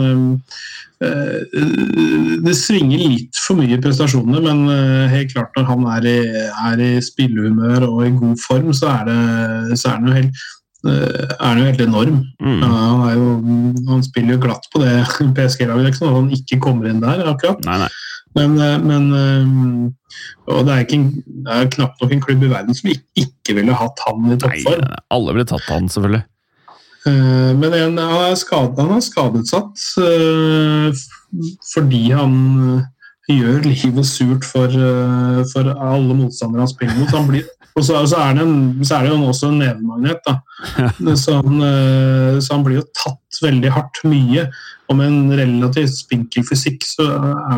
øh, 1.05 2.41
det 2.45 2.55
svinger 2.57 3.03
litt 3.03 3.39
for 3.39 3.59
mye 3.59 3.77
i 3.77 3.81
prestasjonene, 3.81 4.41
men 4.43 4.65
eh, 4.73 5.13
helt 5.13 5.33
klart 5.33 5.55
når 5.55 5.69
han 5.71 5.87
er 5.97 6.09
i, 6.11 6.17
er 6.71 6.83
i 6.83 6.91
spillehumør 7.03 7.87
og 7.87 8.03
i 8.05 8.13
god 8.19 8.43
form, 8.43 8.73
så 8.75 8.91
er, 8.97 9.09
det, 9.11 9.79
så 9.79 9.93
er 9.93 9.99
han 9.99 10.11
jo 10.11 10.19
helt 10.19 10.45
er 10.85 11.39
han 11.41 11.57
jo 11.57 11.65
helt 11.65 11.79
enorm. 11.81 12.17
Mm. 12.37 12.59
Han, 12.61 13.05
jo, 13.17 13.29
han, 13.87 14.03
spiller 14.05 14.35
jo 14.35 14.43
glatt 14.43 14.67
på 14.69 14.83
det 14.83 14.91
PSG-laget. 15.37 15.87
Det 15.87 15.97
sånn 15.97 16.11
at 16.11 16.19
han 16.19 16.33
ikke 16.37 16.59
kommer 16.61 16.91
inn 16.91 17.01
der, 17.01 17.23
akkurat. 17.31 17.63
Nei, 17.65 17.79
nei. 17.81 17.89
Men, 18.35 18.55
eh, 18.59 18.77
men 18.83 19.03
eh, 19.15 19.43
og 20.51 20.65
det 20.67 20.73
er, 20.73 20.83
ikke, 20.83 21.01
det 21.45 21.57
er 21.57 21.73
knapt 21.75 22.01
nok 22.01 22.13
en 22.13 22.23
klubb 22.23 22.43
i 22.43 22.51
verden 22.51 22.77
som 22.77 22.91
ikke 22.91 23.55
ville 23.57 23.75
hatt 23.75 24.01
han 24.07 24.31
i 24.33 24.39
toppform. 24.41 24.81
Nei, 24.83 25.03
alle 25.15 25.35
ville 25.37 25.47
tatt 25.49 25.69
han, 25.71 25.87
selvfølgelig. 25.91 26.23
Eh, 27.07 27.51
men 27.55 27.69
en, 27.69 28.01
han, 28.01 28.25
er 28.27 28.39
skadet, 28.39 28.81
han 28.81 28.97
er 28.97 29.05
skadetsatt 29.05 29.85
fordi 31.71 32.03
han 32.15 32.35
gjør 33.29 33.63
livet 33.65 34.05
surt 34.07 34.45
for, 34.45 34.71
for 35.51 35.71
alle 35.73 36.15
motstandere 36.15 36.63
han 36.63 36.71
spiller 36.71 36.99
mot. 36.99 37.15
Han 37.15 37.31
blir, 37.31 37.47
og 37.75 37.83
så, 37.83 38.01
så, 38.07 38.21
er 38.23 38.39
en, 38.39 38.53
så, 38.85 38.97
er 38.97 39.07
det 39.07 39.11
jo 39.11 39.29
også 39.29 39.49
en 39.51 39.59
nevemagnet. 39.59 40.29
Så, 41.19 41.39
så, 41.41 42.53
han 42.55 42.63
blir 42.63 42.79
jo 42.79 42.85
tatt 42.95 43.41
veldig 43.43 43.73
hardt 43.75 43.99
mye. 44.07 44.45
Og 44.87 44.99
med 44.99 45.11
en 45.11 45.35
relativt 45.41 45.97
spinkel 45.97 46.45
fysikk 46.47 46.85
så 46.87 47.09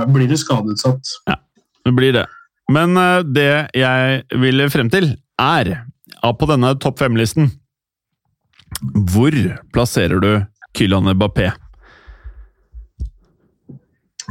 blir 0.09 0.29
du 0.31 0.37
skadeutsatt. 0.39 1.13
Ja, 1.29 1.37
det 1.85 1.93
blir 1.99 2.17
det. 2.17 2.25
Men 2.73 2.97
uh, 2.97 3.21
det 3.21 3.69
jeg 3.77 4.23
vil 4.41 4.65
frem 4.73 4.89
til, 4.91 5.13
er 5.37 5.85
på 6.17 6.49
denne 6.49 6.73
topp 6.81 6.97
fem-listen 6.99 7.51
Hvor 9.13 9.35
plasserer 9.71 10.19
du 10.19 10.31
Kylian 10.75 11.13
Bappé 11.15 11.51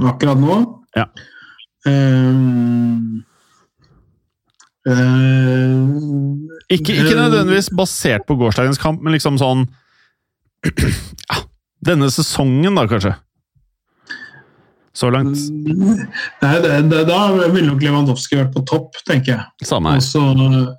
akkurat 0.04 0.40
nå. 0.40 0.56
Ja. 0.96 1.06
Um, 1.86 3.22
Ikke, 6.70 6.94
ikke 6.94 7.16
nødvendigvis 7.18 7.72
basert 7.74 8.26
på 8.28 8.36
gårsdagens 8.38 8.78
kamp, 8.78 9.00
men 9.02 9.16
liksom 9.16 9.38
sånn 9.40 9.64
ja, 11.30 11.40
Denne 11.86 12.10
sesongen, 12.10 12.74
da, 12.78 12.86
kanskje? 12.90 13.14
Så 14.96 15.10
langt. 15.12 15.36
Nei, 15.66 16.54
det, 16.64 16.76
det, 16.88 17.02
da 17.10 17.18
ville 17.36 17.66
nok 17.66 17.82
Lewandowski 17.84 18.38
vært 18.38 18.54
på 18.54 18.62
topp, 18.66 18.96
tenker 19.04 19.34
jeg. 19.34 19.66
Samme 19.68 19.92
her. 19.92 20.00
Også, 20.00 20.22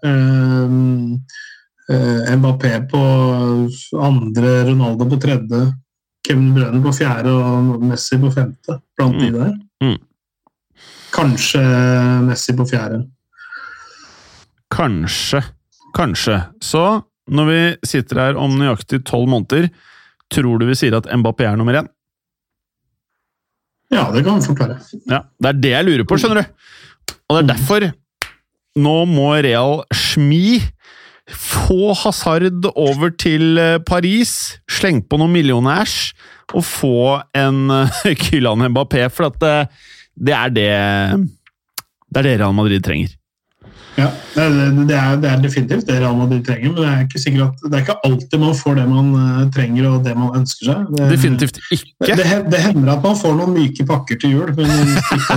øh, 0.10 0.72
uh, 1.92 2.32
Mbappé 2.40 2.72
på 2.90 3.04
andre, 4.02 4.56
Ronaldo 4.72 5.06
på 5.12 5.20
tredje, 5.22 5.62
Kevin 6.26 6.50
Brønner 6.56 6.82
på 6.84 6.96
fjerde 6.98 7.36
og 7.36 7.86
Messi 7.92 8.18
på 8.20 8.32
femte, 8.34 8.80
blant 8.98 9.22
de 9.22 9.30
der. 9.36 9.54
Mm. 9.86 10.00
Kanskje 11.14 11.62
Messi 12.26 12.58
på 12.58 12.66
fjerde. 12.68 13.04
Kanskje. 14.78 15.42
Kanskje. 15.98 16.40
Så 16.62 16.84
når 17.34 17.50
vi 17.50 17.62
sitter 17.88 18.22
her 18.22 18.40
om 18.40 18.54
nøyaktig 18.60 19.02
tolv 19.08 19.30
måneder, 19.32 19.72
tror 20.32 20.60
du 20.60 20.68
vi 20.70 20.76
sier 20.78 20.96
at 20.98 21.08
Mbappé 21.10 21.48
er 21.50 21.58
nummer 21.60 21.80
én? 21.82 21.88
Ja, 23.92 24.10
det 24.12 24.26
kan 24.26 24.42
vi 24.42 24.50
forklare. 24.50 24.78
Ja, 25.08 25.24
Det 25.40 25.50
er 25.50 25.62
det 25.64 25.72
jeg 25.72 25.88
lurer 25.88 26.08
på, 26.08 26.18
skjønner 26.20 26.44
du. 26.44 26.66
Og 27.28 27.38
det 27.38 27.44
er 27.44 27.52
derfor 27.54 27.88
nå 28.78 28.98
må 29.10 29.32
Real 29.42 29.82
smi. 29.96 30.60
Få 31.28 31.92
Hazard 31.98 32.68
over 32.78 33.12
til 33.20 33.58
eh, 33.60 33.80
Paris, 33.84 34.60
sleng 34.72 35.02
på 35.04 35.18
noen 35.20 35.34
millionærs, 35.34 36.14
og 36.56 36.64
få 36.64 37.00
en 37.36 37.66
Kylan 38.24 38.64
Mbappé, 38.70 39.10
for 39.12 39.28
at 39.28 39.42
det, 39.42 39.56
det 40.16 40.36
er 40.38 40.54
det 40.56 40.70
Det 42.08 42.22
er 42.22 42.30
det 42.30 42.38
Real 42.40 42.56
Madrid 42.56 42.86
trenger. 42.86 43.12
Ja, 43.98 44.08
det, 44.36 44.44
er- 44.44 44.76
det, 44.88 44.96
er, 44.96 45.16
det 45.24 45.30
er 45.32 45.40
definitivt 45.42 45.88
det 45.88 45.96
Real 46.04 46.18
Madrid 46.20 46.44
trenger, 46.46 46.70
men 46.70 46.84
det 46.84 46.90
er 46.92 47.00
ikke 47.08 47.22
sikkert 47.24 47.48
at 47.48 47.64
det 47.72 47.78
er 47.80 47.86
ikke 47.86 47.96
alltid 48.06 48.42
man 48.44 48.54
får 48.60 48.76
det 48.78 48.84
man 48.92 49.08
eh, 49.18 49.40
trenger 49.56 49.88
og 49.90 50.04
det 50.06 50.14
man 50.20 50.36
ønsker 50.38 50.70
seg. 50.70 50.84
Det, 50.94 51.08
Definitivt 51.16 51.58
ikke. 51.74 52.18
det, 52.20 52.28
det 52.54 52.60
hender 52.62 52.92
at 52.94 53.02
man 53.08 53.18
får 53.18 53.34
noen 53.40 53.56
myke 53.58 53.88
pakker 53.90 54.20
til 54.22 54.36
jul, 54.36 54.54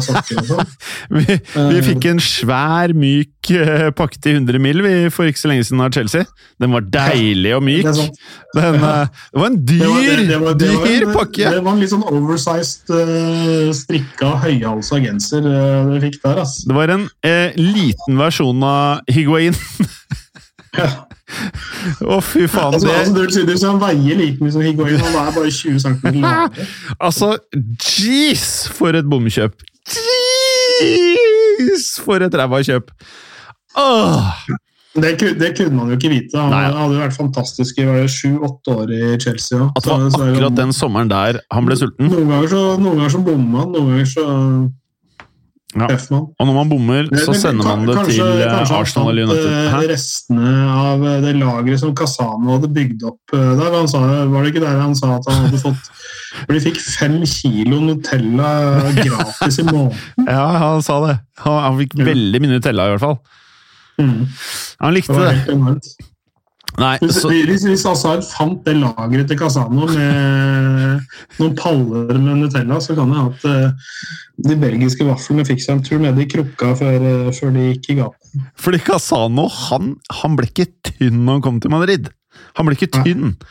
sånn. 0.04 0.74
Vi, 1.16 1.24
vi 1.24 1.80
fikk 1.86 2.04
en 2.10 2.20
svær, 2.22 2.92
myk 2.96 3.50
eh, 3.56 3.88
pakke 3.96 4.20
til 4.22 4.36
100 4.42 4.60
mil 4.62 4.82
vi 4.84 4.92
for 5.12 5.26
ikke 5.30 5.40
så 5.40 5.50
lenge 5.50 5.64
siden 5.66 5.80
av 5.82 5.90
Chelsea. 5.96 6.26
Den 6.60 6.74
var 6.74 6.84
deilig 6.92 7.54
og 7.56 7.64
myk. 7.66 7.88
Den, 7.88 8.76
eh, 8.76 9.08
det 9.32 9.40
var 9.40 9.48
en 9.48 9.58
dyr, 9.66 9.86
var, 9.86 10.44
var, 10.44 10.58
det 10.60 10.70
dyr 10.84 11.08
pakke! 11.14 11.48
det 11.56 11.64
var 11.64 11.72
en 11.72 11.80
litt 11.82 11.92
sånn 11.94 12.04
oversized, 12.10 12.92
strikka, 13.80 14.34
høyhalsa 14.44 15.00
genser 15.02 15.44
dere 15.48 16.00
fikk 16.04 16.20
der. 16.24 16.42
ass. 16.44 16.58
Det 16.68 16.76
var 16.76 16.92
en 16.98 17.08
eh, 17.26 17.56
liten 17.56 18.20
versjon 18.20 18.49
av 18.66 19.00
Higuain. 19.10 19.54
Ja. 20.76 20.86
Å, 22.06 22.18
fy 22.22 22.46
faen. 22.50 22.74
Altså, 22.74 22.88
altså, 22.90 23.14
Det, 23.14 23.24
altså, 23.26 23.44
du 23.46 23.54
sier 23.58 23.78
veier 23.80 24.18
like 24.18 24.42
mye 24.42 24.54
som 24.54 24.64
Higuain, 24.64 24.98
han 25.00 25.18
er 25.22 25.34
bare 25.34 25.50
20 25.54 25.78
cm 25.82 26.24
altså, 27.06 27.32
jeez, 27.82 28.46
for 28.76 28.98
et 28.98 29.08
bomkjøp! 29.10 29.62
Jeez, 30.80 31.92
for 32.02 32.22
et 32.24 32.34
ræva 32.38 32.62
kjøp! 32.66 32.90
Åh, 33.78 34.32
Det, 34.98 35.12
det 35.38 35.52
kunne 35.54 35.76
man 35.76 35.92
jo 35.92 35.96
ikke 35.98 36.10
vite. 36.10 36.34
Han 36.34 36.50
Nei. 36.50 36.64
hadde 36.74 36.96
jo 36.96 37.02
vært 37.04 37.14
fantastisk 37.14 37.78
i 37.78 37.86
sju-åtte 38.10 38.74
år 38.74 38.90
i 38.90 39.02
Chelsea. 39.22 39.60
også. 39.60 39.70
at 39.78 39.86
det 39.86 40.18
var 40.18 40.32
akkurat 40.32 40.56
den 40.58 40.74
sommeren 40.74 41.12
der 41.12 41.38
han 41.54 41.68
ble 41.68 41.78
sulten. 41.78 42.10
Noen 42.10 42.26
ganger 42.32 42.50
så, 42.50 42.62
noen 42.80 42.98
ganger 42.98 43.14
så 43.14 43.22
bommer 43.26 43.62
han, 43.62 43.70
noen 43.76 43.92
ganger 43.94 44.10
så 44.10 44.26
Ja. 45.78 45.86
Og 45.86 46.46
når 46.48 46.54
man 46.56 46.68
bommer, 46.72 47.06
så 47.14 47.30
sender 47.38 47.62
man 47.62 47.84
det 47.86 47.94
kanskje- 47.94 48.16
til 48.18 48.40
eh, 48.42 48.48
kanskje 48.56 48.78
Arsenal 48.80 49.10
eller 49.12 49.28
United. 49.28 49.50
eh, 49.54 49.68
Hæ? 49.70 49.82
Restene 49.92 50.54
av 50.74 51.04
eh, 51.06 51.20
det 51.22 51.34
lageret 51.38 51.78
som 51.78 51.92
Casano 51.94 52.56
hadde 52.56 52.70
bygd 52.74 53.04
opp 53.06 53.20
der. 53.30 53.70
Han 53.76 53.86
sa, 53.92 54.00
var 54.32 54.42
det 54.42 54.50
ikke 54.54 54.64
der 54.64 54.80
han 54.80 54.96
sa 54.98 55.12
at 55.20 55.28
han 55.30 55.44
hadde 55.46 55.60
fått 55.62 55.90
For 56.46 56.52
de 56.54 56.60
fikk 56.64 56.80
fem 56.82 57.20
kilo 57.26 57.78
Nutella 57.86 58.50
gratis 58.98 59.58
i 59.62 59.66
måneden. 59.70 59.94
Ja, 60.26 60.46
han 60.58 60.82
sa 60.82 60.98
det. 61.06 61.16
Han, 61.44 61.62
han 61.62 61.78
fikk 61.84 61.94
veldig 62.06 62.40
mye 62.42 62.56
Nutella, 62.56 62.86
i 62.90 62.94
hvert 62.96 63.06
fall. 63.06 63.18
Mm. 64.00 64.26
Han 64.80 64.94
Det 64.94 64.96
likte 64.98 65.14
var 65.14 65.34
det. 65.38 66.09
Nei, 66.78 66.94
så, 67.10 67.28
hvis, 67.32 67.64
hvis 67.66 67.82
Hazard 67.88 68.22
fant 68.24 68.60
det 68.64 68.76
lageret 68.78 69.26
til 69.28 69.38
Casano 69.40 69.88
med 69.90 71.02
noen 71.40 71.56
paller 71.58 72.14
med 72.20 72.38
Nutella, 72.44 72.78
så 72.80 72.94
kan 72.96 73.10
det 73.10 73.24
at 73.24 73.48
eh, 73.50 73.96
de 74.46 74.56
belgiske 74.60 75.04
vaflene 75.08 75.44
fikk 75.48 75.60
seg 75.64 75.74
en 75.78 75.82
tur 75.84 75.98
nede 76.00 76.22
i 76.22 76.28
krukka 76.30 76.70
før, 76.78 76.96
eh, 77.10 77.32
før 77.36 77.52
de 77.56 77.66
gikk 77.72 77.90
i 77.90 77.98
gaten. 78.00 78.46
fordi 78.56 78.80
Casano 78.86 79.48
han, 79.66 79.96
han 80.22 80.38
ble 80.38 80.46
ikke 80.52 80.70
tynn 80.92 81.24
når 81.26 81.40
han 81.40 81.44
kom 81.48 81.60
til 81.60 81.74
Madrid. 81.74 82.08
Han 82.56 82.68
ble 82.70 82.78
ikke 82.78 82.92
tynn. 83.02 83.34
Bo- 83.34 83.50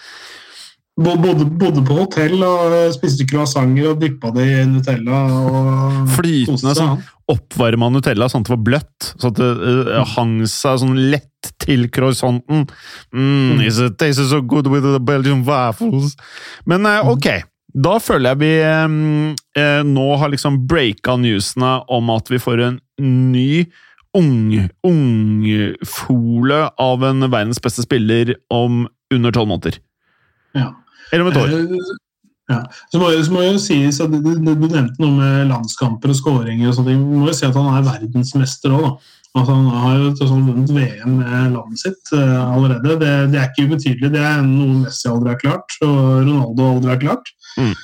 Bodde, 1.00 1.46
bodde 1.60 1.84
på 1.88 1.96
hotell 2.02 2.42
og 2.44 2.74
eh, 2.76 2.90
spiste 2.92 3.24
croissanter 3.30 3.94
og 3.94 4.02
dyppa 4.02 4.34
det 4.36 4.48
i 4.52 4.66
Nutella. 4.68 5.22
og 5.40 6.10
Flytende 6.18 6.76
sånn 6.76 7.00
oppvarma 7.30 7.92
Nutella 7.94 8.28
sånn 8.30 8.44
at 8.44 8.50
det 8.50 8.56
var 8.56 8.66
bløtt. 8.68 9.12
Sånn 9.14 9.32
at 9.32 9.40
det 9.40 9.50
uh, 9.94 10.02
hang 10.16 10.40
seg 10.50 10.82
sånn 10.82 10.98
lett 11.14 11.52
til 11.62 11.86
croissanten. 11.94 12.66
Mm, 13.16 13.62
is 13.64 13.80
it 13.84 14.00
tastes 14.02 14.32
so 14.34 14.42
good 14.42 14.68
with 14.68 14.84
the 14.84 15.00
Belgian 15.00 15.46
waffles. 15.48 16.18
Men 16.68 16.88
uh, 16.90 17.08
ok, 17.14 17.30
da 17.80 18.00
føler 18.02 18.34
jeg 18.34 18.42
vi 18.42 18.54
eh, 18.66 19.84
nå 19.86 20.08
har 20.18 20.32
liksom 20.34 20.64
breaka 20.70 21.16
newsene 21.22 21.76
om 21.92 22.10
at 22.16 22.32
vi 22.32 22.42
får 22.42 22.64
en 22.66 22.80
ny 23.00 23.66
ung 24.18 24.56
ungfole 24.90 26.64
av 26.82 27.04
en 27.06 27.28
verdens 27.30 27.62
beste 27.62 27.86
spiller 27.86 28.34
om 28.50 28.88
under 29.14 29.34
tolv 29.36 29.52
måneder. 29.52 29.78
Ja. 30.58 30.72
Eller 31.12 31.26
om 31.26 31.32
et 31.32 31.42
år. 31.42 31.98
Ja. 32.50 32.64
Så 32.90 32.98
må, 32.98 33.12
så 33.22 33.34
må 33.34 33.44
jo 33.46 33.62
sies 33.62 34.00
at 34.02 34.10
du, 34.10 34.18
du, 34.26 34.50
du 34.50 34.66
nevnte 34.66 34.98
noe 35.04 35.14
med 35.14 35.52
landskamper 35.52 36.10
og 36.10 36.18
skåringer 36.18 36.72
og 36.72 36.76
sånne 36.78 36.96
ting. 36.96 37.04
Vi 37.06 37.22
må 37.22 37.30
jo 37.30 37.36
si 37.38 37.46
at 37.46 37.58
han 37.58 37.70
er 37.78 37.86
verdensmester 37.86 38.74
òg, 38.74 38.88
da. 38.88 39.16
Altså, 39.38 39.54
han 39.54 39.68
har 39.70 39.98
jo 40.02 40.08
sånn 40.18 40.48
vunnet 40.48 40.72
VM 40.74 41.20
med 41.20 41.52
landet 41.54 41.82
sitt 41.84 42.14
uh, 42.18 42.50
allerede. 42.50 42.96
Det, 42.98 43.12
det 43.30 43.38
er 43.38 43.52
ikke 43.52 43.68
ubetydelig. 43.70 44.10
Det 44.16 44.24
er 44.26 44.40
noe 44.42 44.80
Messi 44.82 45.06
aldri 45.12 45.36
har 45.36 45.42
klart, 45.44 45.76
og 45.86 46.00
Ronaldo 46.26 46.70
aldri 46.74 46.94
har 46.96 47.02
klart. 47.04 47.30
Mm. 47.60 47.76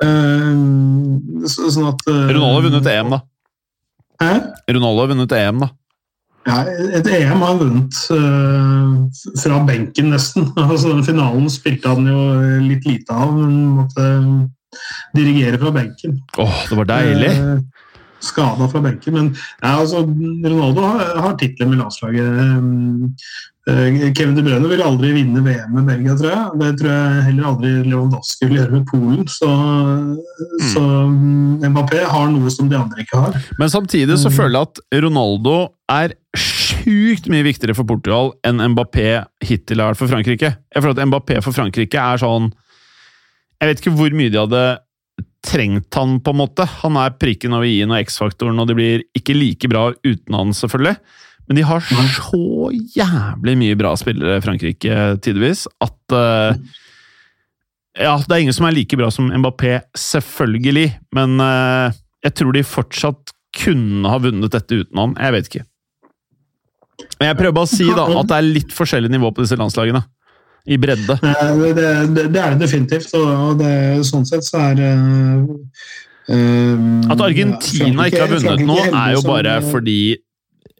Uh, 0.00 1.44
så, 1.44 1.68
sånn 1.74 1.90
at 1.90 2.00
uh, 2.08 2.22
Ronaldo 2.32 2.54
har 2.54 2.66
vunnet 2.70 2.88
EM, 2.94 3.12
da. 3.12 3.20
Hæ? 4.24 4.32
Ronaldo 4.72 5.04
har 5.04 5.12
vunnet 5.12 5.36
EM, 5.36 5.66
da. 5.66 5.70
Ja, 6.46 6.60
et 6.94 7.08
EM 7.10 7.40
har 7.42 7.48
han 7.48 7.58
vunnet 7.58 7.96
uh, 8.14 9.06
fra 9.42 9.62
benken, 9.66 10.12
nesten. 10.14 10.46
Altså, 10.68 10.92
den 10.92 11.06
finalen 11.06 11.48
spilte 11.50 11.90
han 11.90 12.06
jo 12.06 12.20
litt 12.62 12.86
lite 12.86 13.16
av, 13.16 13.32
men 13.34 13.56
måtte 13.80 14.06
dirigere 15.16 15.58
fra 15.58 15.72
benken. 15.74 16.20
Åh, 16.38 16.60
det 16.70 16.78
var 16.78 16.90
deilig! 16.90 17.32
Eh, 17.32 17.75
Skada 18.24 18.68
fra 18.72 18.80
benken. 18.80 19.14
Men 19.14 19.26
ja, 19.62 19.74
altså, 19.80 20.04
Ronaldo 20.06 20.80
har, 20.86 21.16
har 21.26 21.36
titler 21.40 21.68
med 21.68 21.78
landslaget. 21.82 23.10
Eh, 23.66 24.12
Kevin 24.14 24.36
De 24.36 24.42
Bruyne 24.46 24.68
vil 24.70 24.82
aldri 24.82 25.08
vinne 25.16 25.40
VM 25.42 25.72
med 25.74 25.88
Belgia, 25.90 26.14
tror 26.16 26.30
jeg. 26.30 26.58
Det 26.60 26.68
tror 26.80 26.90
jeg 26.92 27.24
heller 27.26 27.48
aldri 27.50 27.72
Lewandowski 27.90 28.46
vil 28.46 28.60
gjøre 28.60 28.76
med 28.76 28.84
Polen. 28.90 29.24
Så, 29.26 29.48
så 30.72 30.82
mm, 31.10 31.64
Mbappé 31.72 32.04
har 32.06 32.28
noe 32.30 32.52
som 32.54 32.70
de 32.70 32.78
andre 32.78 33.02
ikke 33.02 33.18
har. 33.24 33.36
Men 33.58 33.72
samtidig 33.72 34.18
så 34.22 34.30
Mm. 34.30 34.36
føler 34.38 34.58
jeg 34.60 34.68
at 34.70 35.02
Ronaldo 35.04 35.56
er 35.90 36.14
sjukt 36.36 37.26
mye 37.32 37.42
viktigere 37.46 37.74
for 37.74 37.84
Portugal 37.88 38.32
enn 38.46 38.62
Mbappé 38.74 39.24
hittil 39.44 39.80
har 39.82 39.92
vært 39.92 40.00
for 40.04 40.10
Frankrike. 40.14 40.54
Jeg 40.74 40.82
føler 40.82 40.96
at 41.00 41.08
Mbappé 41.10 41.42
for 41.42 41.52
Frankrike 41.56 41.98
er 41.98 42.22
sånn 42.22 42.52
Jeg 43.60 43.70
vet 43.70 43.80
ikke 43.80 43.94
hvor 43.96 44.12
mye 44.12 44.30
de 44.30 44.38
hadde 44.38 44.64
trengt 45.46 45.94
han, 45.98 46.18
på 46.20 46.34
en 46.34 46.40
måte. 46.40 46.66
Han 46.82 46.98
er 47.00 47.14
prikken 47.20 47.54
over 47.56 47.68
i-en 47.68 47.94
og 47.94 48.02
X-faktoren, 48.02 48.58
og 48.60 48.68
det 48.70 48.76
blir 48.78 49.04
ikke 49.16 49.36
like 49.36 49.70
bra 49.70 49.88
uten 50.04 50.36
han, 50.36 50.52
selvfølgelig. 50.56 50.96
Men 51.46 51.60
de 51.60 51.66
har 51.68 51.84
så 51.86 52.72
jævlig 52.96 53.54
mye 53.60 53.76
bra 53.78 53.92
spillere, 53.98 54.40
Frankrike, 54.42 54.96
tidvis, 55.22 55.66
at 55.84 56.16
uh, 56.16 56.58
Ja, 57.96 58.16
det 58.18 58.34
er 58.34 58.42
ingen 58.42 58.56
som 58.56 58.66
er 58.68 58.74
like 58.76 58.98
bra 58.98 59.12
som 59.14 59.30
Mbappé, 59.30 59.78
selvfølgelig, 59.96 60.90
men 61.16 61.38
uh, 61.40 61.94
jeg 62.26 62.34
tror 62.36 62.52
de 62.56 62.66
fortsatt 62.66 63.32
kunne 63.56 64.10
ha 64.10 64.18
vunnet 64.20 64.52
dette 64.52 64.82
uten 64.82 65.00
han. 65.00 65.14
Jeg 65.16 65.36
vet 65.36 65.50
ikke. 65.50 65.64
Men 67.20 67.30
jeg 67.30 67.38
prøver 67.38 67.56
bare 67.56 67.68
å 67.68 67.70
si 67.70 67.86
da, 67.86 68.04
at 68.20 68.28
det 68.28 68.36
er 68.36 68.50
litt 68.58 68.74
forskjellig 68.74 69.12
nivå 69.12 69.30
på 69.32 69.44
disse 69.44 69.56
landslagene. 69.58 70.02
I 70.66 70.76
bredde. 70.82 71.14
Eh, 71.22 71.56
Det, 71.76 71.86
det, 72.14 72.24
det 72.34 72.40
er 72.42 72.54
det 72.56 72.60
definitivt, 72.66 73.12
og, 73.14 73.58
det, 73.60 73.72
sånn 74.08 74.24
sett 74.26 74.44
så 74.46 74.58
er 74.72 74.80
eh, 76.28 77.10
At 77.12 77.20
Argentina 77.22 78.06
ikke 78.08 78.24
har 78.24 78.32
vunnet 78.34 78.64
nå, 78.66 78.78
er 78.90 79.12
jo 79.14 79.22
bare 79.26 79.58
fordi 79.70 79.98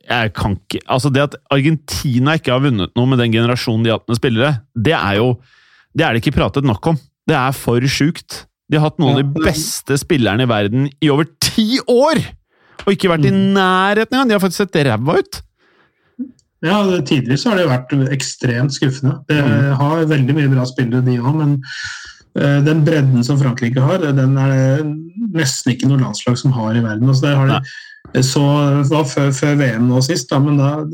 jeg 0.07 0.32
kan 0.39 0.55
ikke 0.57 0.80
Altså, 0.87 1.11
det 1.11 1.22
at 1.24 1.37
Argentina 1.55 2.34
ikke 2.39 2.53
har 2.55 2.62
vunnet 2.62 2.93
noe 2.99 3.11
med 3.11 3.18
den 3.22 3.32
generasjonen 3.34 3.82
de 3.87 3.91
har 3.93 4.01
hatt 4.01 4.11
med 4.11 4.18
spillere, 4.20 4.53
det 4.74 4.95
er 4.99 5.16
jo 5.20 5.32
Det 5.97 6.05
er 6.07 6.12
det 6.14 6.22
ikke 6.24 6.37
pratet 6.37 6.66
nok 6.66 6.87
om. 6.93 6.99
Det 7.26 7.34
er 7.34 7.55
for 7.57 7.80
sjukt. 7.91 8.43
De 8.70 8.76
har 8.78 8.84
hatt 8.91 8.99
noen 9.01 9.16
av 9.16 9.22
de 9.22 9.45
beste 9.47 9.97
spillerne 9.99 10.45
i 10.45 10.51
verden 10.51 10.91
i 11.03 11.09
over 11.11 11.24
ti 11.43 11.78
år! 11.89 12.20
Og 12.84 12.93
ikke 12.93 13.09
vært 13.11 13.24
i 13.26 13.30
Mm. 13.32 13.55
nærheten 13.57 14.12
engang! 14.12 14.28
De 14.28 14.34
har 14.37 14.43
faktisk 14.45 14.61
sett 14.66 14.76
ræva 14.87 15.16
ut! 15.22 15.41
Ja, 16.64 16.78
Tidligere 17.04 17.38
så 17.38 17.50
har 17.52 17.59
det 17.61 17.66
vært 17.68 17.92
ekstremt 18.14 18.72
skuffende. 18.72 19.18
Det 19.28 19.36
Mm. 19.44 19.74
har 19.76 20.04
veldig 20.07 20.34
mye 20.34 20.48
bra 20.54 20.64
spillere, 20.64 21.04
de 21.04 21.18
òg, 21.18 21.34
men 21.36 21.62
eh, 22.36 22.61
den 22.64 22.84
bredden 22.84 23.24
som 23.24 23.38
Frankrike 23.38 23.80
har, 23.80 23.98
den 23.98 24.36
er 24.38 24.48
det 24.48 24.86
nesten 25.34 25.72
ikke 25.74 25.88
noe 25.88 26.00
landslag 26.00 26.38
som 26.38 26.52
har 26.52 26.74
i 26.74 26.80
verden. 26.80 27.09
Altså, 27.09 27.22
der 27.26 27.36
har 27.36 27.46
de, 28.14 28.22
så 28.22 28.40
det 28.82 28.90
var 28.90 29.04
før, 29.04 29.30
før 29.32 29.57
VM 29.61 29.88
nå 29.88 30.00
sist, 30.02 30.30
da, 30.30 30.38
men 30.38 30.57
da 30.57 30.84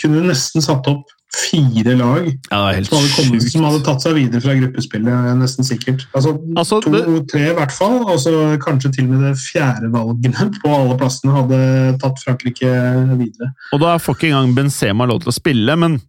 kunne 0.00 0.20
du 0.22 0.28
nesten 0.28 0.62
satt 0.62 0.86
opp 0.88 1.06
fire 1.30 1.94
lag 1.94 2.26
Ja, 2.50 2.60
som 2.82 2.98
hadde, 2.98 3.10
kommet, 3.14 3.44
som 3.52 3.64
hadde 3.68 3.80
tatt 3.86 4.02
seg 4.02 4.16
videre 4.18 4.42
fra 4.42 4.56
gruppespillet, 4.58 5.28
nesten 5.38 5.66
sikkert. 5.66 6.04
Altså, 6.16 6.34
Altså, 6.58 6.80
To-tre 6.82 7.44
i 7.52 7.56
hvert 7.56 7.74
fall, 7.74 8.00
og 8.02 8.18
så 8.22 8.32
kanskje 8.62 8.92
til 8.96 9.06
og 9.06 9.14
med 9.14 9.26
det 9.28 9.34
fjerde 9.38 9.90
valgene 9.94 10.48
på 10.62 10.74
alle 10.74 10.96
plassene 11.00 11.34
hadde 11.36 11.60
tatt 12.02 12.22
Frankrike 12.24 12.70
videre. 13.14 13.52
Og 13.76 13.82
da 13.84 13.96
får 14.02 14.18
ikke 14.18 14.32
engang 14.32 14.56
Benzema 14.58 15.06
lov 15.10 15.22
til 15.22 15.32
å 15.32 15.36
spille, 15.36 15.76
men 15.78 16.00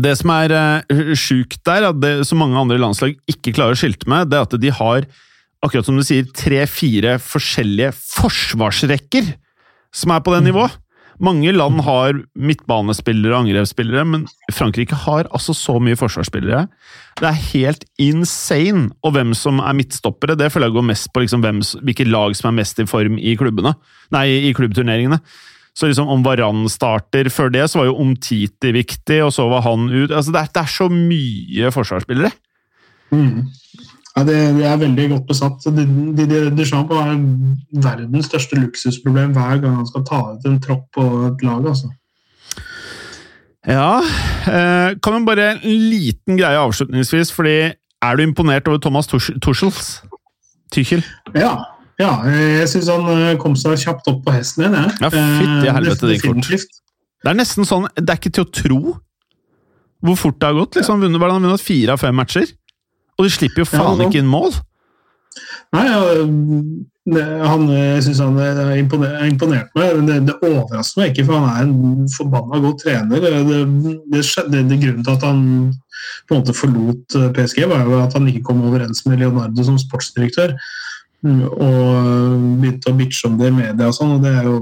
det 0.00 0.14
som 0.20 0.30
er 0.32 0.54
uh, 0.54 1.14
sjukt 1.18 1.58
der, 1.66 1.88
at 1.90 1.98
det, 2.02 2.12
som 2.28 2.38
mange 2.40 2.58
andre 2.60 2.78
landslag 2.80 3.16
ikke 3.30 3.54
klarer 3.56 3.74
å 3.74 3.80
skilte 3.80 4.08
med, 4.10 4.30
det 4.30 4.38
er 4.38 4.46
at 4.46 4.54
de 4.62 4.72
har, 4.78 5.08
akkurat 5.64 5.88
som 5.88 5.98
du 5.98 6.06
sier, 6.06 6.28
tre-fire 6.36 7.18
forskjellige 7.22 7.90
forsvarsrekker 7.98 9.34
som 9.90 10.14
er 10.14 10.22
på 10.22 10.36
det 10.36 10.44
nivået. 10.46 10.78
Mange 11.20 11.52
land 11.52 11.82
har 11.84 12.16
midtbanespillere 12.32 13.34
og 13.34 13.44
angrepsspillere, 13.44 14.06
men 14.08 14.24
Frankrike 14.56 14.96
har 15.02 15.28
altså 15.28 15.52
så 15.56 15.76
mye 15.82 15.98
forsvarsspillere. 16.00 16.64
Det 17.20 17.28
er 17.28 17.42
helt 17.50 17.84
insane! 18.00 18.88
Og 19.04 19.12
hvem 19.16 19.34
som 19.36 19.60
er 19.60 19.76
midtstoppere, 19.76 20.38
det 20.40 20.48
føler 20.52 20.70
jeg 20.70 20.78
går 20.78 20.88
mest 20.88 21.10
på 21.12 21.24
liksom 21.24 21.44
hvem, 21.44 21.60
hvilke 21.84 22.08
lag 22.08 22.36
som 22.38 22.48
er 22.50 22.58
mest 22.62 22.80
i 22.80 22.88
form 22.88 23.20
i 23.20 23.36
klubbene. 23.36 23.74
Nei, 24.16 24.26
i 24.48 24.54
klubbturneringene. 24.56 25.20
Så 25.76 25.90
liksom 25.90 26.08
om 26.10 26.24
Varan 26.26 26.64
starter 26.68 27.28
Før 27.30 27.52
det 27.54 27.62
så 27.70 27.78
var 27.78 27.86
jo 27.86 27.98
Omtiti 28.02 28.72
viktig, 28.74 29.20
og 29.24 29.34
så 29.36 29.46
var 29.52 29.62
han 29.68 29.86
ut 29.92 30.10
altså 30.10 30.32
det, 30.34 30.40
er, 30.42 30.54
det 30.56 30.64
er 30.64 30.72
så 30.72 30.88
mye 30.92 31.74
forsvarsspillere. 31.74 32.32
Mm. 33.14 33.50
Ja, 34.16 34.24
det, 34.26 34.36
det 34.56 34.66
er 34.66 34.76
veldig 34.80 35.06
godt 35.12 35.26
besatt. 35.28 35.64
De, 35.64 35.84
de, 36.18 36.26
de, 36.26 36.38
Deschamps 36.58 36.94
har 36.94 37.12
verdens 37.84 38.26
største 38.26 38.58
luksusproblem 38.58 39.32
hver 39.36 39.60
gang 39.62 39.76
han 39.78 39.86
skal 39.86 40.04
ta 40.08 40.20
ut 40.32 40.46
en 40.50 40.60
tropp 40.62 40.88
på 40.96 41.06
et 41.28 41.44
lag. 41.46 41.66
altså. 41.70 41.92
Ja 43.68 44.00
eh, 44.48 44.96
Kan 45.04 45.12
man 45.12 45.26
bare 45.28 45.50
en 45.52 45.60
liten 45.92 46.38
greie 46.40 46.58
avslutningsvis, 46.58 47.32
fordi 47.32 47.72
er 48.00 48.16
du 48.16 48.22
imponert 48.22 48.68
over 48.68 48.78
Thomas 48.80 49.06
Tuschels? 49.06 50.00
Tuchel? 50.72 51.04
Ja, 51.34 51.58
ja 52.00 52.14
jeg 52.24 52.68
syns 52.72 52.88
han 52.88 53.06
eh, 53.12 53.36
kom 53.38 53.54
seg 53.58 53.76
kjapt 53.78 54.08
opp 54.10 54.24
på 54.26 54.34
hesten 54.34 54.64
igjen. 54.64 54.78
jeg. 54.80 54.96
Ja, 55.04 55.12
fytti 55.12 55.68
Eh, 55.68 55.74
helvete, 55.76 56.08
det 56.08 56.18
gikk 56.18 56.32
fort. 56.32 56.80
Det 57.20 57.28
er 57.28 57.36
nesten 57.36 57.68
sånn 57.68 57.86
Det 57.98 58.08
er 58.08 58.18
ikke 58.18 58.32
til 58.32 58.46
å 58.46 58.52
tro 58.62 58.82
hvor 60.00 60.16
fort 60.16 60.38
det 60.40 60.48
har 60.48 60.56
gått. 60.56 60.78
liksom 60.78 61.02
Han 61.02 61.20
har 61.20 61.34
vunnet 61.36 61.60
fire 61.60 61.92
av 61.92 62.00
fem 62.00 62.16
matcher. 62.16 62.48
Og 63.20 63.26
de 63.28 63.32
slipper 63.34 63.62
jo 63.62 63.68
faen 63.68 64.00
Ja, 64.00 64.08
ikke 64.08 64.22
inn 64.22 64.30
mål! 64.30 64.54
Nei, 65.70 65.84
ja, 65.86 65.98
han, 67.46 67.68
jeg 67.70 68.00
syns 68.02 68.18
han 68.22 68.38
er 68.42 68.72
imponert, 68.74 69.12
er 69.20 69.28
imponert 69.30 69.76
meg. 69.78 70.00
Det, 70.08 70.16
det 70.26 70.34
overrasker 70.40 71.02
meg 71.02 71.12
ikke, 71.12 71.26
for 71.28 71.38
han 71.38 71.52
er 71.52 71.68
en 71.68 72.08
forbanna 72.10 72.58
god 72.64 72.80
trener. 72.80 73.22
Det, 73.22 73.30
det, 74.10 74.24
det 74.50 74.80
Grunnen 74.80 75.06
til 75.06 75.14
at 75.14 75.26
han 75.28 75.44
på 76.26 76.34
en 76.34 76.40
måte 76.40 76.56
forlot 76.56 77.16
eh, 77.20 77.28
PSG, 77.36 77.62
var 77.70 77.86
jo 77.86 78.00
at 78.00 78.16
han 78.18 78.26
ikke 78.30 78.42
kom 78.48 78.64
overens 78.66 79.04
med 79.06 79.22
Leonardo 79.22 79.66
som 79.66 79.78
sportsdirektør. 79.78 80.56
Mm, 81.26 81.44
Og 81.46 82.44
begynte 82.62 82.90
å 82.90 82.98
bitche 82.98 83.30
om 83.30 83.38
det 83.38 83.52
i 83.52 83.56
media 83.60 83.90
og 83.90 83.96
sånn, 83.96 84.16
og 84.16 84.24
det 84.24 84.34
er 84.40 84.48
jo 84.48 84.60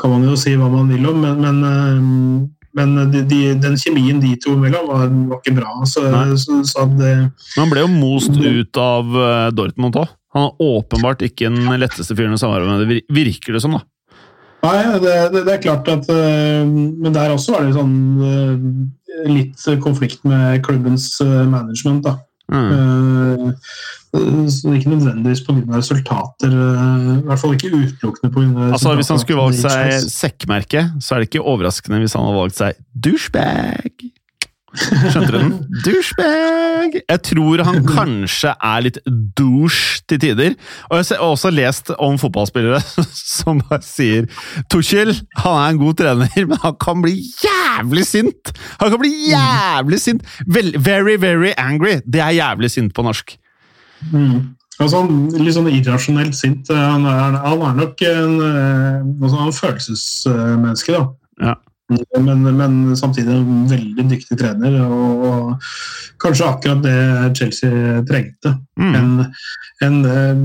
kan 0.00 0.14
man 0.14 0.24
jo 0.24 0.36
si 0.38 0.54
hva 0.56 0.68
man 0.72 0.88
vil 0.88 1.04
om, 1.10 1.20
men, 1.20 1.40
men, 1.44 1.60
eh, 1.70 2.48
men 2.76 2.94
de, 3.10 3.22
de, 3.26 3.40
den 3.58 3.76
kjemien 3.80 4.20
de 4.22 4.34
to 4.42 4.54
imellom 4.54 4.88
var, 4.90 5.08
var 5.30 5.40
ikke 5.40 5.56
bra. 5.58 5.72
Så, 5.88 6.04
så, 6.38 6.60
så 6.68 6.86
det, 6.98 7.12
han 7.56 7.72
ble 7.72 7.84
jo 7.84 7.90
most 7.92 8.36
ut 8.36 8.80
av 8.80 9.16
eh, 9.18 9.46
Dortmund 9.56 9.98
òg. 10.00 10.12
Han 10.36 10.46
er 10.46 10.62
åpenbart 10.62 11.24
ikke 11.26 11.50
den 11.50 11.66
letteste 11.82 12.14
fyren 12.14 12.36
å 12.36 12.38
samarbeide 12.38 12.70
med, 12.70 12.86
det 12.86 13.16
virker 13.16 13.56
det 13.56 13.64
som, 13.64 13.74
da. 13.74 13.82
Nei, 14.60 14.76
det, 15.02 15.12
det, 15.32 15.44
det 15.46 15.54
er 15.54 15.62
klart 15.64 15.86
at 15.88 16.04
øh, 16.12 16.66
Men 16.68 17.14
der 17.14 17.32
også 17.32 17.54
var 17.54 17.62
det 17.64 17.72
sånn 17.72 17.94
øh, 18.20 19.30
litt 19.32 19.64
konflikt 19.80 20.20
med 20.28 20.60
klubbens 20.66 21.14
management, 21.24 22.04
da. 22.06 22.18
Mm. 22.50 23.52
det 24.10 24.52
så 24.52 24.72
ikke 24.74 24.90
nødvendigvis 24.90 25.42
pga. 25.46 25.76
resultater, 25.76 26.50
øh, 26.50 27.18
i 27.18 27.24
hvert 27.28 27.38
fall 27.38 27.52
ikke 27.54 27.70
utelukkende 27.76 28.32
pga. 28.34 28.72
Altså, 28.72 28.94
Hvis 28.94 29.08
han 29.08 29.18
skulle 29.22 29.42
valgt 29.42 29.60
seg 29.62 30.10
sekkmerke, 30.10 30.90
så 31.00 31.14
er 31.14 31.22
det 31.22 31.30
ikke 31.30 31.46
overraskende 31.46 32.02
hvis 32.02 32.16
han 32.18 32.26
hadde 32.26 32.40
valgt 32.40 32.56
seg 32.58 32.80
douchebag. 33.04 34.10
Skjønte 34.78 35.30
du 35.32 35.36
den? 35.36 35.54
Douchebag! 35.84 37.00
Jeg 37.00 37.22
tror 37.26 37.62
han 37.66 37.80
kanskje 37.86 38.52
er 38.54 38.84
litt 38.86 39.00
douche 39.38 40.04
til 40.08 40.20
tider. 40.22 40.54
Og 40.90 41.00
jeg 41.00 41.08
har 41.18 41.24
også 41.26 41.50
lest 41.54 41.90
om 41.98 42.18
fotballspillere 42.20 42.78
som 43.40 43.62
bare 43.66 43.82
sier 43.86 44.28
Tuchel 44.70 45.12
han 45.40 45.56
er 45.56 45.72
en 45.72 45.80
god 45.80 45.98
trener, 45.98 46.46
men 46.46 46.62
han 46.62 46.78
kan 46.82 47.02
bli 47.02 47.16
jævlig 47.42 48.06
sint! 48.06 48.54
Han 48.80 48.94
kan 48.94 49.02
bli 49.02 49.12
jævlig 49.32 50.00
sint! 50.02 50.24
Very, 50.46 51.16
very 51.18 51.52
angry. 51.58 51.98
Det 52.06 52.22
er 52.22 52.38
jævlig 52.38 52.70
sint 52.70 52.94
på 52.94 53.04
norsk. 53.06 53.36
Mm. 54.12 54.54
Altså, 54.80 55.02
litt 55.36 55.56
sånn 55.56 55.68
irrasjonelt 55.68 56.36
sint. 56.36 56.70
Han 56.72 57.04
er, 57.08 57.36
han 57.42 57.64
er 57.66 57.74
nok 57.82 58.04
en, 58.06 58.38
øh, 58.44 59.10
altså, 59.20 59.42
en 59.42 59.56
følelsesmenneske, 59.56 60.94
da. 60.94 61.02
Ja. 61.50 61.56
Men, 62.20 62.44
men 62.56 62.76
samtidig 62.98 63.34
en 63.34 63.64
veldig 63.70 64.06
dyktig 64.12 64.38
trener, 64.40 64.78
og, 64.86 65.56
kanskje 66.20 66.46
akkurat 66.46 66.84
det 66.84 66.98
Chelsea 67.38 68.00
trengte. 68.08 68.54
Mm. 68.76 68.94
En, 68.94 69.12
en, 69.86 69.98
eh, 70.04 70.42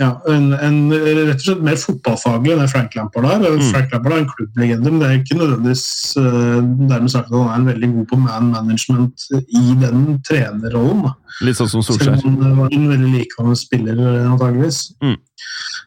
ja, 0.00 0.10
en, 0.28 0.52
en 0.52 0.78
rett 0.92 1.36
og 1.36 1.44
slett 1.44 1.64
mer 1.64 1.78
fotballfaglig 1.80 2.54
enn 2.56 2.70
Frank 2.70 2.96
Lampard 2.98 3.28
er. 3.30 3.46
Mm. 3.46 3.64
Frank 3.70 3.94
Lampard 3.94 4.16
er 4.16 4.22
en 4.22 4.30
klubblegende, 4.32 4.90
men 4.90 5.02
det 5.02 5.08
er 5.08 5.18
ikke 5.20 5.38
nødvendigvis 5.38 5.86
uh, 6.18 6.60
dermed 6.90 7.12
sagt 7.14 7.30
at 7.30 7.36
han 7.36 7.50
er 7.50 7.58
en 7.60 7.68
veldig 7.70 7.90
god 7.96 8.08
på 8.10 8.20
man 8.24 8.52
management 8.56 9.28
i 9.42 9.64
den 9.82 10.06
trenerrollen. 10.28 11.12
Litt 11.46 11.58
sånn 11.58 11.70
som 11.72 11.84
Selv 11.86 12.26
om 12.28 12.40
han 12.42 12.58
var 12.58 12.74
en 12.74 12.88
veldig 12.90 13.12
likende 13.14 13.54
spiller, 13.58 13.98
eh, 13.98 14.26
antageligvis. 14.30 14.84
Mm. 15.04 15.16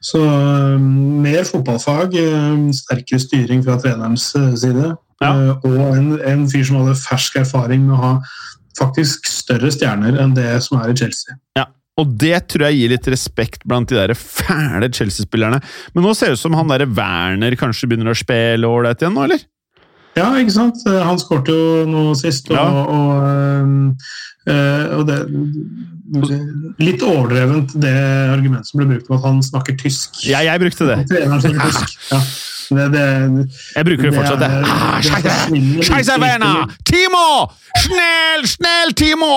Så 0.06 0.20
eh, 0.22 0.76
mer 1.26 1.48
fotballfag, 1.50 2.14
eh, 2.22 2.58
sterkere 2.78 3.22
styring 3.24 3.64
fra 3.66 3.80
trenerens 3.82 4.30
eh, 4.38 4.52
side, 4.62 4.92
Ja. 5.24 5.32
og 5.64 5.96
en, 5.96 6.10
en 6.28 6.42
fyr 6.52 6.66
som 6.68 6.82
hadde 6.82 6.98
fersk 7.00 7.38
erfaring 7.40 7.86
med 7.88 7.96
å 7.96 8.02
ha 8.02 8.12
faktisk 8.78 9.26
større 9.32 9.72
stjerner 9.72 10.18
enn 10.22 10.34
det 10.36 10.50
som 10.66 10.78
er 10.82 10.92
i 10.92 10.98
Chelsea. 11.00 11.38
Og 11.96 12.10
det 12.20 12.42
tror 12.52 12.66
jeg 12.68 12.76
gir 12.82 12.90
litt 12.92 13.06
respekt 13.08 13.62
blant 13.64 13.88
de 13.88 13.96
der 13.96 14.12
fæle 14.20 14.90
Chelsea-spillerne. 14.92 15.62
Men 15.96 16.04
nå 16.04 16.12
ser 16.14 16.34
det 16.34 16.36
ut 16.36 16.42
som 16.44 16.58
han 16.60 16.68
derre 16.68 16.90
Werner 16.92 17.56
kanskje 17.56 17.88
begynner 17.88 18.12
å 18.12 18.18
spille 18.20 18.68
ålreit 18.68 19.00
igjen 19.00 19.16
nå, 19.16 19.24
eller? 19.30 19.46
Ja, 20.20 20.28
ikke 20.40 20.52
sant? 20.58 20.84
Han 20.92 21.18
skårte 21.24 21.56
jo 21.56 21.86
noe 21.88 22.12
sist, 22.20 22.52
og, 22.52 22.60
Ja. 22.60 22.68
og, 22.84 23.96
eh, 24.52 24.84
og 25.00 25.08
det 25.08 25.22
Litt 26.06 27.02
overdrevent 27.02 27.72
det 27.82 27.94
argumentet 28.30 28.70
som 28.70 28.82
ble 28.82 28.88
brukt 28.94 29.08
om 29.10 29.18
at 29.18 29.24
han 29.26 29.40
snakker 29.46 29.78
tysk. 29.80 30.20
Ja, 30.30 30.44
jeg 30.46 30.62
brukte 30.62 30.90
det. 30.92 31.00
Tysk. 31.10 31.96
Ja. 32.14 32.22
Det, 32.66 32.86
det, 32.96 33.02
Jeg 33.76 33.86
bruker 33.86 34.08
det 34.10 34.14
fortsatt. 34.16 34.40
Det 34.40 34.48
Ah, 34.66 35.02
Scheisse! 35.86 36.16
Werner! 36.22 36.72
Timo! 36.86 37.28
Snell, 37.78 38.48
snell, 38.50 38.94
Timo! 38.98 39.36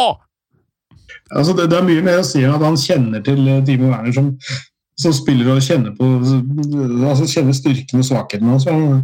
Altså, 1.37 1.53
det, 1.53 1.69
er 1.77 1.85
mye 1.85 2.05
mer 2.05 2.23
å 2.23 2.25
si 2.25 2.41
om 2.49 2.57
at 2.57 2.65
han 2.65 2.79
kjenner 2.81 3.21
til 3.25 3.43
eh, 3.45 3.61
Timo 3.69 3.91
Werner 3.93 4.15
som, 4.17 4.31
som 4.97 5.13
spiller 5.13 5.51
og 5.53 5.61
kjenner 5.65 5.93
på 5.99 6.09
altså 7.05 7.29
kjenner 7.29 7.57
styrken 7.57 8.01
og 8.01 8.09
svakheten 8.09 8.49
hans. 8.49 8.65
Han 8.65 9.03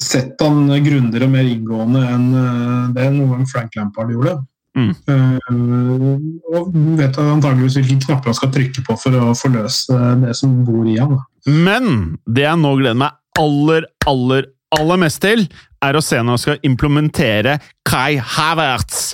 sett 0.00 0.40
han 0.40 0.64
grundigere 0.84 1.28
og 1.28 1.34
mer 1.34 1.50
inngående 1.50 2.04
enn 2.08 2.28
eh, 2.40 2.86
det 2.96 3.10
noen 3.18 3.44
Frank 3.50 3.76
Lampard 3.76 4.14
gjorde. 4.14 4.38
Mm. 4.78 4.90
Eh, 5.10 6.58
og 6.58 6.76
vet 6.98 7.16
antageligvis 7.18 7.78
hvilke 7.80 7.98
knapper 8.06 8.30
han 8.30 8.36
skal 8.38 8.52
trykke 8.54 8.84
på 8.86 8.96
for 9.00 9.16
å 9.18 9.32
forløse 9.38 9.98
det 10.22 10.36
som 10.38 10.52
bor 10.66 10.86
i 10.86 10.94
han. 11.00 11.16
Men 11.48 11.90
det 12.28 12.44
jeg 12.46 12.60
nå 12.62 12.74
gleder 12.78 13.00
meg 13.00 13.16
aller, 13.40 13.88
aller, 14.10 14.48
aller 14.78 15.00
mest 15.02 15.22
til, 15.24 15.46
er 15.84 15.98
å 15.98 16.02
se 16.04 16.18
når 16.18 16.34
han 16.36 16.42
skal 16.42 16.64
implementere 16.66 17.58
Kai 17.86 18.18
Havertz 18.18 19.12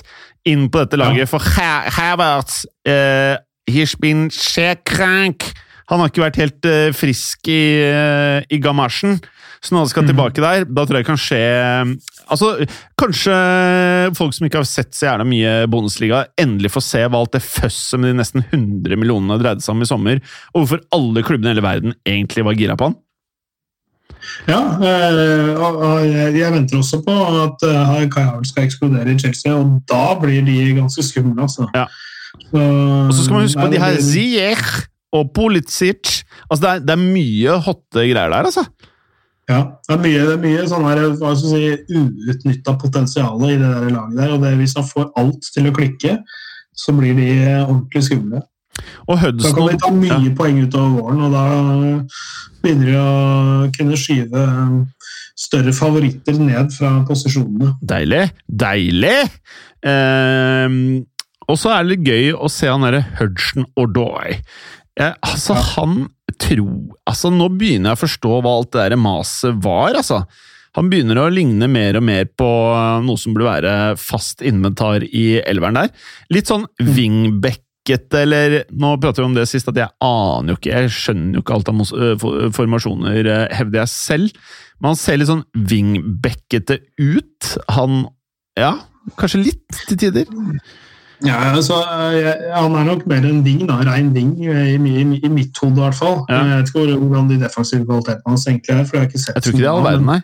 inn 0.49 0.67
på 0.69 0.83
dette 0.83 0.97
laget. 1.01 1.29
For 1.31 1.41
Ha- 1.55 1.89
Havertz 1.97 2.63
uh, 2.89 3.35
He's 3.69 3.95
been 3.97 4.27
shekrank. 4.29 5.47
Han 5.89 6.01
har 6.01 6.09
ikke 6.11 6.23
vært 6.25 6.39
helt 6.41 6.67
uh, 6.69 6.89
frisk 6.97 7.49
i, 7.49 7.61
uh, 7.85 8.41
i 8.53 8.59
gamasjen. 8.61 9.19
Så 9.65 9.73
når 9.73 9.85
han 9.85 9.89
skal 9.89 10.05
tilbake 10.05 10.43
der, 10.43 10.65
da 10.69 10.83
tror 10.85 10.99
jeg 10.99 11.07
kan 11.07 11.19
skje 11.19 11.41
Altså, 12.25 12.51
Kanskje 12.97 13.33
folk 14.17 14.35
som 14.37 14.47
ikke 14.47 14.61
har 14.61 14.67
sett 14.69 14.93
så 14.97 15.07
gjerne 15.09 15.27
mye 15.29 15.55
Bundesliga, 15.69 16.23
endelig 16.41 16.71
får 16.73 16.85
se 16.85 17.01
hva 17.05 17.21
alt 17.21 17.35
det 17.35 17.43
føsset 17.45 18.01
med 18.01 18.11
de 18.11 18.19
nesten 18.21 18.45
100 18.45 18.97
millionene 18.97 19.37
dreide 19.41 19.65
seg 19.65 19.75
om 19.75 19.83
i 19.85 19.89
sommer, 19.89 20.21
og 20.53 20.63
hvorfor 20.63 20.81
alle 20.95 21.25
klubbene 21.25 21.51
i 21.51 21.53
hele 21.53 21.65
verden 21.65 21.97
egentlig 22.05 22.45
var 22.47 22.57
gira 22.57 22.77
på 22.79 22.89
han. 22.89 22.97
Ja, 24.49 24.57
øh, 24.81 25.51
og 25.61 26.01
jeg, 26.09 26.49
venter 26.53 26.79
også 26.79 27.01
på 27.05 27.13
at 27.43 27.65
uh, 27.67 27.93
Kai 28.09 28.23
Havertz 28.23 28.49
skal 28.53 28.65
eksplodere 28.65 29.13
i 29.13 29.19
Chelsea, 29.21 29.53
og 29.53 29.81
da 29.89 30.15
blir 30.21 30.41
de 30.45 30.57
ganske 30.79 31.05
skumle, 31.05 31.37
altså. 31.41 31.67
Ja. 31.75 31.85
Så, 32.49 32.57
Og 32.57 33.13
så 33.13 33.23
skal 33.23 33.33
man 33.33 33.45
huske 33.45 33.61
på 33.61 33.71
de 33.73 33.81
her 33.81 34.01
Ziech 34.01 34.73
og 35.13 35.29
Pulisic. 35.35 36.23
Altså, 36.49 36.61
det 36.61 36.71
er, 36.71 36.83
det 36.87 36.95
er 36.95 37.05
mye 37.05 37.57
hotte 37.67 38.01
greier 38.01 38.33
der, 38.33 38.49
altså. 38.49 38.65
Ja, 39.45 39.59
det 39.85 39.93
er 39.93 40.01
mye, 40.01 40.21
det 40.25 40.33
er 40.33 40.41
mye 40.41 40.65
sånn 40.69 40.87
her, 40.89 41.03
hva 41.19 41.35
skal 41.37 41.51
si, 41.51 41.99
uutnytta 41.99 42.73
potensial 42.81 43.43
i 43.45 43.53
det 43.53 43.69
der 43.69 43.91
laget 43.93 44.17
der. 44.17 44.33
og 44.33 44.41
det, 44.41 44.55
Hvis 44.57 44.73
han 44.79 44.87
får 44.89 45.11
alt 45.21 45.49
til 45.53 45.69
å 45.69 45.73
klikke, 45.75 46.17
så 46.75 46.95
blir 46.97 47.13
de 47.17 47.29
ordentlig 47.61 48.03
skumle. 48.07 48.41
Og 49.07 49.21
Da 49.39 49.51
kan 49.53 49.69
de 49.69 49.77
ta 49.79 49.91
mye 49.93 50.17
ja. 50.17 50.33
poeng 50.35 50.57
utover 50.65 50.97
våren, 50.97 51.21
og 51.27 51.35
da 51.35 51.43
begynner 52.63 52.89
de 52.89 52.97
å 52.99 53.69
kunne 53.77 53.99
skyve 53.99 54.41
eh, 54.41 55.11
større 55.37 55.73
favoritter 55.75 56.39
ned 56.41 56.73
fra 56.75 56.97
posisjonene. 57.07 57.75
Deilig! 57.85 58.25
Deilig! 58.49 59.19
Ehm, 59.85 61.05
og 61.45 61.59
så 61.61 61.75
er 61.75 61.85
det 61.85 61.93
litt 61.93 62.09
gøy 62.09 62.33
å 62.33 62.49
se 62.51 62.71
han 62.71 62.83
derre 62.87 63.03
Hudson 63.19 63.69
Ordoy. 63.77 64.39
Eh, 64.97 65.13
altså, 65.21 65.57
han 65.75 66.07
tror 66.41 66.95
Altså, 67.07 67.31
nå 67.33 67.47
begynner 67.53 67.91
jeg 67.91 67.99
å 67.99 68.03
forstå 68.03 68.35
hva 68.41 68.53
alt 68.57 68.71
det 68.75 68.83
der 68.89 68.99
maset 68.99 69.57
var, 69.63 69.95
altså. 69.95 70.23
Han 70.75 70.89
begynner 70.91 71.19
å 71.21 71.29
ligne 71.31 71.69
mer 71.71 71.95
og 71.95 72.03
mer 72.03 72.27
på 72.27 72.47
noe 73.05 73.19
som 73.19 73.35
burde 73.35 73.47
være 73.47 73.75
fast 73.99 74.43
inventar 74.45 75.05
i 75.07 75.37
elveren 75.39 75.79
der. 75.79 75.93
Litt 76.35 76.51
sånn 76.51 76.65
wingbackete, 76.81 78.25
eller 78.25 78.57
Nå 78.75 78.95
prater 78.99 79.23
vi 79.23 79.29
om 79.29 79.37
det 79.37 79.45
sist, 79.47 79.69
at 79.71 79.79
jeg 79.79 79.93
aner 80.03 80.51
jo 80.51 80.57
ikke 80.57 80.73
Jeg 80.73 80.91
skjønner 80.97 81.37
jo 81.37 81.43
ikke 81.45 81.55
alt 81.55 81.71
av 81.71 81.83
formasjoner, 82.57 83.21
øh, 83.23 83.45
hevder 83.55 83.83
jeg 83.83 83.93
selv. 83.93 84.41
Men 84.81 84.91
han 84.91 84.99
ser 84.99 85.21
litt 85.21 85.31
sånn 85.31 85.45
wingbackete 85.55 86.81
ut. 86.99 87.53
Han 87.77 88.09
Ja, 88.59 88.73
kanskje 89.19 89.45
litt 89.45 89.79
til 89.87 90.01
tider. 90.01 90.27
Ja, 91.23 91.37
altså, 91.55 91.77
Han 92.55 92.75
er 92.75 92.83
nok 92.83 93.05
mer 93.07 93.23
en 93.23 93.43
ving, 93.45 93.63
da, 93.69 93.79
rein 93.87 94.11
ving, 94.15 94.33
i, 94.43 94.75
i, 94.75 95.19
i 95.23 95.31
mitt 95.31 95.57
hode 95.61 95.77
i 95.77 95.83
hvert 95.83 95.95
fall. 95.95 96.17
Ja. 96.29 96.41
Jeg 96.43 96.57
vet 96.57 96.73
ikke 96.73 96.97
hvordan 96.99 97.29
de 97.29 97.41
defensive 97.43 97.85
kvalitetene 97.85 98.33
hans 98.33 98.47
egentlig 98.47 98.75
er. 98.75 98.83
for 98.83 98.97
Jeg 98.97 99.03
har 99.05 99.11
ikke 99.11 99.23
sett 99.23 99.35
Jeg 99.35 99.43
tror 99.43 99.55
ikke 99.55 99.63
det 99.63 99.69
er 99.69 99.77
all 99.77 99.87
verden, 99.87 100.09
nei. 100.11 100.21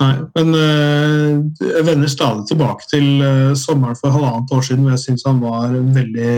Nei, 0.00 0.14
men 0.32 0.54
øh, 0.56 1.32
jeg 1.60 1.86
vender 1.86 2.08
stadig 2.08 2.46
tilbake 2.48 2.86
til 2.88 3.20
øh, 3.20 3.56
sommeren 3.56 3.96
for 4.00 4.10
halvannet 4.10 4.52
år 4.52 4.60
siden, 4.64 4.82
hvor 4.82 4.94
jeg 4.94 4.98
syns 4.98 5.26
han 5.26 5.42
var 5.42 5.74
veldig 5.76 6.34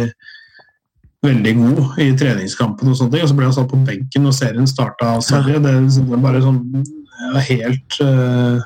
veldig 1.23 1.53
god 1.55 2.01
i 2.03 2.09
treningskampen, 2.19 2.89
og 2.91 2.97
sånne 2.99 3.13
ting, 3.13 3.23
og 3.23 3.31
så 3.31 3.37
ble 3.39 3.47
han 3.47 3.55
satt 3.55 3.71
på 3.71 3.79
benken 3.87 4.27
og 4.27 4.35
serien 4.35 4.67
starta 4.67 5.13
av 5.15 5.23
Sverige. 5.23 5.61
Det, 5.63 5.75
det 5.95 6.07
var 6.09 6.25
bare 6.25 6.43
sånn 6.43 6.59
ja, 6.83 7.45
helt 7.47 8.01
øh, 8.03 8.59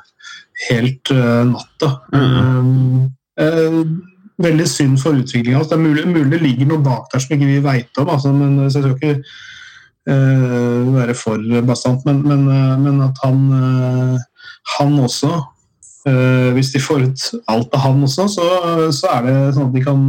helt 0.65 1.13
natta. 1.53 1.91
Mhm. 2.17 3.11
Eh, 3.37 3.81
veldig 4.43 4.67
synd 4.69 4.99
for 5.01 5.17
utviklinga. 5.17 5.63
Det 5.65 5.75
er 5.77 5.83
mulig, 5.83 6.07
mulig 6.07 6.31
det 6.35 6.41
ligger 6.43 6.71
noe 6.71 6.83
bak 6.85 7.11
der 7.13 7.23
som 7.23 7.35
ikke 7.35 7.49
vi 7.49 7.59
veit 7.65 8.01
om, 8.01 8.09
altså, 8.13 8.33
men 8.35 8.57
så 8.67 8.81
jeg 8.81 8.85
skal 8.85 8.97
ikke 8.97 9.13
uh, 10.11 10.95
være 10.95 11.15
for 11.17 11.61
bastant. 11.67 12.05
Men, 12.05 12.21
men, 12.27 12.47
uh, 12.49 12.75
men 12.81 13.01
at 13.07 13.21
han, 13.23 13.45
uh, 13.53 14.17
han 14.77 14.99
også 14.99 15.31
eh, 16.07 16.51
Hvis 16.55 16.71
de 16.73 16.81
får 16.83 17.07
ut 17.07 17.23
alt 17.51 17.73
av 17.75 17.83
han 17.85 18.03
også, 18.07 18.27
så, 18.31 18.45
så 18.95 19.13
er 19.15 19.25
det 19.25 19.35
sånn 19.55 19.69
at 19.69 19.75
de 19.75 19.83
kan 19.85 20.05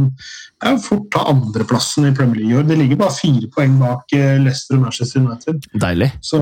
ja, 0.63 0.75
fort 0.83 1.07
ta 1.13 1.25
andreplassen 1.31 2.09
i 2.09 2.13
Premier 2.15 2.41
League 2.41 2.53
i 2.53 2.59
år. 2.59 2.67
De 2.67 2.77
ligger 2.79 2.99
bare 2.99 3.15
fire 3.15 3.49
poeng 3.55 3.77
bak 3.81 4.15
eh, 4.17 4.37
Leicester 4.43 4.77
og 4.77 4.85
Manchester 4.85 5.23
United. 5.23 5.67
Deilig. 5.73 6.11
Så, 6.25 6.41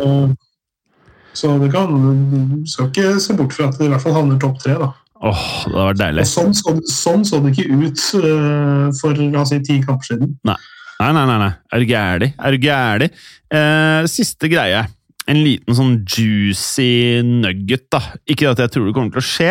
så 1.37 1.53
det 1.61 1.71
kan, 1.73 1.93
skal 2.69 2.91
ikke 2.91 3.17
se 3.23 3.37
bort 3.37 3.53
fra 3.57 3.69
at 3.69 3.77
det 3.79 3.89
i 3.89 3.93
hvert 3.93 4.05
fall 4.05 4.17
havner 4.17 4.41
topp 4.41 4.61
tre. 4.63 4.77
da. 4.81 4.91
Åh, 5.17 5.45
det 5.65 5.73
hadde 5.73 5.87
vært 5.89 6.01
deilig. 6.01 6.25
Sånn, 6.29 6.53
så, 6.57 6.73
sånn 6.91 7.23
så 7.25 7.39
det 7.41 7.53
ikke 7.55 7.73
ut 7.73 8.03
uh, 8.21 8.87
for 8.99 9.17
la 9.17 9.41
oss 9.41 9.53
si, 9.53 9.59
ti 9.65 9.79
kamper 9.83 10.11
siden. 10.11 10.35
Nei, 10.47 10.57
nei, 11.01 11.11
nei. 11.17 11.37
nei. 11.41 11.51
Er 11.73 11.81
du 11.81 11.89
gæren? 11.89 12.35
Er 12.37 12.53
du 12.53 12.67
gæren? 12.67 13.19
Uh, 13.53 14.05
siste 14.11 14.49
greie. 14.51 14.83
En 15.27 15.41
liten 15.43 15.77
sånn 15.77 15.97
juicy 16.05 17.23
nugget, 17.25 17.87
da. 17.93 18.01
Ikke 18.29 18.51
at 18.53 18.61
jeg 18.63 18.75
tror 18.75 18.87
det 18.87 18.95
kommer 18.95 19.15
til 19.15 19.23
å 19.23 19.27
skje, 19.27 19.49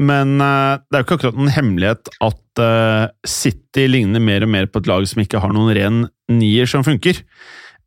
men 0.00 0.38
uh, 0.40 0.78
det 0.86 0.96
er 0.96 1.02
jo 1.02 1.08
ikke 1.08 1.18
akkurat 1.18 1.42
en 1.42 1.54
hemmelighet 1.58 2.14
at 2.24 2.40
City 3.26 3.88
ligner 3.90 4.22
mer 4.22 4.44
og 4.46 4.50
mer 4.52 4.68
på 4.70 4.78
et 4.78 4.86
lag 4.86 5.02
som 5.10 5.18
ikke 5.24 5.40
har 5.42 5.50
noen 5.50 5.72
ren 5.74 6.04
nier 6.30 6.70
som 6.70 6.84
funker. 6.86 7.18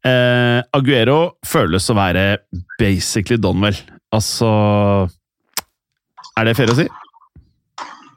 Aguero 0.04 1.38
føles 1.48 1.88
å 1.88 1.96
være 1.96 2.26
basically 2.76 3.40
Donwell. 3.40 3.80
Altså 4.12 4.50
Er 6.38 6.46
det 6.48 6.56
fair 6.58 6.72
å 6.72 6.78
si? 6.78 6.88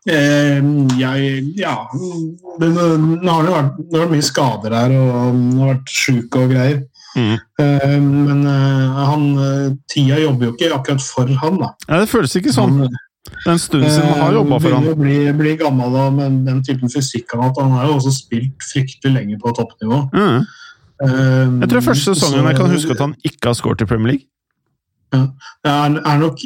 Eh, 0.08 0.60
jeg, 0.96 1.42
ja 1.60 1.74
det, 1.92 2.68
Nå 2.72 3.34
har 3.34 3.44
det 3.44 3.52
vært, 3.52 3.74
det 3.92 4.00
vært 4.00 4.14
mye 4.14 4.24
skader 4.24 4.74
her, 4.76 4.94
og 4.96 5.10
han 5.18 5.42
har 5.58 5.70
vært 5.74 5.92
sjuk 5.92 6.38
og 6.40 6.52
greier. 6.54 6.80
Mm. 7.18 7.34
Eh, 7.60 7.94
men 8.00 8.42
eh, 8.48 8.98
han, 9.10 9.24
eh, 9.44 9.68
tida 9.92 10.20
jobber 10.22 10.48
jo 10.50 10.54
ikke 10.56 10.72
akkurat 10.76 11.04
for 11.04 11.32
han. 11.42 11.58
da. 11.60 11.70
Ja, 11.88 12.00
det 12.02 12.10
føles 12.12 12.36
ikke 12.38 12.54
sånn. 12.54 12.78
Han, 12.84 12.98
Det 13.30 13.46
er 13.46 13.52
en 13.52 13.60
stund 13.62 13.84
siden 13.84 14.08
han 14.08 14.22
har 14.22 14.30
eh, 14.32 14.38
jobba 14.38 14.60
for 14.62 14.76
han. 14.76 14.86
Han 14.88 15.00
blir, 15.00 15.18
bli, 15.32 15.34
bli 15.40 15.56
gammel 15.60 15.92
da, 15.96 16.06
med 16.14 16.40
den 16.48 16.62
typen 16.66 16.92
fysikk 16.92 17.34
han 17.34 17.44
har. 17.44 17.52
Han 17.60 17.76
har 17.76 17.90
jo 17.90 17.98
også 17.98 18.14
spilt 18.16 18.64
fryktelig 18.70 19.14
lenge 19.18 19.40
på 19.42 19.52
toppnivå. 19.58 20.00
Mm. 20.16 20.46
Eh, 21.00 21.58
Jeg 21.64 21.72
tror 21.74 21.84
første 21.90 22.14
sesongen 22.14 22.48
jeg 22.50 22.60
kan 22.60 22.72
huske 22.72 22.96
at 22.96 23.04
han 23.04 23.14
ikke 23.24 23.52
har 23.52 23.58
skåret 23.58 23.84
i 23.84 23.90
Premier 23.90 24.14
League. 24.14 24.26
Det 25.10 25.68
er, 25.68 26.00
er 26.06 26.18
nok 26.22 26.40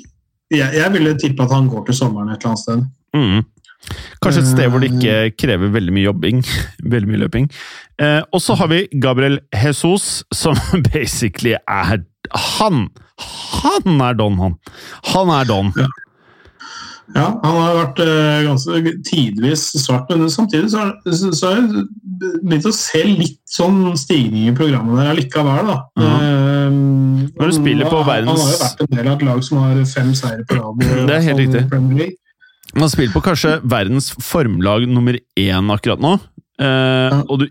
jeg, 0.59 0.79
jeg 0.79 0.93
ville 0.95 1.17
tippe 1.21 1.45
at 1.45 1.53
han 1.55 1.69
går 1.73 1.85
til 1.89 1.99
sommeren 1.99 2.33
et 2.33 2.41
eller 2.41 2.55
annet 2.55 2.65
sted. 2.65 2.87
Mm. 3.15 3.43
Kanskje 4.25 4.41
et 4.41 4.49
sted 4.49 4.71
hvor 4.73 4.81
det 4.81 4.91
ikke 4.95 5.17
krever 5.43 5.73
veldig 5.75 5.93
mye 5.95 6.07
jobbing. 6.07 6.45
veldig 6.95 7.11
mye 7.11 7.23
løping. 7.25 7.51
Eh, 8.01 8.21
og 8.33 8.43
så 8.43 8.57
har 8.59 8.71
vi 8.73 8.85
Gabriel 9.03 9.41
Jesus, 9.53 10.23
som 10.33 10.59
basically 10.93 11.57
er 11.69 12.05
Han! 12.57 12.89
Han 13.61 14.01
er 14.03 14.17
Don, 14.19 14.41
han! 14.41 14.57
Han 15.13 15.31
er 15.31 15.45
Don. 15.47 15.71
Ja, 17.15 17.27
han 17.45 17.59
har 17.61 17.77
vært 17.77 18.01
eh, 18.01 18.47
ganske 18.47 18.93
tidvis 19.05 19.67
svart, 19.83 20.09
men 20.09 20.31
samtidig 20.33 20.71
så 20.73 20.81
har, 20.81 20.95
jeg 21.05 21.85
begynt 22.41 22.67
å 22.67 22.73
se 22.75 23.03
litt 23.05 23.39
sånn 23.51 23.93
stigning 24.01 24.49
i 24.49 24.55
programmet 24.57 25.03
der 25.03 25.19
likevel, 25.21 25.69
da. 25.69 25.77
Ja. 26.01 26.15
Eh, 26.17 26.81
Når 27.39 27.51
du 27.51 27.57
spiller 27.57 27.89
på 27.91 28.03
verdens- 28.07 28.39
Han 28.39 28.47
har 28.47 28.53
jo 28.53 28.61
vært 28.65 28.85
en 28.85 28.97
del 28.97 29.09
av 29.09 29.17
et 29.19 29.25
lag 29.29 29.43
som 29.45 29.59
har 29.63 29.81
fem 29.91 30.13
seire 30.15 30.45
på 30.49 30.59
rad. 30.61 30.85
Det 31.09 31.17
er 31.17 31.25
helt 31.29 31.41
sånn 31.41 31.89
riktig. 31.97 32.13
Man 32.75 32.91
spiller 32.91 33.13
på 33.15 33.23
kanskje 33.23 33.53
verdens 33.71 34.11
formlag 34.25 34.87
nummer 34.91 35.19
én 35.39 35.71
akkurat 35.75 36.01
nå. 36.03 36.15
Eh, 36.59 37.23
Og 37.29 37.45
du 37.45 37.47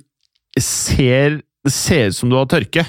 ser 0.59 1.41
Det 1.63 1.71
ser 1.71 2.09
ut 2.11 2.15
som 2.17 2.29
du 2.29 2.35
har 2.35 2.45
tørke. 2.51 2.83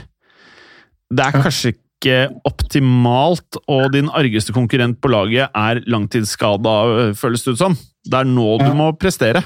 Det 1.15 1.23
er 1.25 1.31
kanskje 1.45 1.75
ikke 1.77 2.17
optimalt, 2.45 3.57
og 3.71 3.93
din 3.95 4.09
argeste 4.11 4.53
konkurrent 4.53 4.99
på 5.01 5.09
laget 5.13 5.49
er 5.55 5.79
langtidsskada, 5.87 7.15
føles 7.15 7.45
det 7.47 7.55
ut 7.55 7.61
som. 7.61 7.77
Det 8.05 8.19
er 8.19 8.25
nå 8.29 8.59
du 8.61 8.73
må 8.75 8.89
prestere. 8.99 9.45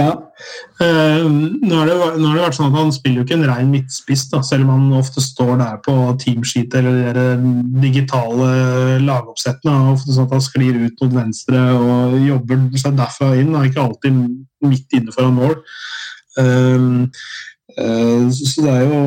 Ja. 0.00 0.12
Eh, 0.80 1.24
nå, 1.28 1.74
har 1.74 1.88
det, 1.88 1.96
nå 2.16 2.30
har 2.30 2.38
det 2.38 2.44
vært 2.46 2.56
sånn 2.56 2.70
at 2.70 2.78
Han 2.78 2.92
spiller 2.94 3.20
jo 3.20 3.26
ikke 3.26 3.36
en 3.36 3.48
rein 3.50 3.72
midtspiss, 3.72 4.24
da, 4.32 4.40
selv 4.46 4.64
om 4.64 4.70
han 4.72 5.00
ofte 5.00 5.20
står 5.20 5.58
der 5.60 5.80
på 5.84 5.96
teamsheet 6.22 6.76
eller 6.80 7.12
de 7.18 7.26
digitale 7.82 9.00
lagoppsettene. 9.04 9.74
Er 9.74 9.92
ofte 9.92 10.14
sånn 10.16 10.28
at 10.30 10.38
han 10.38 10.46
sklir 10.46 10.78
ut 10.80 11.04
mot 11.04 11.18
venstre 11.18 11.66
og 11.76 12.16
jobber 12.24 12.64
seg 12.80 12.96
derfra 12.98 13.34
inn. 13.36 13.52
Han 13.52 13.60
er 13.60 13.68
ikke 13.68 13.84
alltid 13.84 14.24
midt 14.70 14.96
inne 14.96 15.14
foran 15.16 15.36
mål. 15.36 15.58
Eh, 16.40 16.86
eh, 17.76 18.24
så 18.38 18.64
det 18.64 18.78
er 18.78 18.86
jo 18.88 19.02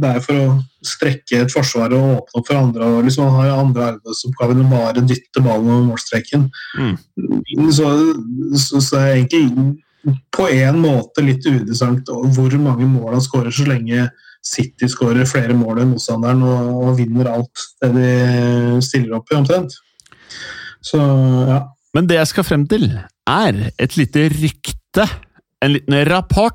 det 0.00 0.14
er 0.14 0.24
for 0.24 0.40
å 0.46 0.56
strekke 0.88 1.42
et 1.42 1.52
forsvar 1.52 1.92
og 1.96 2.22
åpne 2.22 2.40
opp 2.40 2.48
for 2.48 2.60
andre. 2.62 2.88
og 2.96 3.04
liksom 3.04 3.28
Han 3.28 3.42
har 3.42 3.58
andre 3.58 3.90
arbeidsoppgaver 3.92 4.56
enn 4.56 4.72
bare 4.72 5.04
dytte 5.04 5.44
ballen 5.44 5.68
over 5.74 5.84
målstreken. 5.90 6.48
Mm. 6.78 6.96
Så, 7.74 7.92
så, 8.54 8.80
så 8.80 9.02
er 9.02 9.06
det 9.10 9.18
egentlig 9.18 9.76
på 10.34 10.46
en 10.54 10.78
måte 10.82 11.24
litt 11.24 11.46
uinteressant 11.46 12.08
hvor 12.34 12.54
mange 12.62 12.86
mål 12.88 13.16
han 13.16 13.24
skårer, 13.24 13.52
så 13.54 13.66
lenge 13.68 14.08
City 14.44 14.86
skårer 14.88 15.26
flere 15.28 15.56
mål 15.58 15.82
enn 15.82 15.90
motstanderen 15.96 16.44
og, 16.46 16.68
og 16.86 16.98
vinner 17.00 17.28
alt 17.32 17.64
det 17.82 17.90
de 17.96 18.12
stiller 18.86 19.18
opp 19.18 19.32
i, 19.32 19.36
omtrent. 19.40 19.74
Så 20.84 21.00
ja. 21.50 21.64
Men 21.96 22.06
det 22.06 22.20
jeg 22.20 22.30
skal 22.30 22.46
frem 22.46 22.66
til, 22.70 22.86
er 23.28 23.58
et 23.74 23.96
lite 23.98 24.28
rykte, 24.30 25.08
en 25.64 25.74
liten 25.74 25.98
rapport, 26.08 26.54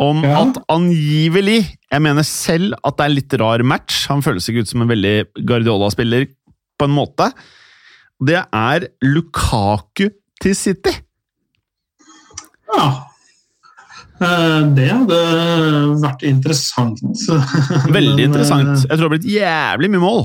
om 0.00 0.22
Ja. 0.24 0.46
at 0.46 0.56
angivelig 0.72 1.76
Jeg 1.92 2.02
mener 2.02 2.22
selv 2.24 2.72
at 2.86 2.96
det 2.96 3.04
er 3.04 3.10
en 3.10 3.14
litt 3.18 3.34
rar 3.40 3.62
match. 3.66 4.06
Han 4.08 4.22
føles 4.22 4.46
ikke 4.48 4.62
ut 4.62 4.68
som 4.70 4.82
en 4.84 4.88
veldig 4.88 5.44
Guardiola-spiller 5.44 6.28
på 6.78 6.86
en 6.86 6.94
måte. 6.94 7.26
Det 8.22 8.38
er 8.38 8.86
Lukaku 9.02 10.08
til 10.40 10.54
City. 10.54 10.92
Ja. 12.76 12.88
Eh, 14.20 14.60
Det 14.76 14.88
hadde 14.92 15.20
vært 16.02 16.22
interessant. 16.28 17.00
Veldig 17.98 18.26
interessant. 18.28 18.68
eh, 18.68 18.86
Jeg 18.90 18.98
tror 18.98 19.00
det 19.00 19.08
har 19.08 19.14
blitt 19.16 19.30
jævlig 19.32 19.90
mye 19.94 20.04
mål. 20.04 20.22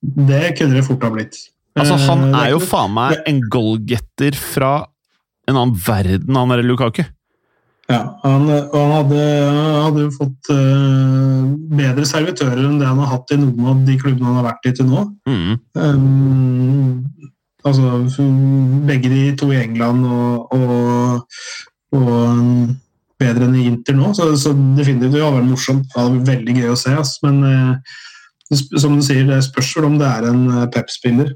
Det 0.00 0.44
kunne 0.58 0.78
det 0.78 0.84
fort 0.86 1.02
ha 1.04 1.10
blitt. 1.12 1.36
Altså, 1.78 1.96
Han 2.08 2.30
Eh, 2.34 2.40
er 2.46 2.50
jo 2.54 2.60
faen 2.64 2.92
meg 2.96 3.18
en 3.28 3.40
goalgetter 3.52 4.34
fra 4.36 4.72
en 5.48 5.56
annen 5.56 5.74
verden, 5.76 6.34
han 6.36 6.48
derre 6.52 6.64
Lukaku. 6.66 7.04
Ja, 7.90 8.04
han, 8.22 8.44
han 8.46 8.92
hadde, 8.94 9.22
hadde 9.82 10.02
jo 10.04 10.10
fått 10.14 10.50
uh, 10.54 11.48
bedre 11.74 12.04
servitører 12.06 12.60
enn 12.68 12.76
det 12.78 12.86
han 12.86 13.00
har 13.02 13.08
hatt 13.16 13.32
i 13.34 13.38
noen 13.40 13.66
av 13.72 13.80
de 13.88 13.96
klubbene 13.98 14.28
han 14.28 14.36
har 14.38 14.46
vært 14.52 14.68
i 14.70 14.72
til 14.78 14.86
nå. 14.86 15.02
Mm. 15.26 15.56
Um, 15.74 17.00
altså 17.66 18.26
begge 18.88 19.10
de 19.12 19.24
to 19.38 19.50
i 19.52 19.60
England 19.60 20.06
og, 20.06 20.54
og, 20.56 21.42
og 21.96 22.70
bedre 23.20 23.46
enn 23.46 23.58
i 23.60 23.66
Inter 23.68 23.96
nå, 23.98 24.14
så, 24.16 24.30
så 24.40 24.54
definitivt 24.78 25.12
det 25.16 25.24
hadde 25.24 25.40
vært 25.40 25.50
morsomt. 25.50 25.86
Det 25.90 26.00
hadde 26.00 26.16
vært 26.16 26.32
veldig 26.32 26.56
gøy 26.60 26.72
å 26.72 26.80
se. 26.80 26.96
ass. 26.96 27.18
Men 27.26 27.44
eh, 27.44 28.00
som 28.80 28.96
du 28.96 29.04
sier, 29.04 29.26
det 29.28 29.42
spørs 29.46 29.74
vel 29.76 29.90
om 29.90 30.00
det 30.00 30.08
er 30.08 30.28
en 30.30 30.42
eh, 30.54 30.66
Pep-spiller. 30.72 31.34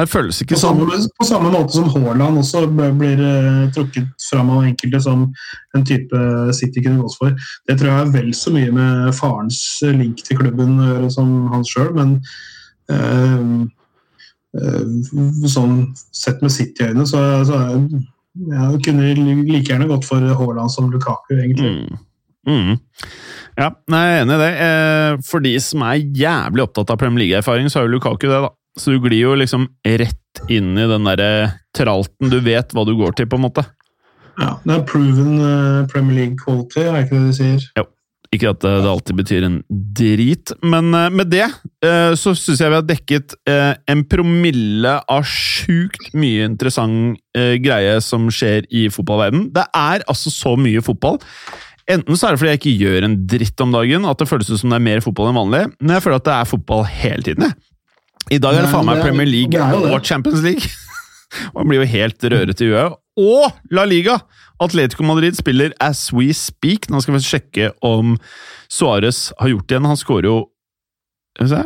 Det 0.00 0.06
føles 0.08 0.38
ikke 0.40 0.54
På 0.54 0.60
sånn. 0.60 0.78
samme, 0.86 0.98
på 1.18 1.26
samme 1.26 1.48
måte 1.52 1.74
som 1.74 1.88
Haaland 1.92 2.40
også 2.40 2.62
blir 2.70 3.20
eh, 3.26 3.64
trukket 3.74 4.28
fram 4.30 4.52
av 4.54 4.62
enkelte 4.68 5.00
som 5.02 5.26
en 5.76 5.84
type 5.86 6.20
City 6.56 6.84
kunne 6.84 7.02
gått 7.02 7.18
for. 7.18 7.34
Det 7.68 7.76
tror 7.76 7.90
jeg 7.90 8.04
er 8.04 8.14
vel 8.14 8.30
så 8.38 8.52
mye 8.54 8.70
med 8.76 9.10
farens 9.18 9.58
link 9.98 10.22
til 10.26 10.38
klubben 10.40 10.78
å 10.78 10.88
gjøre 10.92 11.10
som 11.16 11.34
han 11.52 11.66
sjøl, 11.68 11.90
men 11.98 12.16
eh, 12.94 13.50
sånn 15.50 15.74
sett 16.12 16.40
med 16.42 16.52
City-øyne, 16.54 17.06
så, 17.06 17.20
så 17.46 17.58
jeg 18.50 18.80
kunne 18.86 19.10
like 19.46 19.66
gjerne 19.66 19.88
gått 19.90 20.06
for 20.06 20.22
Haaland 20.22 20.72
som 20.72 20.90
Lukaku, 20.90 21.36
egentlig. 21.38 21.70
Mm. 21.70 22.06
Mm. 22.48 22.78
Ja, 23.58 23.68
jeg 23.90 23.98
er 23.98 24.22
enig 24.22 24.36
i 24.36 24.40
det. 24.40 24.50
Eh, 24.64 25.16
For 25.26 25.44
de 25.44 25.52
som 25.60 25.82
er 25.84 26.00
jævlig 26.16 26.64
opptatt 26.64 26.92
av 26.94 27.00
Premier 27.00 27.24
League-erfaring, 27.26 27.68
så 27.70 27.80
er 27.80 27.88
jo 27.88 27.96
Lukaku 27.96 28.28
det, 28.30 28.40
da. 28.46 28.52
Så 28.78 28.94
du 28.94 29.00
glir 29.02 29.26
jo 29.26 29.34
liksom 29.36 29.66
rett 29.84 30.42
inn 30.48 30.72
i 30.78 30.86
den 30.88 31.08
derre 31.08 31.30
tralten. 31.76 32.30
Du 32.30 32.38
vet 32.40 32.72
hva 32.72 32.86
du 32.86 32.94
går 32.96 33.18
til, 33.18 33.28
på 33.28 33.36
en 33.36 33.44
måte. 33.48 33.66
Ja, 34.40 34.54
det 34.64 34.76
er 34.76 34.84
proven 34.88 35.34
eh, 35.42 35.88
Premier 35.90 36.22
League 36.22 36.38
quality, 36.40 36.86
er 36.86 37.02
ikke 37.02 37.18
det 37.18 37.26
de 37.26 37.36
sier? 37.36 37.66
Ikke 38.30 38.52
at 38.52 38.62
eh, 38.62 38.76
det 38.78 38.90
alltid 38.90 39.16
betyr 39.18 39.44
en 39.48 39.56
drit, 39.98 40.52
men 40.62 40.92
eh, 40.94 41.08
med 41.10 41.32
det 41.32 41.46
eh, 41.82 42.12
så 42.14 42.30
syns 42.38 42.60
jeg 42.62 42.70
vi 42.70 42.76
har 42.78 42.86
dekket 42.86 43.34
en 43.50 44.04
promille 44.06 44.92
av 45.10 45.24
sjukt 45.26 46.12
mye 46.14 46.46
interessant 46.46 47.18
greie 47.34 47.96
som 48.04 48.28
skjer 48.34 48.68
i 48.70 48.84
fotballverden. 48.92 49.48
Det 49.54 49.64
er 49.76 50.04
altså 50.10 50.30
så 50.34 50.54
mye 50.58 50.82
fotball. 50.84 51.18
Enten 51.90 52.14
så 52.18 52.28
er 52.28 52.34
det 52.36 52.40
fordi 52.42 52.52
jeg 52.52 52.60
ikke 52.60 52.76
gjør 52.84 53.06
en 53.08 53.16
dritt 53.30 53.62
om 53.64 53.74
dagen, 53.74 54.06
at 54.06 54.20
det 54.22 54.28
føles 54.30 54.50
ut 54.52 54.60
som 54.62 54.70
det 54.70 54.78
er 54.78 54.86
mer 54.86 55.02
fotball 55.02 55.30
enn 55.32 55.38
vanlig, 55.40 55.62
men 55.80 55.96
jeg 55.96 56.04
føler 56.04 56.20
at 56.20 56.28
det 56.28 56.36
er 56.36 56.50
fotball 56.52 56.84
hele 56.86 57.26
tiden. 57.26 57.54
I 58.30 58.38
dag 58.38 58.54
er 58.60 58.66
det 58.66 58.70
faen 58.70 58.86
meg 58.86 59.00
er- 59.00 59.08
Premier 59.08 59.26
League 59.26 59.66
og 59.90 60.06
Champions 60.06 60.44
League. 60.46 60.70
Man 61.56 61.66
blir 61.70 61.82
jo 61.82 61.90
helt 61.92 62.24
rørete 62.30 62.66
i 62.66 62.70
huet. 62.70 62.94
Og 63.20 63.74
La 63.74 63.84
Liga! 63.86 64.16
Atletico 64.60 65.06
Madrid 65.08 65.36
spiller 65.38 65.74
as 65.80 66.08
we 66.12 66.30
speak. 66.36 66.90
Nå 66.92 67.00
skal 67.00 67.16
vi 67.16 67.24
sjekke 67.24 67.70
om 67.86 68.16
Suárez 68.70 69.30
har 69.40 69.54
gjort 69.54 69.68
det 69.68 69.76
igjen. 69.76 69.90
Han 69.90 70.00
skårer 70.00 70.30
jo 70.30 70.38
Skal 71.36 71.46
vi 71.46 71.52
se 71.54 71.62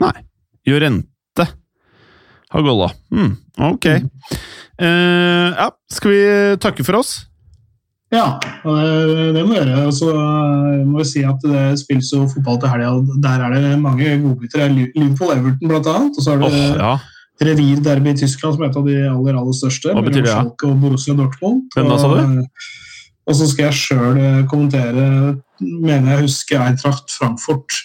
Nei. 0.00 0.14
Jorente 0.64 1.44
har 2.50 2.62
golla. 2.64 2.90
Hmm, 3.10 3.34
ok. 3.58 3.86
Uh, 4.80 5.52
ja, 5.52 5.66
skal 5.92 6.14
vi 6.14 6.22
takke 6.62 6.86
for 6.86 6.98
oss? 7.02 7.18
Ja, 8.10 8.40
det, 8.64 9.34
det 9.36 9.42
må 9.46 9.52
vi 9.52 9.58
gjøre. 9.60 9.84
Og 9.86 9.94
så 9.94 10.08
eh, 10.10 10.80
må 10.82 10.98
vi 10.98 11.06
si 11.06 11.20
at 11.26 11.44
det 11.46 11.66
spilles 11.78 12.08
jo 12.10 12.24
fotball 12.32 12.58
til 12.58 12.72
helga, 12.72 13.18
der 13.22 13.44
er 13.46 13.54
det 13.54 13.76
mange 13.78 14.16
godbiter. 14.24 14.64
Er 14.64 14.72
Liverpool-Everton 14.74 15.70
blant 15.70 15.90
annet, 15.92 16.18
og 16.18 16.26
så 16.26 16.34
er 16.34 16.40
det 16.42 16.48
oh, 16.48 16.56
ja. 16.80 16.94
Revirderby 17.40 18.12
i 18.12 18.18
Tyskland, 18.20 18.56
som 18.56 18.64
er 18.64 18.70
et 18.70 18.76
av 18.80 18.86
de 18.86 18.96
aller 19.08 19.36
aller 19.40 19.56
største. 19.56 19.92
Hva 19.96 20.02
betyr 20.04 20.24
det, 20.26 20.32
ja? 20.32 20.42
og 20.44 20.80
Borussia 20.82 21.14
Dortmund. 21.18 21.62
Hvem 21.74 21.88
da, 21.88 21.98
sa 22.00 22.10
du? 22.12 22.44
Og, 23.28 23.36
så 23.38 23.46
skal 23.50 23.68
jeg 23.68 23.78
sjøl 23.78 24.20
kommentere, 24.50 25.06
mener 25.60 26.14
jeg 26.16 26.24
husker 26.26 26.60
Eintracht 26.64 27.12
Frankfurt 27.14 27.76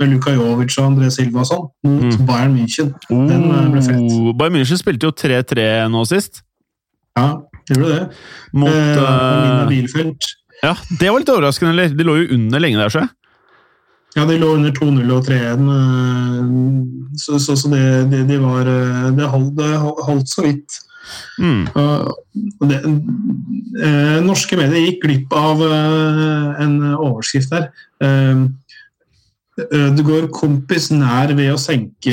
med 0.00 0.12
Luka 0.12 0.32
Jovic 0.34 0.74
og 0.80 0.88
André 0.92 1.08
Silva 1.14 1.42
og 1.42 1.48
sånn, 1.50 1.64
mot 1.86 2.06
Mm. 2.16 2.26
Bayern 2.28 2.54
München. 2.56 2.92
Den 3.10 3.44
eh, 3.50 3.66
ble 3.72 3.82
fett. 3.84 4.04
Oh, 4.16 4.30
Bayern 4.38 4.56
München 4.56 4.80
spilte 4.80 5.08
jo 5.10 5.14
3-3 5.14 5.66
nå 5.92 6.04
sist. 6.08 6.42
Ja, 7.18 7.26
gjorde 7.68 7.90
det. 7.90 8.04
Mot 8.56 8.70
Eh, 8.72 8.94
Mina 8.96 9.64
eh, 9.64 9.68
Bielfeldt. 9.68 10.30
Ja, 10.62 10.76
det 11.00 11.10
var 11.10 11.18
litt 11.22 11.32
overraskende, 11.34 11.72
eller? 11.74 11.92
De 11.98 12.06
lå 12.06 12.16
jo 12.22 12.28
under 12.36 12.62
lenge 12.62 12.78
der, 12.78 12.88
så 12.94 13.02
jeg. 13.04 13.10
Ja, 14.12 14.26
de 14.28 14.36
lå 14.36 14.50
under 14.58 14.72
2-0 14.76 15.12
og 15.14 15.24
3-1, 15.24 15.68
eh, 15.72 16.40
så, 17.16 17.38
så, 17.40 17.56
så 17.56 17.70
det, 17.72 17.84
det, 18.12 18.26
de 18.28 18.38
var 18.42 18.68
eh, 18.68 19.06
Det 19.16 19.28
holdt, 19.32 19.54
det 19.56 19.70
holdt 19.80 20.32
så 20.32 20.44
vidt. 20.44 20.80
Mm. 21.40 21.62
Eh, 23.82 24.18
norske 24.24 24.58
medier 24.60 24.84
gikk 24.84 25.06
glipp 25.06 25.36
av 25.36 25.64
en 25.64 26.76
overskrift 26.92 27.54
der. 27.54 27.70
Ødegaard 29.62 30.30
kompis 30.32 30.90
nær 30.92 31.32
ved 31.36 31.50
å 31.52 31.58
senke 31.60 32.12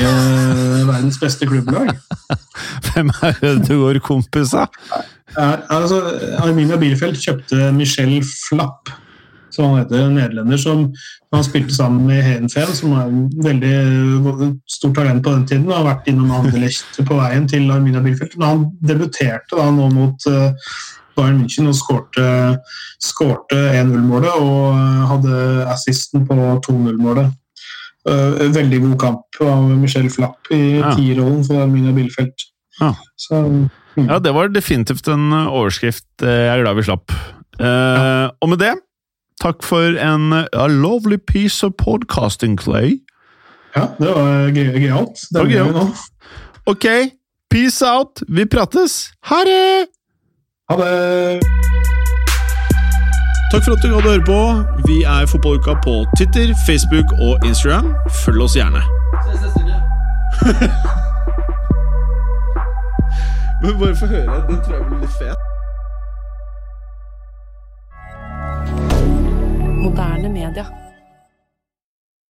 verdens 0.88 1.20
beste 1.20 1.48
klubblag. 1.48 1.94
Hvem 2.88 3.12
er 3.20 3.44
Ødegaard 3.52 4.00
kompis, 4.04 4.56
da? 4.56 4.66
Altså, 5.36 6.02
Arminia 6.42 6.80
Bielefeld 6.80 7.20
kjøpte 7.20 7.70
Michel 7.76 8.18
Flapp, 8.26 8.92
som 9.52 9.70
han 9.70 9.82
heter, 9.84 10.04
en 10.08 10.16
nederlender, 10.18 10.60
som 10.60 10.88
han 11.32 11.44
spilte 11.46 11.74
sammen 11.74 12.06
med 12.08 12.24
Hedenfen, 12.26 12.72
som 12.74 12.92
er 12.98 13.06
en 13.06 13.26
veldig 13.44 14.48
stort 14.66 14.96
talent 14.98 15.22
på 15.22 15.30
den 15.36 15.44
tiden, 15.46 15.68
og 15.70 15.76
har 15.78 15.84
vært 15.94 16.08
innom 16.10 16.30
Anderlecht 16.34 16.98
på 17.06 17.18
veien 17.20 17.46
til 17.50 17.70
Arminia 17.70 18.00
Bielfeldt. 18.02 18.34
Men 18.40 18.48
han 18.48 18.64
debuterte 18.82 19.54
da 19.58 19.68
nå 19.70 19.86
mot 19.94 20.26
eh, 20.26 20.50
Bayern 21.16 21.38
München 21.42 21.68
og 21.70 21.76
skårte, 21.78 22.24
skårte 23.02 23.60
1-0-målet 23.78 24.32
og 24.42 24.74
eh, 24.74 25.04
hadde 25.12 25.36
assisten 25.70 26.26
på 26.26 26.34
2-0-målet. 26.66 27.30
Eh, 28.10 28.44
veldig 28.56 28.82
god 28.88 28.98
kamp 29.06 29.40
av 29.44 29.66
Michel 29.78 30.10
Flapp 30.10 30.50
i 30.56 30.80
Ja. 30.80 30.94
tierrollen 30.96 31.44
for 31.46 31.62
Arminia 31.62 31.92
Bielfeldt. 31.94 32.48
Ja. 32.80 32.94
Så 33.20 33.44
Ja, 34.00 34.18
det 34.22 34.32
var 34.32 34.48
definitivt 34.48 35.06
en 35.12 35.30
overskrift 35.34 36.06
jeg 36.22 36.46
er 36.48 36.62
glad 36.62 36.76
vi 36.78 36.82
slapp. 36.86 37.10
Eh, 37.60 38.26
og 38.40 38.48
med 38.48 38.58
det, 38.62 38.74
takk 39.40 39.62
for 39.64 39.96
en 39.98 40.32
a 40.52 40.66
lovely 40.68 41.16
piece 41.18 41.62
of 41.66 41.72
podcasting, 41.80 42.58
Clay. 42.60 42.98
Ja, 43.76 43.86
det 44.00 44.08
var 44.14 44.50
gøy- 44.50 44.78
gøyalt. 44.82 45.16
Det 45.30 45.32
Det 45.32 45.40
var 45.40 45.46
gøy 45.54 45.72
nå. 45.72 45.86
Ok, 46.66 46.86
peace 47.50 47.82
out! 47.86 48.22
Vi 48.28 48.44
prates! 48.44 49.12
Ha 49.24 49.36
det! 49.46 49.86
Ha 50.70 50.76
det! 50.76 51.40
Takk 53.52 53.64
for 53.64 53.72
at 53.74 53.82
du 53.82 53.88
gadd 53.90 54.06
å 54.06 54.10
høre 54.12 54.22
på. 54.26 54.64
Vi 54.86 55.02
er 55.02 55.26
Fotballuka 55.26 55.74
på 55.82 56.04
Twitter, 56.16 56.52
Facebook 56.66 57.06
og 57.18 57.38
Instagram. 57.48 57.94
Følg 58.24 58.42
oss 58.46 58.54
gjerne. 58.54 58.82
Ses 59.26 59.40
neste 59.42 59.60
uke. 59.64 59.76
Men 63.62 63.78
bare 63.80 63.96
få 63.96 64.06
høre. 64.06 64.44
Den 64.48 64.60
tror 64.64 64.74
jeg 64.78 64.84
blir 64.86 64.98
litt 65.02 65.10
fet. 65.18 65.36
Moderne 69.80 70.28
media. 70.28 70.89